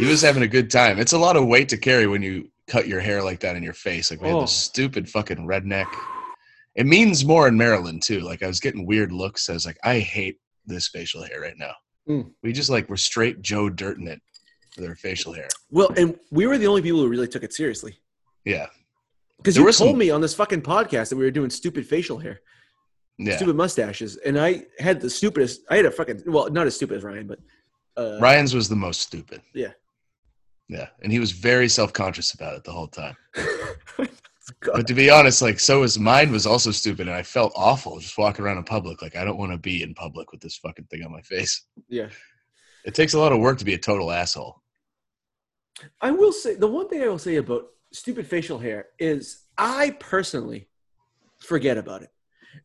He 0.00 0.06
was 0.08 0.22
having 0.22 0.42
a 0.42 0.48
good 0.48 0.70
time. 0.70 0.98
It's 0.98 1.12
a 1.12 1.18
lot 1.18 1.36
of 1.36 1.46
weight 1.46 1.68
to 1.70 1.76
carry 1.76 2.06
when 2.06 2.22
you 2.22 2.50
cut 2.66 2.86
your 2.88 3.00
hair 3.00 3.22
like 3.22 3.40
that 3.40 3.56
in 3.56 3.62
your 3.62 3.72
face. 3.72 4.10
Like 4.10 4.20
we 4.20 4.28
had 4.28 4.36
Oh. 4.36 4.40
this 4.42 4.52
stupid 4.52 5.08
fucking 5.08 5.38
redneck. 5.46 5.86
It 6.74 6.86
means 6.86 7.24
more 7.24 7.48
in 7.48 7.56
Maryland 7.58 8.02
too. 8.02 8.20
Like 8.20 8.42
I 8.42 8.46
was 8.46 8.60
getting 8.60 8.86
weird 8.86 9.12
looks. 9.12 9.50
I 9.50 9.52
was 9.54 9.66
like, 9.66 9.78
I 9.84 9.98
hate 9.98 10.38
this 10.66 10.88
facial 10.88 11.22
hair 11.24 11.40
right 11.40 11.58
now. 11.58 11.72
Mm. 12.08 12.30
We 12.42 12.52
just 12.52 12.70
like 12.70 12.88
were 12.88 12.96
straight 12.96 13.42
Joe 13.42 13.68
Dirt 13.68 13.98
in 13.98 14.06
it 14.08 14.20
for 14.74 14.80
their 14.82 14.94
facial 14.94 15.32
hair. 15.32 15.48
well, 15.70 15.90
and 15.96 16.16
we 16.30 16.46
were 16.46 16.56
the 16.58 16.66
only 16.68 16.80
people 16.82 17.00
who 17.00 17.08
really 17.08 17.26
took 17.28 17.42
it 17.42 17.52
seriously. 17.52 17.98
Yeah. 18.44 18.66
Because 19.38 19.56
you 19.56 19.64
told 19.64 19.74
some- 19.74 19.98
me 19.98 20.10
on 20.10 20.20
this 20.20 20.34
fucking 20.34 20.62
podcast 20.62 21.08
that 21.08 21.16
we 21.16 21.24
were 21.24 21.30
doing 21.32 21.50
stupid 21.50 21.86
facial 21.88 22.18
hair, 22.18 22.40
Yeah. 23.18 23.36
stupid 23.36 23.56
mustaches, 23.56 24.16
and 24.18 24.38
I 24.38 24.64
had 24.78 25.00
the 25.00 25.10
stupidest. 25.10 25.62
I 25.70 25.76
had 25.76 25.86
a 25.86 25.90
fucking 25.90 26.22
well, 26.26 26.48
not 26.50 26.66
as 26.68 26.76
stupid 26.76 26.98
as 26.98 27.02
Ryan, 27.02 27.26
but 27.26 27.40
uh, 27.96 28.18
Ryan's 28.20 28.54
was 28.54 28.68
the 28.68 28.76
most 28.76 29.00
stupid. 29.00 29.42
Yeah. 29.54 29.72
Yeah. 30.70 30.86
And 31.02 31.10
he 31.10 31.18
was 31.18 31.32
very 31.32 31.68
self 31.68 31.92
conscious 31.92 32.32
about 32.32 32.54
it 32.54 32.64
the 32.64 32.72
whole 32.72 32.88
time. 32.88 33.16
But 34.62 34.86
to 34.88 34.94
be 34.94 35.10
honest, 35.10 35.42
like 35.42 35.60
so 35.60 35.82
his 35.82 35.98
mind 35.98 36.32
was 36.32 36.44
also 36.44 36.70
stupid 36.70 37.06
and 37.06 37.16
I 37.16 37.22
felt 37.22 37.52
awful 37.54 37.98
just 37.98 38.18
walking 38.18 38.44
around 38.44 38.58
in 38.58 38.64
public. 38.64 39.00
Like 39.00 39.16
I 39.16 39.24
don't 39.24 39.38
want 39.38 39.52
to 39.52 39.58
be 39.58 39.82
in 39.82 39.94
public 39.94 40.32
with 40.32 40.40
this 40.40 40.56
fucking 40.56 40.86
thing 40.86 41.04
on 41.04 41.12
my 41.12 41.22
face. 41.22 41.66
yeah. 41.88 42.08
It 42.84 42.94
takes 42.94 43.14
a 43.14 43.18
lot 43.18 43.32
of 43.32 43.38
work 43.38 43.58
to 43.58 43.64
be 43.64 43.74
a 43.74 43.78
total 43.78 44.10
asshole. 44.10 44.60
I 46.00 46.10
will 46.10 46.32
say 46.32 46.56
the 46.56 46.66
one 46.66 46.88
thing 46.88 47.02
I 47.02 47.08
will 47.08 47.18
say 47.18 47.36
about 47.36 47.66
stupid 47.92 48.26
facial 48.26 48.58
hair 48.58 48.86
is 48.98 49.44
I 49.56 49.90
personally 50.00 50.68
forget 51.38 51.78
about 51.78 52.02
it, 52.02 52.10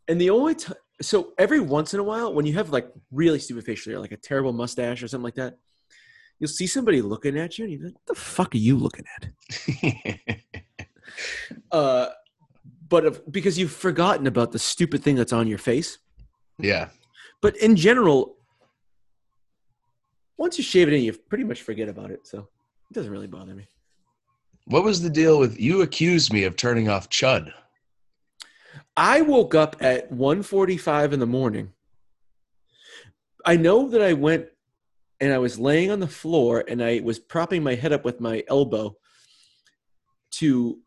and 0.08 0.20
the 0.20 0.30
only 0.32 0.56
time 0.56 0.78
so 1.02 1.34
every 1.38 1.60
once 1.60 1.94
in 1.94 2.00
a 2.00 2.04
while 2.04 2.34
when 2.34 2.46
you 2.46 2.54
have 2.54 2.70
like 2.72 2.90
really 3.12 3.40
stupid 3.40 3.66
facial 3.66 3.92
hair, 3.92 4.00
like 4.00 4.12
a 4.12 4.18
terrible 4.18 4.54
mustache 4.54 5.04
or 5.04 5.08
something 5.08 5.24
like 5.24 5.36
that, 5.36 5.58
you'll 6.40 6.48
see 6.48 6.68
somebody 6.68 7.02
looking 7.02 7.38
at 7.38 7.58
you 7.58 7.66
and 7.66 7.74
you're 7.74 7.84
like, 7.86 7.94
"What 7.94 8.06
the 8.08 8.16
fuck 8.16 8.54
are 8.56 8.58
you 8.58 8.78
looking 8.78 9.06
at?" 9.16 10.40
Uh, 11.72 12.08
but 12.90 13.06
if, 13.06 13.32
because 13.32 13.58
you've 13.58 13.72
forgotten 13.72 14.28
about 14.28 14.52
the 14.52 14.60
stupid 14.60 15.04
thing 15.04 15.16
that's 15.16 15.34
on 15.34 15.48
your 15.48 15.58
face. 15.58 15.98
yeah. 16.58 16.90
But 17.42 17.56
in 17.58 17.76
general, 17.76 18.38
once 20.38 20.58
you 20.58 20.64
shave 20.64 20.88
it 20.88 20.94
in, 20.94 21.04
you 21.04 21.14
pretty 21.14 21.44
much 21.44 21.62
forget 21.62 21.88
about 21.90 22.12
it. 22.12 22.26
So 22.26 22.40
it 22.40 22.94
doesn't 22.94 23.12
really 23.12 23.28
bother 23.28 23.54
me. 23.54 23.68
What 24.66 24.84
was 24.84 25.02
the 25.02 25.10
deal 25.10 25.40
with 25.40 25.60
you 25.60 25.84
accused 25.84 26.34
me 26.34 26.44
of 26.44 26.56
turning 26.56 26.90
off 26.90 27.10
Chud? 27.10 27.52
I 28.98 29.22
woke 29.22 29.54
up 29.54 29.76
at 29.80 30.12
1:45 30.12 31.14
in 31.14 31.20
the 31.20 31.28
morning. 31.28 31.72
I 33.46 33.58
know 33.58 33.90
that 33.90 34.02
I 34.02 34.14
went 34.14 34.48
and 35.20 35.34
I 35.34 35.38
was 35.38 35.60
laying 35.60 35.92
on 35.92 36.00
the 36.00 36.08
floor 36.08 36.64
and 36.68 36.84
I 36.84 37.02
was 37.04 37.20
propping 37.20 37.64
my 37.64 37.76
head 37.76 37.94
up 37.94 38.04
with 38.04 38.20
my 38.20 38.44
elbow 38.48 38.96
to 40.32 40.80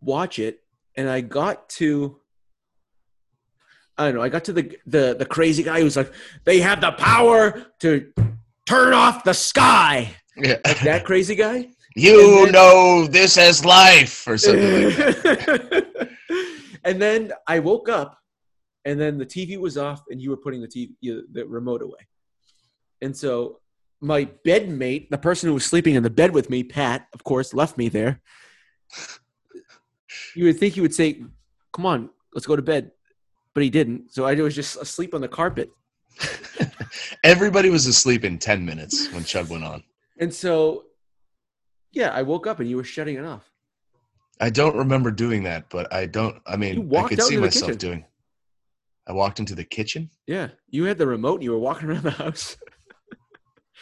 watch 0.00 0.38
it 0.38 0.60
and 0.96 1.08
I 1.08 1.20
got 1.20 1.68
to 1.70 2.18
I 3.98 4.04
don't 4.04 4.14
know, 4.14 4.22
I 4.22 4.28
got 4.28 4.44
to 4.44 4.52
the 4.52 4.76
the 4.86 5.16
the 5.18 5.26
crazy 5.26 5.62
guy 5.62 5.78
who 5.78 5.84
was 5.84 5.96
like 5.96 6.12
they 6.44 6.60
have 6.60 6.80
the 6.80 6.92
power 6.92 7.66
to 7.80 8.12
turn 8.66 8.92
off 8.92 9.24
the 9.24 9.32
sky. 9.32 10.10
Yeah. 10.36 10.56
That 10.84 11.04
crazy 11.04 11.34
guy? 11.34 11.70
you 11.96 12.44
then- 12.44 12.52
know 12.52 13.06
this 13.06 13.38
as 13.38 13.64
life 13.64 14.26
or 14.28 14.36
something 14.36 14.84
like 14.84 14.96
that. 14.96 16.10
and 16.84 17.00
then 17.00 17.32
I 17.46 17.58
woke 17.58 17.88
up, 17.88 18.18
and 18.84 19.00
then 19.00 19.16
the 19.18 19.26
TV 19.26 19.58
was 19.58 19.78
off, 19.78 20.02
and 20.10 20.20
you 20.20 20.30
were 20.30 20.36
putting 20.36 20.60
the 20.60 20.68
TV, 20.68 20.90
the 21.32 21.46
remote 21.46 21.82
away. 21.82 22.06
And 23.02 23.16
so 23.16 23.60
my 24.00 24.28
bedmate, 24.44 25.10
the 25.10 25.18
person 25.18 25.48
who 25.48 25.54
was 25.54 25.64
sleeping 25.64 25.94
in 25.94 26.02
the 26.02 26.10
bed 26.10 26.32
with 26.32 26.50
me, 26.50 26.62
Pat, 26.62 27.06
of 27.12 27.24
course, 27.24 27.54
left 27.54 27.78
me 27.78 27.88
there. 27.88 28.20
You 30.34 30.44
would 30.44 30.58
think 30.58 30.74
he 30.74 30.80
would 30.80 30.94
say, 30.94 31.22
"Come 31.72 31.86
on, 31.86 32.10
let's 32.34 32.46
go 32.46 32.56
to 32.56 32.62
bed," 32.62 32.92
but 33.54 33.62
he 33.62 33.70
didn't. 33.70 34.12
So 34.12 34.24
I 34.26 34.34
was 34.34 34.54
just 34.54 34.76
asleep 34.76 35.14
on 35.14 35.20
the 35.20 35.28
carpet. 35.28 35.70
Everybody 37.24 37.70
was 37.70 37.86
asleep 37.86 38.24
in 38.24 38.38
10 38.38 38.64
minutes 38.64 39.12
when 39.12 39.22
Chud 39.22 39.48
went 39.48 39.64
on. 39.64 39.82
And 40.18 40.32
so, 40.32 40.84
yeah, 41.92 42.10
I 42.10 42.22
woke 42.22 42.46
up 42.46 42.60
and 42.60 42.68
you 42.68 42.76
were 42.76 42.84
shutting 42.84 43.16
it 43.16 43.24
off. 43.24 43.50
I 44.40 44.50
don't 44.50 44.76
remember 44.76 45.10
doing 45.10 45.42
that, 45.44 45.70
but 45.70 45.92
I 45.92 46.06
don't, 46.06 46.40
I 46.46 46.56
mean, 46.56 46.94
I 46.94 47.08
could 47.08 47.22
see 47.22 47.36
myself 47.36 47.72
kitchen. 47.72 47.78
doing. 47.78 48.04
I 49.06 49.12
walked 49.12 49.40
into 49.40 49.54
the 49.54 49.64
kitchen. 49.64 50.10
Yeah, 50.26 50.48
you 50.68 50.84
had 50.84 50.98
the 50.98 51.06
remote 51.06 51.36
and 51.36 51.44
you 51.44 51.52
were 51.52 51.58
walking 51.58 51.88
around 51.90 52.02
the 52.02 52.10
house. 52.10 52.56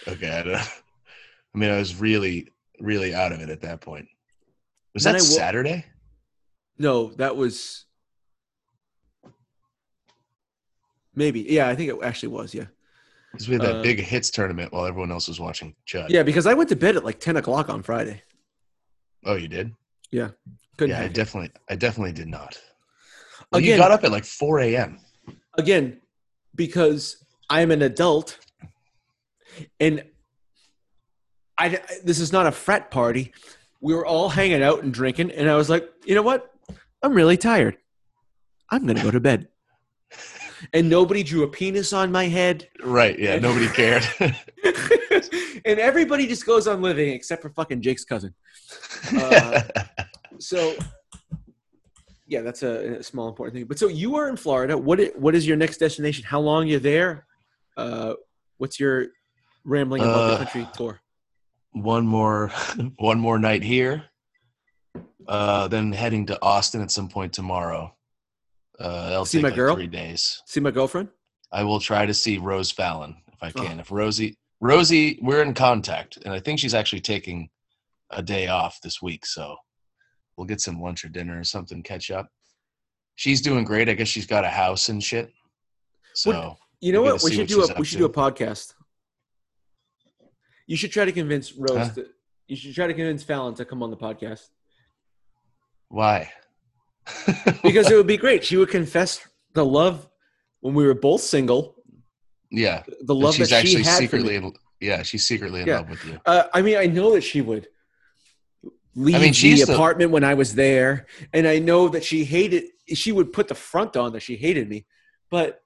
Okay. 0.09 0.31
I, 0.31 0.43
don't, 0.43 0.55
I 1.55 1.59
mean, 1.59 1.71
I 1.71 1.79
was 1.79 1.97
really, 1.97 2.49
really 2.81 3.15
out 3.15 3.33
of 3.33 3.41
it 3.41 3.49
at 3.51 3.61
that 3.63 3.81
point. 3.81 4.09
Was 4.95 5.05
Then 5.05 5.15
that 5.15 5.23
I 5.23 5.25
Saturday? 5.25 5.85
No, 6.79 7.09
that 7.15 7.37
was 7.37 7.85
maybe. 11.15 11.41
Yeah, 11.49 11.69
I 11.69 11.75
think 11.75 11.91
it 11.91 11.97
actually 12.03 12.29
was. 12.31 12.55
Yeah, 12.55 12.67
Because 13.33 13.49
we 13.49 13.55
had 13.55 13.63
that 13.63 13.77
Uh, 13.77 13.83
big 13.83 14.01
hits 14.01 14.31
tournament 14.31 14.73
while 14.73 14.85
everyone 14.87 15.11
else 15.13 15.29
was 15.29 15.41
watching 15.41 15.75
Chud. 15.87 16.09
yeah, 16.11 16.23
because 16.23 16.47
I 16.47 16.55
went 16.55 16.69
to 16.71 16.77
bed 16.77 16.97
at 16.97 17.05
like 17.05 17.21
ten 17.21 17.37
o'clock 17.37 17.69
on 17.69 17.83
Friday. 17.83 18.23
Oh, 19.25 19.35
you 19.37 19.49
did? 19.49 19.73
Couldn't 20.77 20.91
yeah, 20.97 21.03
I 21.03 21.05
it. 21.05 21.15
definitely, 21.15 21.53
I 21.71 21.77
definitely 21.77 22.13
did 22.13 22.27
not. 22.29 22.61
Well, 23.53 23.61
Again- 23.61 23.73
you 23.73 23.77
got 23.77 23.93
up 23.93 24.03
at 24.05 24.11
like 24.11 24.25
4 24.25 24.59
a.m. 24.61 24.99
again 25.57 26.01
because 26.57 27.25
I'm 27.49 27.71
an 27.71 27.83
adult, 27.83 28.39
and 29.81 30.05
I. 31.59 31.81
This 32.03 32.21
is 32.21 32.33
not 32.33 32.47
a 32.47 32.53
frat 32.53 32.91
party. 32.91 33.33
We 33.81 33.95
were 33.95 34.07
all 34.07 34.29
hanging 34.29 34.63
out 34.63 34.83
and 34.83 34.93
drinking, 34.93 35.31
and 35.33 35.49
I 35.49 35.57
was 35.57 35.69
like, 35.69 35.89
you 36.05 36.15
know 36.15 36.23
what? 36.23 36.51
I'm 37.03 37.13
really 37.13 37.37
tired. 37.37 37.77
I'm 38.71 38.87
gonna 38.87 39.03
go 39.03 39.11
to 39.11 39.21
bed. 39.21 39.49
And 40.73 40.89
nobody 40.89 41.23
drew 41.23 41.43
a 41.43 41.49
penis 41.49 41.93
on 41.93 42.11
my 42.11 42.25
head. 42.25 42.69
Right. 42.83 43.19
Yeah. 43.19 43.39
Nobody 43.39 43.69
cared. 43.69 44.03
and 44.19 45.79
everybody 45.79 46.27
just 46.27 46.47
goes 46.47 46.67
on 46.67 46.81
living 46.81 47.11
except 47.11 47.43
for 47.43 47.51
fucking 47.51 47.83
Jake's 47.83 48.05
cousin. 48.05 48.35
Uh, 49.15 49.61
So, 50.39 50.75
yeah, 52.27 52.41
that's 52.41 52.63
a, 52.63 52.97
a 52.99 53.03
small 53.03 53.29
important 53.29 53.55
thing. 53.55 53.65
But 53.67 53.79
so 53.79 53.89
you 53.89 54.17
are 54.17 54.29
in 54.29 54.37
Florida. 54.37 54.77
What 54.77 55.01
what 55.17 55.35
is 55.35 55.47
your 55.47 55.57
next 55.57 55.79
destination? 55.79 56.25
How 56.25 56.41
long 56.41 56.67
you 56.67 56.79
there? 56.79 57.27
Uh, 57.77 58.15
what's 58.59 58.81
your 58.81 59.07
rambling 59.65 60.03
about 60.03 60.15
Uh, 60.17 60.31
the 60.31 60.37
country 60.45 60.69
tour? 60.75 61.01
one 61.73 62.07
more, 62.07 62.49
one 62.99 63.19
more 63.19 63.39
night 63.39 63.63
here. 63.63 64.05
Uh, 65.27 65.69
then 65.69 65.93
heading 65.93 66.27
to 66.27 66.41
Austin 66.43 66.83
at 66.83 66.91
some 66.91 67.09
point 67.09 67.33
tomorrow. 67.33 67.95
Uh, 68.79 69.09
that'll 69.09 69.25
See 69.25 69.39
take 69.39 69.43
my 69.45 69.49
like 69.49 69.57
girl? 69.57 69.75
three 69.75 69.87
days. 69.87 70.43
See 70.47 70.61
my 70.61 70.71
girlfriend? 70.71 71.09
I 71.53 71.63
will 71.65 71.81
try 71.81 72.05
to 72.07 72.13
see 72.15 72.39
Rose 72.39 72.71
Fallon 72.71 73.17
if 73.33 73.43
I 73.43 73.49
Oh. 73.49 73.63
can. 73.65 73.81
If 73.81 73.91
Rosie, 73.91 74.37
Rosie, 74.61 75.19
we're 75.23 75.43
in 75.43 75.55
contact, 75.55 76.19
and 76.25 76.33
I 76.35 76.41
think 76.41 76.59
she's 76.59 76.75
actually 76.75 77.01
taking 77.01 77.49
a 78.11 78.23
day 78.23 78.49
off 78.49 78.81
this 78.83 79.01
week, 79.01 79.25
so 79.25 79.57
we'll 80.37 80.47
get 80.47 80.61
some 80.61 80.81
lunch 80.81 81.05
or 81.05 81.09
dinner 81.09 81.39
or 81.39 81.45
something, 81.45 81.83
catch 81.83 82.11
up. 82.11 82.29
She's 83.17 83.41
doing 83.41 83.65
great. 83.65 83.89
I 83.89 83.95
guess 83.95 84.09
she's 84.09 84.27
got 84.27 84.45
a 84.45 84.49
house 84.49 84.89
and 84.89 85.03
shit. 85.03 85.33
So 86.15 86.57
You 86.81 86.93
know 86.93 87.03
what? 87.03 87.23
We 87.23 87.33
should 87.33 87.47
do 87.47 87.63
a 87.63 87.79
we 87.79 87.85
should 87.85 87.99
to. 87.99 87.99
do 87.99 88.05
a 88.07 88.13
podcast. 88.13 88.75
You 90.67 90.77
should 90.77 90.93
try 90.93 91.05
to 91.05 91.13
convince 91.13 91.53
Rose. 91.53 91.77
Huh? 91.89 91.89
To, 91.97 92.07
you 92.49 92.57
should 92.57 92.75
try 92.75 92.87
to 92.87 92.95
convince 92.95 93.23
Fallon 93.23 93.55
to 93.55 93.65
come 93.65 93.83
on 93.83 93.91
the 93.91 93.97
podcast 93.97 94.49
why? 95.89 96.31
because 97.63 97.91
it 97.91 97.95
would 97.95 98.07
be 98.07 98.17
great. 98.17 98.43
She 98.45 98.57
would 98.57 98.71
confess 98.71 99.21
the 99.53 99.65
love 99.65 100.09
when 100.61 100.75
we 100.75 100.85
were 100.87 100.95
both 100.95 101.21
single. 101.21 101.77
yeah, 102.51 102.83
The 103.03 103.15
love 103.15 103.35
she's 103.35 103.51
that 103.51 103.65
she 103.67 103.77
actually 103.77 103.83
had 103.85 103.99
secretly. 103.99 104.35
In, 104.37 104.53
yeah, 104.81 105.03
she's 105.03 105.25
secretly 105.27 105.61
in 105.61 105.69
Yeah. 105.69 105.77
love 105.79 105.91
with 105.91 106.05
you. 106.05 106.19
Uh, 106.27 106.45
I 106.53 106.63
mean, 106.63 106.79
I 106.79 106.87
know 106.87 107.13
that 107.15 107.21
she 107.21 107.43
would 107.43 107.69
leave 108.97 109.21
mean, 109.21 109.33
she's 109.35 109.61
the 109.61 109.67
the- 109.67 109.75
apartment 109.75 110.11
when 110.11 110.25
I 110.25 110.35
was 110.35 110.55
there, 110.55 111.07
and 111.33 111.47
I 111.47 111.59
know 111.61 111.89
that 111.89 112.03
she 112.03 112.25
hated. 112.25 112.65
She 112.89 113.13
would 113.13 113.33
put 113.33 113.47
the 113.49 113.55
front 113.55 113.97
on 113.97 114.13
that 114.15 114.21
she 114.21 114.37
hated 114.37 114.69
me, 114.69 114.87
but 115.31 115.63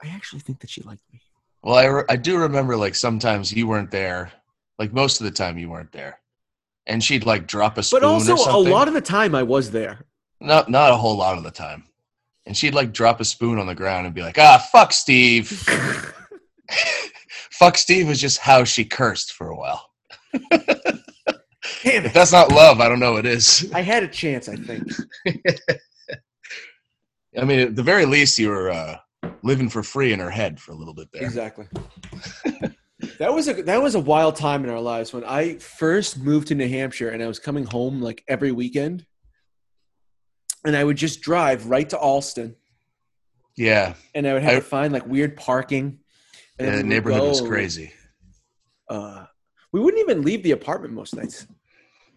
I 0.00 0.08
actually 0.08 0.40
think 0.40 0.60
that 0.60 0.70
she 0.70 0.82
liked 0.82 1.02
me. 1.12 1.21
Well, 1.62 1.76
I, 1.76 1.84
re- 1.86 2.04
I 2.08 2.16
do 2.16 2.38
remember 2.38 2.76
like 2.76 2.94
sometimes 2.94 3.52
you 3.52 3.66
weren't 3.66 3.90
there 3.90 4.32
Like 4.78 4.92
most 4.92 5.20
of 5.20 5.24
the 5.24 5.30
time 5.30 5.58
you 5.58 5.70
weren't 5.70 5.92
there. 5.92 6.18
And 6.86 7.02
she'd 7.02 7.24
like 7.26 7.46
drop 7.46 7.78
a 7.78 7.82
spoon 7.82 8.00
But 8.00 8.06
also, 8.06 8.34
a 8.34 8.58
lot 8.58 8.88
of 8.88 8.94
the 8.94 9.00
time 9.00 9.34
I 9.34 9.42
was 9.44 9.70
there. 9.70 10.04
not 10.40 10.68
not 10.68 10.90
a 10.90 10.96
whole 10.96 11.16
lot 11.16 11.38
of 11.38 11.44
the 11.44 11.50
time. 11.52 11.84
And 12.46 12.56
she'd 12.56 12.74
like 12.74 12.92
drop 12.92 13.20
a 13.20 13.24
spoon 13.24 13.58
on 13.60 13.66
the 13.68 13.74
ground 13.74 14.06
and 14.06 14.14
be 14.14 14.22
like, 14.22 14.36
"Ah, 14.38 14.58
fuck 14.72 14.92
Steve." 14.92 15.46
fuck 17.52 17.78
Steve 17.78 18.08
was 18.08 18.20
just 18.20 18.38
how 18.38 18.64
she 18.64 18.84
cursed 18.84 19.32
for 19.32 19.48
a 19.50 19.56
while. 19.56 19.90
Damn 20.50 20.64
If 21.84 22.12
that's 22.12 22.32
not 22.32 22.50
love, 22.50 22.80
I 22.80 22.88
don't 22.88 22.98
know 22.98 23.12
what 23.12 23.26
is. 23.26 23.70
I 23.72 23.82
had 23.82 24.02
a 24.02 24.08
chance, 24.08 24.48
I 24.48 24.56
think. 24.56 24.88
I 27.38 27.44
mean, 27.44 27.60
at 27.60 27.76
the 27.76 27.82
very 27.82 28.04
least, 28.06 28.38
you 28.38 28.48
were 28.48 28.70
uh, 28.70 28.96
living 29.42 29.68
for 29.68 29.82
free 29.82 30.12
in 30.12 30.20
her 30.20 30.30
head 30.30 30.60
for 30.60 30.72
a 30.72 30.74
little 30.74 30.94
bit 30.94 31.08
there. 31.12 31.22
Exactly. 31.22 31.66
that 33.18 33.32
was 33.32 33.48
a 33.48 33.62
that 33.62 33.82
was 33.82 33.94
a 33.94 34.00
wild 34.00 34.36
time 34.36 34.64
in 34.64 34.70
our 34.70 34.80
lives 34.80 35.12
when 35.12 35.24
I 35.24 35.58
first 35.58 36.18
moved 36.18 36.48
to 36.48 36.54
New 36.54 36.68
Hampshire 36.68 37.10
and 37.10 37.22
I 37.22 37.26
was 37.26 37.38
coming 37.38 37.64
home 37.64 38.00
like 38.00 38.22
every 38.28 38.52
weekend. 38.52 39.04
And 40.64 40.76
I 40.76 40.84
would 40.84 40.96
just 40.96 41.22
drive 41.22 41.66
right 41.66 41.88
to 41.90 41.98
Allston 41.98 42.54
Yeah, 43.56 43.94
and 44.14 44.28
I 44.28 44.32
would 44.34 44.42
have 44.44 44.52
I- 44.52 44.56
to 44.56 44.62
find 44.62 44.92
like 44.92 45.06
weird 45.06 45.36
parking. 45.36 45.98
And 46.58 46.68
yeah 46.68 46.76
the 46.76 46.82
neighborhood 46.84 47.22
was 47.22 47.40
crazy. 47.40 47.92
Uh, 48.88 49.24
we 49.72 49.80
wouldn't 49.80 50.00
even 50.02 50.22
leave 50.22 50.42
the 50.42 50.50
apartment 50.52 50.92
most 50.94 51.16
nights. 51.16 51.46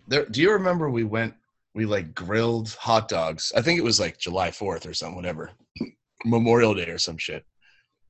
There, 0.08 0.26
do 0.26 0.42
you 0.42 0.52
remember 0.52 0.90
we 0.90 1.04
went? 1.06 1.34
We 1.74 1.86
like 1.86 2.14
grilled 2.14 2.70
hot 2.80 3.08
dogs. 3.08 3.52
I 3.56 3.62
think 3.62 3.80
it 3.80 3.84
was 3.84 4.00
like 4.00 4.18
July 4.20 4.52
Fourth 4.52 4.86
or 4.86 4.94
something, 4.94 5.16
whatever, 5.16 5.52
Memorial 6.26 6.74
Day 6.74 6.90
or 6.90 6.98
some 6.98 7.18
shit. 7.18 7.46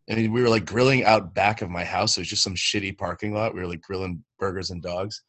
And 0.08 0.32
we 0.34 0.42
were 0.42 0.50
like 0.50 0.66
grilling 0.66 1.04
out 1.04 1.34
back 1.34 1.62
of 1.62 1.70
my 1.70 1.84
house. 1.84 2.18
It 2.18 2.22
was 2.22 2.30
just 2.30 2.44
some 2.44 2.56
shitty 2.56 2.98
parking 2.98 3.34
lot. 3.34 3.54
We 3.54 3.62
were 3.62 3.68
like 3.68 3.82
grilling 3.82 4.24
burgers 4.40 4.70
and 4.70 4.82
dogs, 4.82 5.24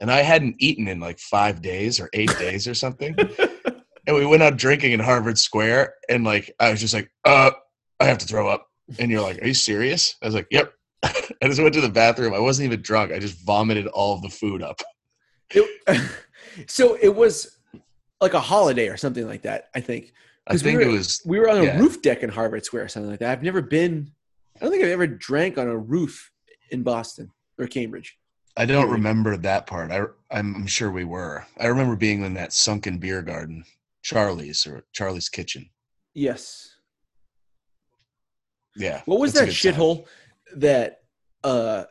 and 0.00 0.10
I 0.10 0.22
hadn't 0.22 0.56
eaten 0.58 0.88
in 0.88 0.98
like 0.98 1.18
five 1.18 1.62
days 1.62 2.00
or 2.00 2.10
eight 2.12 2.36
days 2.38 2.66
or 2.66 2.74
something. 2.74 3.16
And 4.06 4.14
we 4.14 4.24
went 4.24 4.42
out 4.42 4.56
drinking 4.56 4.92
in 4.92 5.00
Harvard 5.00 5.38
Square, 5.38 5.94
and 6.08 6.22
like 6.24 6.54
I 6.60 6.70
was 6.70 6.80
just 6.80 6.94
like, 6.94 7.10
uh, 7.24 7.50
I 7.98 8.04
have 8.04 8.18
to 8.18 8.26
throw 8.26 8.48
up. 8.48 8.68
And 8.98 9.10
you're 9.10 9.20
like, 9.20 9.42
Are 9.42 9.46
you 9.46 9.54
serious? 9.54 10.14
I 10.22 10.26
was 10.26 10.34
like, 10.34 10.46
Yep. 10.50 10.72
I 11.02 11.48
just 11.48 11.60
went 11.60 11.74
to 11.74 11.80
the 11.80 11.88
bathroom. 11.88 12.32
I 12.32 12.38
wasn't 12.38 12.66
even 12.66 12.82
drunk. 12.82 13.12
I 13.12 13.18
just 13.18 13.44
vomited 13.44 13.88
all 13.88 14.20
the 14.20 14.28
food 14.28 14.62
up. 14.62 14.80
It- 15.50 16.10
so 16.68 16.96
it 17.02 17.14
was 17.14 17.58
like 18.20 18.34
a 18.34 18.40
holiday 18.40 18.88
or 18.88 18.96
something 18.96 19.26
like 19.26 19.42
that. 19.42 19.70
I 19.74 19.80
think 19.80 20.12
I 20.46 20.52
'Cause 20.52 20.62
we 20.62 20.70
think 20.70 20.80
were- 20.82 20.88
it 20.88 20.92
was 20.92 21.22
we 21.24 21.38
were 21.40 21.48
on 21.48 21.58
a 21.58 21.64
Yeah. 21.64 21.78
roof 21.78 22.00
deck 22.02 22.22
in 22.22 22.30
Harvard 22.30 22.64
Square 22.64 22.84
or 22.84 22.88
something 22.88 23.10
like 23.10 23.18
that. 23.20 23.32
I've 23.32 23.42
never 23.42 23.60
been. 23.62 24.12
I 24.56 24.60
don't 24.60 24.70
think 24.70 24.84
I've 24.84 24.90
ever 24.90 25.06
drank 25.06 25.58
on 25.58 25.66
a 25.68 25.76
roof 25.76 26.30
in 26.70 26.82
Boston 26.82 27.32
or 27.58 27.66
Cambridge. 27.66 28.18
I 28.56 28.64
don't 28.64 28.88
remember 28.90 29.36
that 29.36 29.66
part. 29.66 29.90
I, 29.90 30.04
I'm, 30.30 30.66
sure 30.66 30.90
we 30.90 31.04
were. 31.04 31.44
I 31.58 31.66
remember 31.66 31.94
being 31.94 32.24
in 32.24 32.32
that 32.34 32.54
sunken 32.54 32.96
beer 32.98 33.20
garden, 33.20 33.64
Charlie's 34.02 34.66
or 34.66 34.84
Charlie's 34.92 35.28
Kitchen. 35.28 35.68
Yes. 36.14 36.74
Yeah. 38.76 39.02
What 39.04 39.20
was 39.20 39.34
that 39.34 39.48
shithole 39.48 40.06
that 40.54 41.02
uh 41.44 41.84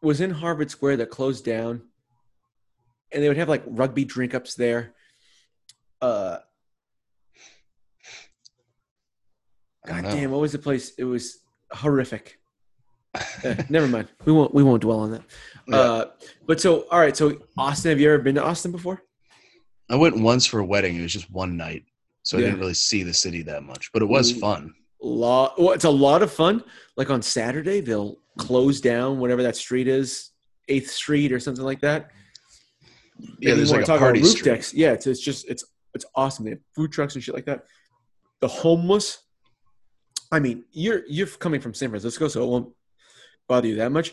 was 0.00 0.20
in 0.20 0.30
Harvard 0.30 0.70
Square 0.70 0.98
that 0.98 1.10
closed 1.10 1.44
down? 1.44 1.82
And 3.10 3.22
they 3.22 3.28
would 3.28 3.36
have 3.36 3.48
like 3.48 3.62
rugby 3.66 4.04
drink 4.06 4.34
ups 4.34 4.54
there. 4.54 4.94
Uh 6.00 6.38
I 6.38 6.40
don't 9.68 9.71
God 9.86 10.02
damn, 10.04 10.30
what 10.30 10.40
was 10.40 10.52
the 10.52 10.58
place? 10.58 10.92
It 10.98 11.04
was 11.04 11.40
horrific. 11.72 12.38
Eh, 13.44 13.62
never 13.68 13.86
mind. 13.88 14.08
We 14.24 14.32
won't 14.32 14.54
we 14.54 14.62
won't 14.62 14.82
dwell 14.82 15.00
on 15.00 15.10
that. 15.12 15.22
Yeah. 15.68 15.76
Uh 15.76 16.04
but 16.46 16.60
so 16.60 16.82
all 16.90 16.98
right, 17.00 17.16
so 17.16 17.36
Austin, 17.58 17.90
have 17.90 18.00
you 18.00 18.08
ever 18.12 18.22
been 18.22 18.36
to 18.36 18.42
Austin 18.44 18.72
before? 18.72 19.02
I 19.90 19.96
went 19.96 20.18
once 20.18 20.46
for 20.46 20.60
a 20.60 20.64
wedding. 20.64 20.96
It 20.96 21.02
was 21.02 21.12
just 21.12 21.30
one 21.30 21.56
night, 21.56 21.84
so 22.22 22.38
Yeah. 22.38 22.44
I 22.44 22.46
didn't 22.46 22.60
really 22.60 22.74
see 22.74 23.02
the 23.02 23.12
city 23.12 23.42
that 23.42 23.64
much. 23.64 23.90
But 23.92 24.02
it 24.02 24.06
was 24.06 24.32
fun. 24.32 24.72
lot 25.02 25.60
well, 25.60 25.72
it's 25.72 25.84
a 25.84 25.90
lot 25.90 26.22
of 26.22 26.32
fun 26.32 26.62
like 26.96 27.10
on 27.10 27.20
saturday 27.20 27.80
they'll 27.80 28.18
close 28.38 28.80
down 28.80 29.18
whatever 29.18 29.42
that 29.42 29.56
street 29.56 29.88
is 29.88 30.30
8th 30.70 30.86
street 30.86 31.32
or 31.32 31.40
something 31.40 31.64
like 31.64 31.80
that 31.80 32.10
Yeah, 33.40 33.54
there's 33.54 33.72
like 33.72 33.82
a 33.88 33.98
party 33.98 34.20
roof 34.20 34.30
street. 34.30 34.44
decks 34.44 34.72
yeah 34.72 34.92
it's, 34.92 35.06
it's 35.08 35.20
just 35.20 35.48
it's 35.50 35.64
it's 35.94 36.04
awesome 36.14 36.44
they 36.44 36.52
have 36.52 36.60
food 36.76 36.92
trucks 36.92 37.14
and 37.16 37.22
shit 37.24 37.34
like 37.34 37.46
that 37.46 37.64
the 38.40 38.46
homeless 38.48 39.18
i 40.32 40.38
mean 40.40 40.64
you're 40.72 41.02
you're 41.08 41.26
coming 41.26 41.60
from 41.60 41.72
san 41.74 41.88
francisco 41.90 42.26
so 42.28 42.42
it 42.42 42.46
won't 42.48 42.68
bother 43.48 43.68
you 43.68 43.76
that 43.76 43.92
much 43.92 44.12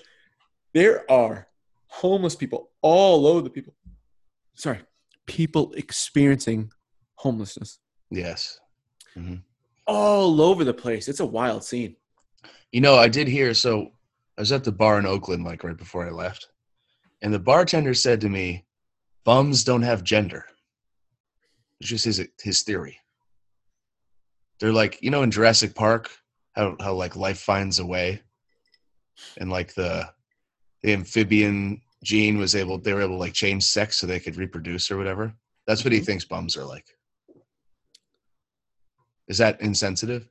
there 0.73 1.09
are 1.11 1.47
homeless 1.87 2.35
people 2.35 2.69
all 2.81 3.25
over 3.25 3.41
the 3.41 3.49
people 3.49 3.73
sorry 4.55 4.79
people 5.25 5.71
experiencing 5.73 6.71
homelessness 7.15 7.79
Yes. 8.11 8.59
Mm-hmm. 9.17 9.35
all 9.87 10.41
over 10.41 10.63
the 10.63 10.73
place 10.73 11.07
it's 11.07 11.19
a 11.19 11.25
wild 11.25 11.63
scene 11.63 11.95
You 12.71 12.81
know, 12.81 12.95
I 12.95 13.07
did 13.09 13.27
hear. 13.27 13.53
So 13.55 13.71
I 14.37 14.41
was 14.41 14.51
at 14.51 14.63
the 14.63 14.71
bar 14.71 14.99
in 14.99 15.05
Oakland, 15.07 15.43
like 15.43 15.63
right 15.63 15.75
before 15.85 16.05
I 16.05 16.11
left, 16.11 16.49
and 17.23 17.33
the 17.33 17.39
bartender 17.51 17.95
said 17.95 18.21
to 18.21 18.29
me, 18.29 18.65
"Bums 19.25 19.63
don't 19.63 19.81
have 19.91 20.03
gender." 20.03 20.45
It's 21.79 21.89
just 21.89 22.05
his 22.05 22.21
his 22.47 22.61
theory. 22.63 22.95
They're 24.59 24.73
like, 24.73 25.01
you 25.01 25.09
know, 25.09 25.23
in 25.23 25.31
Jurassic 25.31 25.73
Park, 25.75 26.09
how 26.53 26.75
how 26.81 26.93
like 26.93 27.15
life 27.15 27.39
finds 27.39 27.79
a 27.79 27.85
way, 27.85 28.21
and 29.37 29.49
like 29.49 29.73
the 29.73 30.09
the 30.83 30.93
amphibian 30.93 31.81
gene 32.03 32.37
was 32.37 32.55
able, 32.55 32.77
they 32.77 32.93
were 32.93 33.01
able 33.01 33.15
to 33.15 33.19
like 33.19 33.33
change 33.33 33.63
sex 33.63 33.97
so 33.97 34.07
they 34.07 34.19
could 34.19 34.37
reproduce 34.37 34.89
or 34.89 34.97
whatever. 34.97 35.33
That's 35.67 35.83
what 35.83 35.91
he 35.93 35.99
Mhm. 35.99 36.05
thinks 36.05 36.25
bums 36.25 36.55
are 36.55 36.63
like. 36.65 36.85
Is 39.27 39.37
that 39.37 39.59
insensitive? 39.61 40.27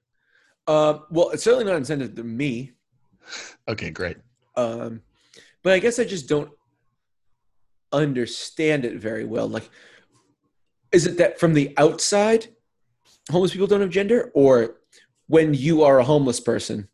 Uh, 0.66 1.00
well, 1.10 1.30
it's 1.30 1.44
certainly 1.44 1.64
not 1.64 1.76
insensitive 1.76 2.16
to 2.16 2.24
me. 2.24 2.72
Okay, 3.68 3.90
great. 3.90 4.16
Um, 4.56 5.02
but 5.62 5.72
I 5.74 5.78
guess 5.78 5.98
I 5.98 6.04
just 6.04 6.28
don't 6.28 6.50
understand 7.92 8.84
it 8.84 8.96
very 8.96 9.24
well. 9.24 9.48
Like, 9.48 9.68
is 10.92 11.06
it 11.06 11.18
that 11.18 11.38
from 11.38 11.54
the 11.54 11.74
outside, 11.76 12.48
homeless 13.30 13.52
people 13.52 13.66
don't 13.66 13.80
have 13.80 13.90
gender, 13.90 14.30
or 14.34 14.76
when 15.26 15.54
you 15.54 15.82
are 15.82 15.98
a 15.98 16.04
homeless 16.04 16.40
person, 16.40 16.88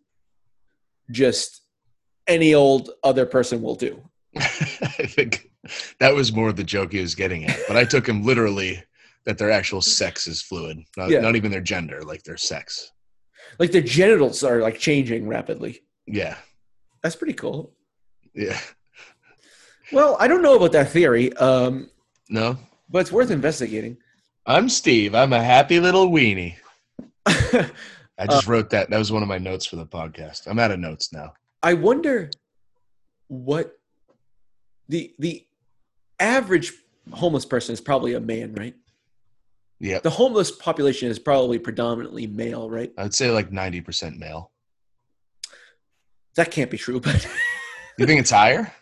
just 1.11 1.62
any 2.26 2.55
old 2.55 2.91
other 3.03 3.26
person 3.26 3.62
will 3.62 3.74
do? 3.76 4.01
I 4.37 5.07
think 5.07 5.51
that 6.01 6.14
was 6.14 6.32
more 6.32 6.49
of 6.49 6.57
the 6.57 6.64
joke 6.64 6.93
he 6.93 7.01
was 7.01 7.14
getting 7.14 7.45
at. 7.45 7.59
But 7.68 7.76
I 7.76 7.85
took 7.85 8.09
him 8.09 8.22
literally 8.24 8.82
that 9.24 9.39
their 9.39 9.51
actual 9.51 9.80
sex 9.80 10.26
is 10.26 10.43
fluid, 10.43 10.78
not, 10.97 11.11
Yeah. 11.11 11.20
not 11.20 11.37
even 11.37 11.51
their 11.51 11.61
gender, 11.61 12.03
like 12.03 12.22
their 12.24 12.37
sex. 12.37 12.91
Like 13.59 13.70
their 13.72 13.82
genitals 13.82 14.43
are 14.43 14.61
like 14.61 14.78
changing 14.78 15.28
rapidly. 15.28 15.82
Yeah, 16.07 16.37
That's 17.03 17.16
pretty 17.16 17.35
cool. 17.35 17.72
yeah. 18.35 18.59
Well, 19.93 20.16
I 20.18 20.28
don't 20.28 20.43
know 20.43 20.57
about 20.57 20.72
that 20.72 20.91
theory, 20.91 21.32
um, 21.35 21.91
No, 22.28 22.59
but 22.91 22.99
it's 23.01 23.12
worth 23.12 23.30
investigating. 23.30 23.97
I'm 24.47 24.68
Steve. 24.68 25.14
I'm 25.14 25.32
a 25.32 25.42
happy 25.42 25.80
little 25.80 26.11
weenie. 26.11 26.57
I 27.26 28.26
just 28.28 28.47
wrote 28.47 28.70
that. 28.70 28.90
That 28.90 28.99
was 28.99 29.11
one 29.11 29.22
of 29.22 29.28
my 29.28 29.38
notes 29.38 29.64
for 29.66 29.76
the 29.76 29.86
podcast. 29.86 30.47
I'm 30.47 30.59
out 30.59 30.70
of 30.70 30.78
notes 30.78 31.12
now. 31.12 31.32
I 31.62 31.74
wonder 31.74 32.30
what 33.28 33.78
the 34.88 35.14
the 35.18 35.47
average 36.20 36.72
homeless 37.12 37.47
person 37.47 37.72
is 37.72 37.80
probably 37.80 38.14
a 38.14 38.20
man, 38.20 38.53
right? 38.55 38.74
Yeah. 39.80 39.99
The 40.01 40.11
homeless 40.11 40.51
population 40.51 41.09
is 41.09 41.18
probably 41.18 41.59
predominantly 41.59 42.26
male, 42.26 42.70
right? 42.70 42.92
I'd 42.97 43.12
say 43.14 43.30
like 43.30 43.51
90% 43.51 44.18
male. 44.18 44.51
That 46.36 46.51
can't 46.51 46.70
be 46.70 46.78
true, 46.78 47.01
but 47.01 47.26
You 47.99 48.07
think 48.07 48.20
it's 48.20 48.30
higher? 48.30 48.72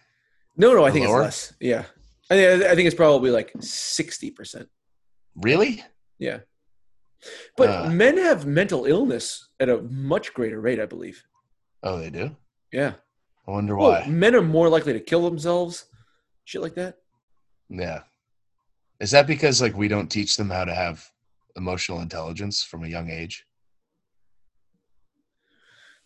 no, 0.57 0.75
no, 0.75 0.85
I 0.85 0.89
Or 0.89 0.93
think 0.93 1.07
lower? 1.07 1.19
it's 1.23 1.25
less. 1.25 1.55
Yeah, 1.61 1.85
I 2.31 2.35
think 2.35 2.63
I 2.65 2.75
think 2.75 2.87
it's 2.87 2.97
probably 2.97 3.31
like 3.31 3.53
sixty 3.61 4.31
percent. 4.31 4.69
Really? 5.37 5.83
Yeah, 6.19 6.41
but 7.57 7.69
Uh. 7.71 7.91
men 7.91 8.17
have 8.19 8.47
mental 8.47 8.85
illness 8.87 9.49
at 9.61 9.69
a 9.69 9.83
much 9.83 10.35
greater 10.35 10.61
rate, 10.61 10.81
I 10.81 10.87
believe. 10.87 11.25
Oh, 11.83 11.99
they 11.99 12.11
do? 12.11 12.37
Yeah, 12.73 12.95
I 13.47 13.51
wonder 13.51 13.77
Well, 13.77 13.91
why. 14.03 14.07
men 14.09 14.35
are 14.37 14.43
more 14.43 14.69
likely 14.69 14.93
to 14.93 15.01
kill 15.01 15.23
themselves, 15.29 15.87
shit 16.45 16.63
like 16.63 16.75
that. 16.75 16.99
Yeah. 17.69 18.03
Is 19.01 19.11
that 19.11 19.27
because 19.27 19.61
like 19.61 19.77
we 19.77 19.89
don't 19.89 20.09
teach 20.11 20.37
them 20.37 20.51
how 20.51 20.65
to 20.65 20.75
have 20.75 21.11
emotional 21.57 22.01
intelligence 22.01 22.63
from 22.63 22.85
a 22.85 22.89
young 22.89 23.11
age? 23.11 23.45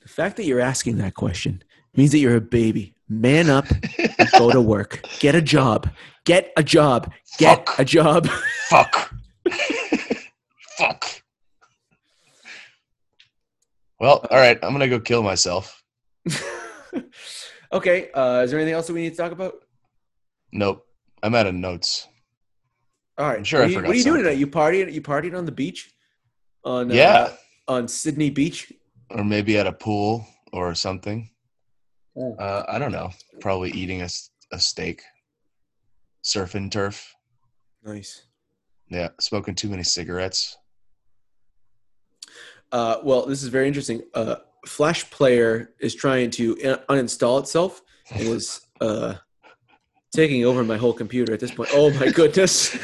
The 0.01 0.09
fact 0.09 0.37
that 0.37 0.45
you're 0.45 0.61
asking 0.61 0.99
that 0.99 1.15
question 1.15 1.63
means 1.95 2.13
that 2.13 2.19
you're 2.19 2.37
a 2.37 2.41
baby. 2.41 2.96
Man 3.09 3.49
up, 3.51 3.67
and 4.19 4.29
go 4.37 4.51
to 4.51 4.61
work, 4.61 5.01
get 5.21 5.35
a 5.37 5.41
job, 5.43 5.89
get 6.25 6.53
a 6.57 6.63
job, 6.63 7.13
get 7.39 7.67
Fuck. 7.69 7.79
a 7.79 7.85
job. 7.85 8.29
Fuck. 8.69 9.15
Fuck. 10.79 11.05
Well, 14.01 14.27
all 14.31 14.37
right. 14.39 14.59
I'm 14.63 14.73
gonna 14.73 14.89
go 14.89 15.01
kill 15.01 15.23
myself. 15.23 15.83
Okay. 17.73 18.11
Uh, 18.15 18.43
is 18.45 18.51
there 18.53 18.61
anything 18.61 18.75
else 18.75 18.87
that 18.87 18.93
we 18.95 19.03
need 19.03 19.11
to 19.11 19.17
talk 19.17 19.33
about? 19.33 19.55
Nope. 20.53 20.87
I'm 21.23 21.35
out 21.35 21.47
of 21.49 21.55
notes. 21.55 22.07
All 23.19 23.27
right. 23.27 23.39
I'm 23.39 23.45
sure 23.45 23.61
What 23.61 23.65
I 23.65 23.67
are 23.67 23.69
you, 23.71 23.75
forgot 23.79 23.89
what 23.89 23.95
are 23.95 23.99
you 23.99 24.05
doing 24.05 24.15
something. 24.25 24.39
tonight? 24.39 24.39
You 24.39 24.47
partying? 24.87 24.93
You 24.95 25.03
partied 25.03 25.37
on 25.37 25.45
the 25.47 25.53
beach? 25.53 25.93
On 26.65 26.91
uh, 26.91 26.95
Yeah. 26.95 27.33
on 27.67 27.89
Sydney 27.89 28.31
Beach. 28.31 28.73
Or 29.11 29.25
maybe 29.25 29.59
at 29.59 29.67
a 29.67 29.73
pool 29.73 30.25
or 30.53 30.75
something. 30.77 31.29
Uh, 32.17 32.63
I 32.69 32.79
don't 32.79 32.93
know. 32.93 33.11
Probably 33.41 33.71
eating 33.71 34.03
a, 34.03 34.09
a 34.53 34.59
steak. 34.59 35.03
Surfing 36.25 36.71
turf. 36.71 37.15
Nice. 37.85 38.23
Yeah. 38.89 39.09
Smoking 39.21 39.55
too 39.55 39.69
many 39.69 39.83
cigarettes. 39.83 40.57
Uh, 42.73 42.97
well, 43.03 43.27
this 43.27 43.43
is 43.43 43.49
very 43.49 43.69
interesting. 43.69 44.03
Uh, 44.15 44.37
Flash 44.67 45.09
Player 45.11 45.75
is 45.79 45.95
trying 45.95 46.31
to 46.31 46.55
in- 46.57 46.79
uninstall 46.89 47.41
itself 47.41 47.83
and 48.11 48.23
is 48.29 48.61
uh, 48.81 49.15
taking 50.15 50.45
over 50.45 50.65
my 50.65 50.77
whole 50.77 50.93
computer 50.93 51.33
at 51.33 51.41
this 51.41 51.53
point. 51.53 51.71
Oh 51.73 51.91
my 51.95 52.11
goodness! 52.11 52.77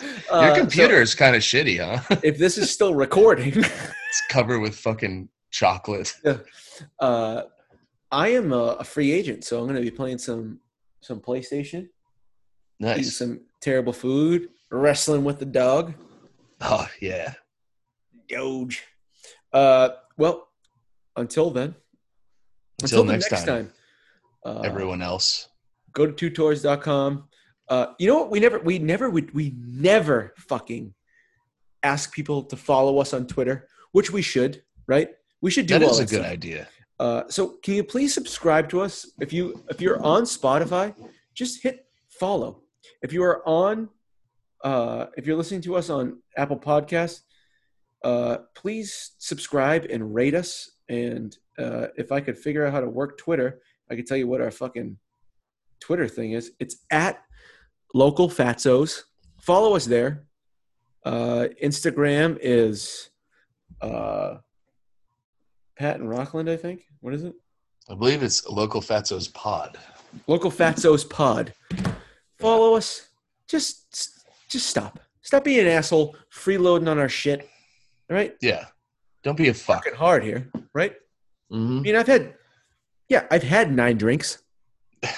Uh, 0.28 0.40
Your 0.46 0.54
so 0.56 0.60
computer 0.62 1.00
is 1.00 1.14
kind 1.14 1.36
of 1.36 1.42
shitty, 1.42 1.78
huh? 1.78 2.16
if 2.24 2.36
this 2.36 2.58
is 2.58 2.68
still 2.68 2.96
recording, 2.96 3.52
it's 3.56 4.22
covered 4.28 4.58
with 4.58 4.74
fucking 4.74 5.28
chocolate. 5.52 6.12
uh, 6.98 7.42
I 8.10 8.28
am 8.28 8.52
a, 8.52 8.76
a 8.80 8.84
free 8.84 9.10
agent, 9.12 9.44
so 9.44 9.58
I'm 9.58 9.64
going 9.64 9.76
to 9.76 9.82
be 9.82 9.90
playing 9.90 10.18
some 10.18 10.60
some 11.00 11.20
PlayStation, 11.20 11.78
eating 11.80 11.88
Nice. 12.80 13.16
some 13.16 13.40
terrible 13.60 13.92
food, 13.92 14.48
wrestling 14.70 15.24
with 15.24 15.38
the 15.38 15.44
dog. 15.46 15.94
Oh 16.60 16.88
yeah. 17.00 17.34
Doge. 18.28 18.82
Uh, 19.52 19.90
well, 20.16 20.48
until 21.16 21.50
then. 21.50 21.74
Until 22.82 23.04
the 23.04 23.12
next 23.12 23.44
time, 23.44 23.72
Uh, 24.44 24.60
Everyone 24.64 25.00
else. 25.02 25.48
go 25.92 26.06
to 26.06 26.12
tutours.com. 26.12 27.28
Uh, 27.68 27.86
you 27.98 28.06
know 28.06 28.18
what? 28.18 28.30
We 28.30 28.38
never, 28.40 28.58
we 28.60 28.78
never, 28.78 29.08
we, 29.10 29.22
we 29.32 29.54
never 29.58 30.34
fucking 30.36 30.94
ask 31.82 32.12
people 32.12 32.42
to 32.44 32.56
follow 32.56 32.98
us 32.98 33.12
on 33.14 33.26
Twitter, 33.26 33.66
which 33.92 34.12
we 34.12 34.22
should, 34.22 34.62
right? 34.86 35.08
We 35.40 35.50
should 35.50 35.66
do 35.66 35.78
That 35.78 35.84
all 35.84 35.90
is 35.92 35.98
a 36.00 36.04
good 36.06 36.20
stuff. 36.20 36.32
idea. 36.32 36.68
Uh, 36.98 37.24
so 37.28 37.58
can 37.62 37.74
you 37.74 37.84
please 37.84 38.14
subscribe 38.14 38.68
to 38.70 38.80
us? 38.80 39.10
If 39.20 39.32
you 39.32 39.62
if 39.68 39.80
you're 39.80 40.02
on 40.02 40.22
Spotify, 40.22 40.94
just 41.34 41.62
hit 41.62 41.86
follow. 42.08 42.62
If 43.02 43.12
you 43.12 43.22
are 43.22 43.46
on, 43.46 43.88
uh, 44.64 45.06
if 45.16 45.26
you're 45.26 45.36
listening 45.36 45.60
to 45.62 45.76
us 45.76 45.90
on 45.90 46.22
Apple 46.36 46.58
Podcasts, 46.58 47.20
uh, 48.04 48.38
please 48.54 49.12
subscribe 49.18 49.84
and 49.90 50.14
rate 50.14 50.34
us. 50.34 50.70
And 50.88 51.36
uh, 51.58 51.88
if 51.96 52.12
I 52.12 52.20
could 52.20 52.38
figure 52.38 52.64
out 52.66 52.72
how 52.72 52.80
to 52.80 52.88
work 52.88 53.18
Twitter, 53.18 53.60
I 53.90 53.96
could 53.96 54.06
tell 54.06 54.16
you 54.16 54.28
what 54.28 54.40
our 54.40 54.50
fucking 54.50 54.96
Twitter 55.80 56.08
thing 56.08 56.32
is. 56.32 56.52
It's 56.58 56.76
at 56.90 57.22
local 57.94 58.28
fatsos. 58.28 59.02
Follow 59.40 59.76
us 59.76 59.84
there. 59.84 60.24
Uh, 61.04 61.48
Instagram 61.62 62.38
is 62.40 63.10
uh, 63.80 64.36
Pat 65.78 66.00
and 66.00 66.08
Rockland, 66.08 66.48
I 66.50 66.56
think. 66.56 66.82
What 67.00 67.14
is 67.14 67.24
it? 67.24 67.34
I 67.88 67.94
believe 67.94 68.22
it's 68.22 68.46
local 68.48 68.80
Fatso's 68.80 69.28
pod. 69.28 69.78
Local 70.26 70.50
Fatsos 70.50 71.08
Pod. 71.08 71.52
Follow 72.38 72.74
us. 72.74 73.08
Just 73.48 74.24
just 74.48 74.66
stop. 74.66 74.98
Stop 75.22 75.44
being 75.44 75.60
an 75.60 75.66
asshole, 75.66 76.16
freeloading 76.32 76.88
on 76.88 76.98
our 76.98 77.08
shit. 77.08 77.40
All 78.10 78.16
right? 78.16 78.34
Yeah. 78.40 78.64
Don't 79.22 79.36
be 79.36 79.48
a 79.48 79.54
fuck. 79.54 79.84
Fucking 79.84 79.98
hard 79.98 80.22
here, 80.24 80.48
right? 80.72 80.94
Mm-hmm. 81.52 81.78
I 81.78 81.80
mean, 81.80 81.96
I've 81.96 82.06
had 82.06 82.34
yeah, 83.08 83.26
I've 83.30 83.42
had 83.42 83.72
nine 83.72 83.96
drinks. 83.98 84.38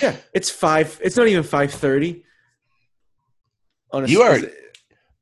Yeah, 0.00 0.14
it's 0.32 0.48
five. 0.50 1.00
It's 1.02 1.16
not 1.16 1.26
even 1.26 1.42
five 1.42 1.72
thirty. 1.72 2.24
You 4.06 4.22
are- 4.22 4.38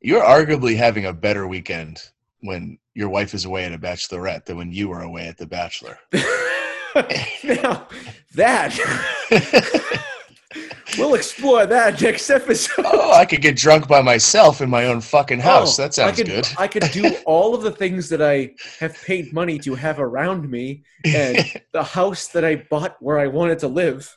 You're 0.01 0.23
arguably 0.23 0.77
having 0.77 1.07
a 1.07 1.13
better 1.13 1.49
weekend 1.49 2.03
when 2.43 2.79
your 2.99 3.09
wife 3.09 3.33
is 3.33 3.45
away 3.45 3.65
at 3.65 3.73
a 3.73 3.79
bachelorette 3.79 4.45
than 4.45 4.57
when 4.57 4.73
you 4.73 4.89
were 4.89 5.03
away 5.03 5.29
at 5.29 5.37
the 5.37 5.47
bachelor. 5.47 5.97
now 7.45 7.87
that 8.35 8.75
we'll 10.99 11.15
explore 11.15 11.65
that 11.65 12.01
next 12.01 12.29
episode. 12.29 12.85
oh, 12.85 13.13
I 13.13 13.25
could 13.25 13.41
get 13.41 13.55
drunk 13.55 13.87
by 13.87 14.03
myself 14.03 14.61
in 14.61 14.69
my 14.69 14.87
own 14.87 15.01
fucking 15.01 15.39
house. 15.39 15.79
Oh, 15.79 15.83
that 15.85 15.95
sounds 15.95 16.13
I 16.13 16.17
could, 16.17 16.27
good. 16.27 16.49
I 16.59 16.67
could 16.67 16.91
do 16.91 17.15
all 17.25 17.55
of 17.55 17.63
the 17.63 17.71
things 17.71 18.09
that 18.09 18.21
I 18.21 18.51
have 18.81 19.01
paid 19.05 19.33
money 19.33 19.61
to 19.61 19.77
have 19.77 20.01
around 20.01 20.51
me 20.51 20.83
and 21.05 21.39
the 21.73 21.85
house 21.85 22.27
that 22.29 22.45
I 22.45 22.67
bought 22.69 22.97
where 22.99 23.21
I 23.21 23.29
wanted 23.29 23.61
to 23.61 23.69
live 23.69 24.13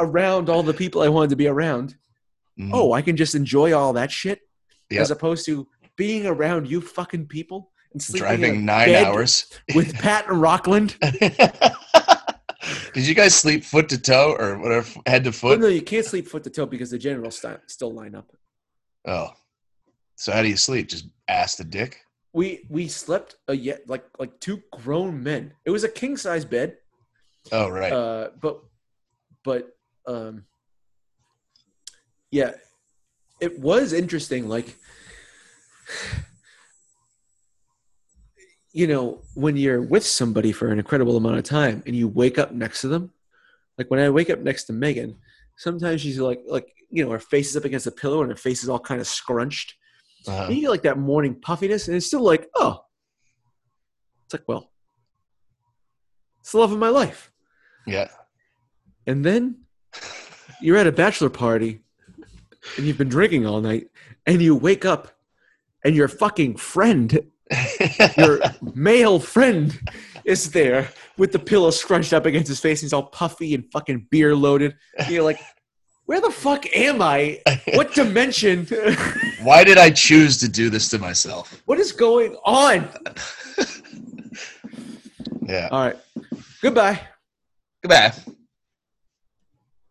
around 0.00 0.48
all 0.48 0.62
the 0.62 0.72
people 0.72 1.02
I 1.02 1.08
wanted 1.08 1.28
to 1.28 1.36
be 1.36 1.46
around. 1.46 1.94
Mhm. 2.58 2.70
Oh, 2.72 2.92
I 2.94 3.02
can 3.02 3.18
just 3.18 3.34
enjoy 3.34 3.74
all 3.76 3.92
that 3.92 4.10
shit 4.10 4.40
Yep. 4.88 5.00
as 5.02 5.10
opposed 5.10 5.44
to 5.46 5.66
being 5.96 6.26
around 6.26 6.68
you 6.68 6.80
fucking 6.80 7.26
people 7.26 7.72
and 7.92 8.02
driving 8.14 8.64
nine 8.64 8.94
hours. 8.94 9.46
with 9.74 9.94
Pat 9.94 10.28
and 10.28 10.40
Rockland. 10.40 10.96
Did 12.92 13.06
you 13.06 13.14
guys 13.14 13.34
sleep 13.34 13.64
foot 13.64 13.88
to 13.90 14.00
toe 14.00 14.36
or 14.38 14.58
whatever, 14.58 14.88
head 15.06 15.24
to 15.24 15.32
foot? 15.32 15.60
no, 15.60 15.68
you 15.68 15.82
can't 15.82 16.04
sleep 16.04 16.26
foot 16.26 16.44
to 16.44 16.50
toe 16.50 16.66
because 16.66 16.90
the 16.90 16.98
generals 16.98 17.44
still 17.66 17.92
line 17.92 18.14
up. 18.14 18.30
Oh, 19.06 19.30
so 20.16 20.32
how 20.32 20.42
do 20.42 20.48
you 20.48 20.56
sleep? 20.56 20.88
Just 20.88 21.06
ass 21.28 21.56
to 21.56 21.64
dick? 21.64 22.00
We 22.32 22.66
we 22.68 22.88
slept 22.88 23.36
a 23.48 23.54
yet 23.54 23.88
like 23.88 24.04
like 24.18 24.40
two 24.40 24.62
grown 24.72 25.22
men. 25.22 25.52
It 25.64 25.70
was 25.70 25.84
a 25.84 25.88
king 25.88 26.16
size 26.16 26.44
bed. 26.44 26.76
Oh, 27.52 27.68
right. 27.68 27.92
Uh, 27.92 28.30
but 28.40 28.60
but 29.44 29.68
um, 30.06 30.44
yeah, 32.30 32.52
it 33.40 33.58
was 33.58 33.92
interesting. 33.92 34.48
Like, 34.48 34.76
you 38.72 38.86
know, 38.86 39.22
when 39.34 39.56
you're 39.56 39.80
with 39.80 40.04
somebody 40.06 40.52
for 40.52 40.68
an 40.68 40.78
incredible 40.78 41.16
amount 41.16 41.38
of 41.38 41.44
time 41.44 41.82
and 41.86 41.96
you 41.96 42.08
wake 42.08 42.38
up 42.38 42.52
next 42.52 42.82
to 42.82 42.88
them, 42.88 43.10
like 43.78 43.90
when 43.90 44.00
I 44.00 44.10
wake 44.10 44.30
up 44.30 44.40
next 44.40 44.64
to 44.64 44.72
Megan, 44.72 45.16
sometimes 45.56 46.00
she's 46.00 46.18
like 46.18 46.42
like 46.46 46.72
you 46.90 47.04
know 47.04 47.10
her 47.10 47.18
face 47.18 47.50
is 47.50 47.56
up 47.56 47.64
against 47.64 47.86
the 47.86 47.90
pillow 47.90 48.22
and 48.22 48.30
her 48.30 48.36
face 48.36 48.62
is 48.62 48.68
all 48.68 48.78
kind 48.78 49.00
of 49.00 49.06
scrunched. 49.06 49.74
Uh-huh. 50.26 50.44
And 50.44 50.54
you 50.56 50.62
get 50.62 50.70
like 50.70 50.82
that 50.82 50.98
morning 50.98 51.34
puffiness, 51.34 51.88
and 51.88 51.96
it's 51.96 52.06
still 52.06 52.22
like, 52.22 52.48
oh, 52.54 52.84
it's 54.24 54.34
like, 54.34 54.46
well, 54.46 54.70
it's 56.40 56.52
the 56.52 56.58
love 56.58 56.72
of 56.72 56.78
my 56.78 56.88
life. 56.88 57.32
Yeah. 57.86 58.08
And 59.06 59.24
then 59.24 59.62
you're 60.60 60.76
at 60.76 60.86
a 60.86 60.92
bachelor 60.92 61.30
party 61.30 61.80
and 62.76 62.86
you've 62.86 62.98
been 62.98 63.08
drinking 63.08 63.46
all 63.46 63.60
night 63.60 63.88
and 64.26 64.42
you 64.42 64.56
wake 64.56 64.84
up 64.84 65.15
and 65.86 65.94
your 65.94 66.08
fucking 66.08 66.56
friend, 66.56 67.18
your 68.16 68.40
male 68.74 69.20
friend, 69.20 69.78
is 70.24 70.50
there 70.50 70.90
with 71.16 71.30
the 71.30 71.38
pillow 71.38 71.70
scrunched 71.70 72.12
up 72.12 72.26
against 72.26 72.48
his 72.48 72.58
face. 72.58 72.80
And 72.80 72.86
he's 72.86 72.92
all 72.92 73.04
puffy 73.04 73.54
and 73.54 73.64
fucking 73.70 74.08
beer 74.10 74.34
loaded. 74.34 74.74
And 74.98 75.08
you're 75.08 75.22
like, 75.22 75.38
where 76.06 76.20
the 76.20 76.30
fuck 76.32 76.66
am 76.74 77.00
I? 77.00 77.40
What 77.74 77.94
dimension? 77.94 78.66
Why 79.42 79.62
did 79.62 79.78
I 79.78 79.90
choose 79.90 80.38
to 80.38 80.48
do 80.48 80.70
this 80.70 80.88
to 80.88 80.98
myself? 80.98 81.62
what 81.66 81.78
is 81.78 81.92
going 81.92 82.36
on? 82.44 82.88
Yeah. 85.48 85.68
All 85.70 85.78
right. 85.78 85.96
Goodbye. 86.60 87.00
Goodbye. 87.80 88.12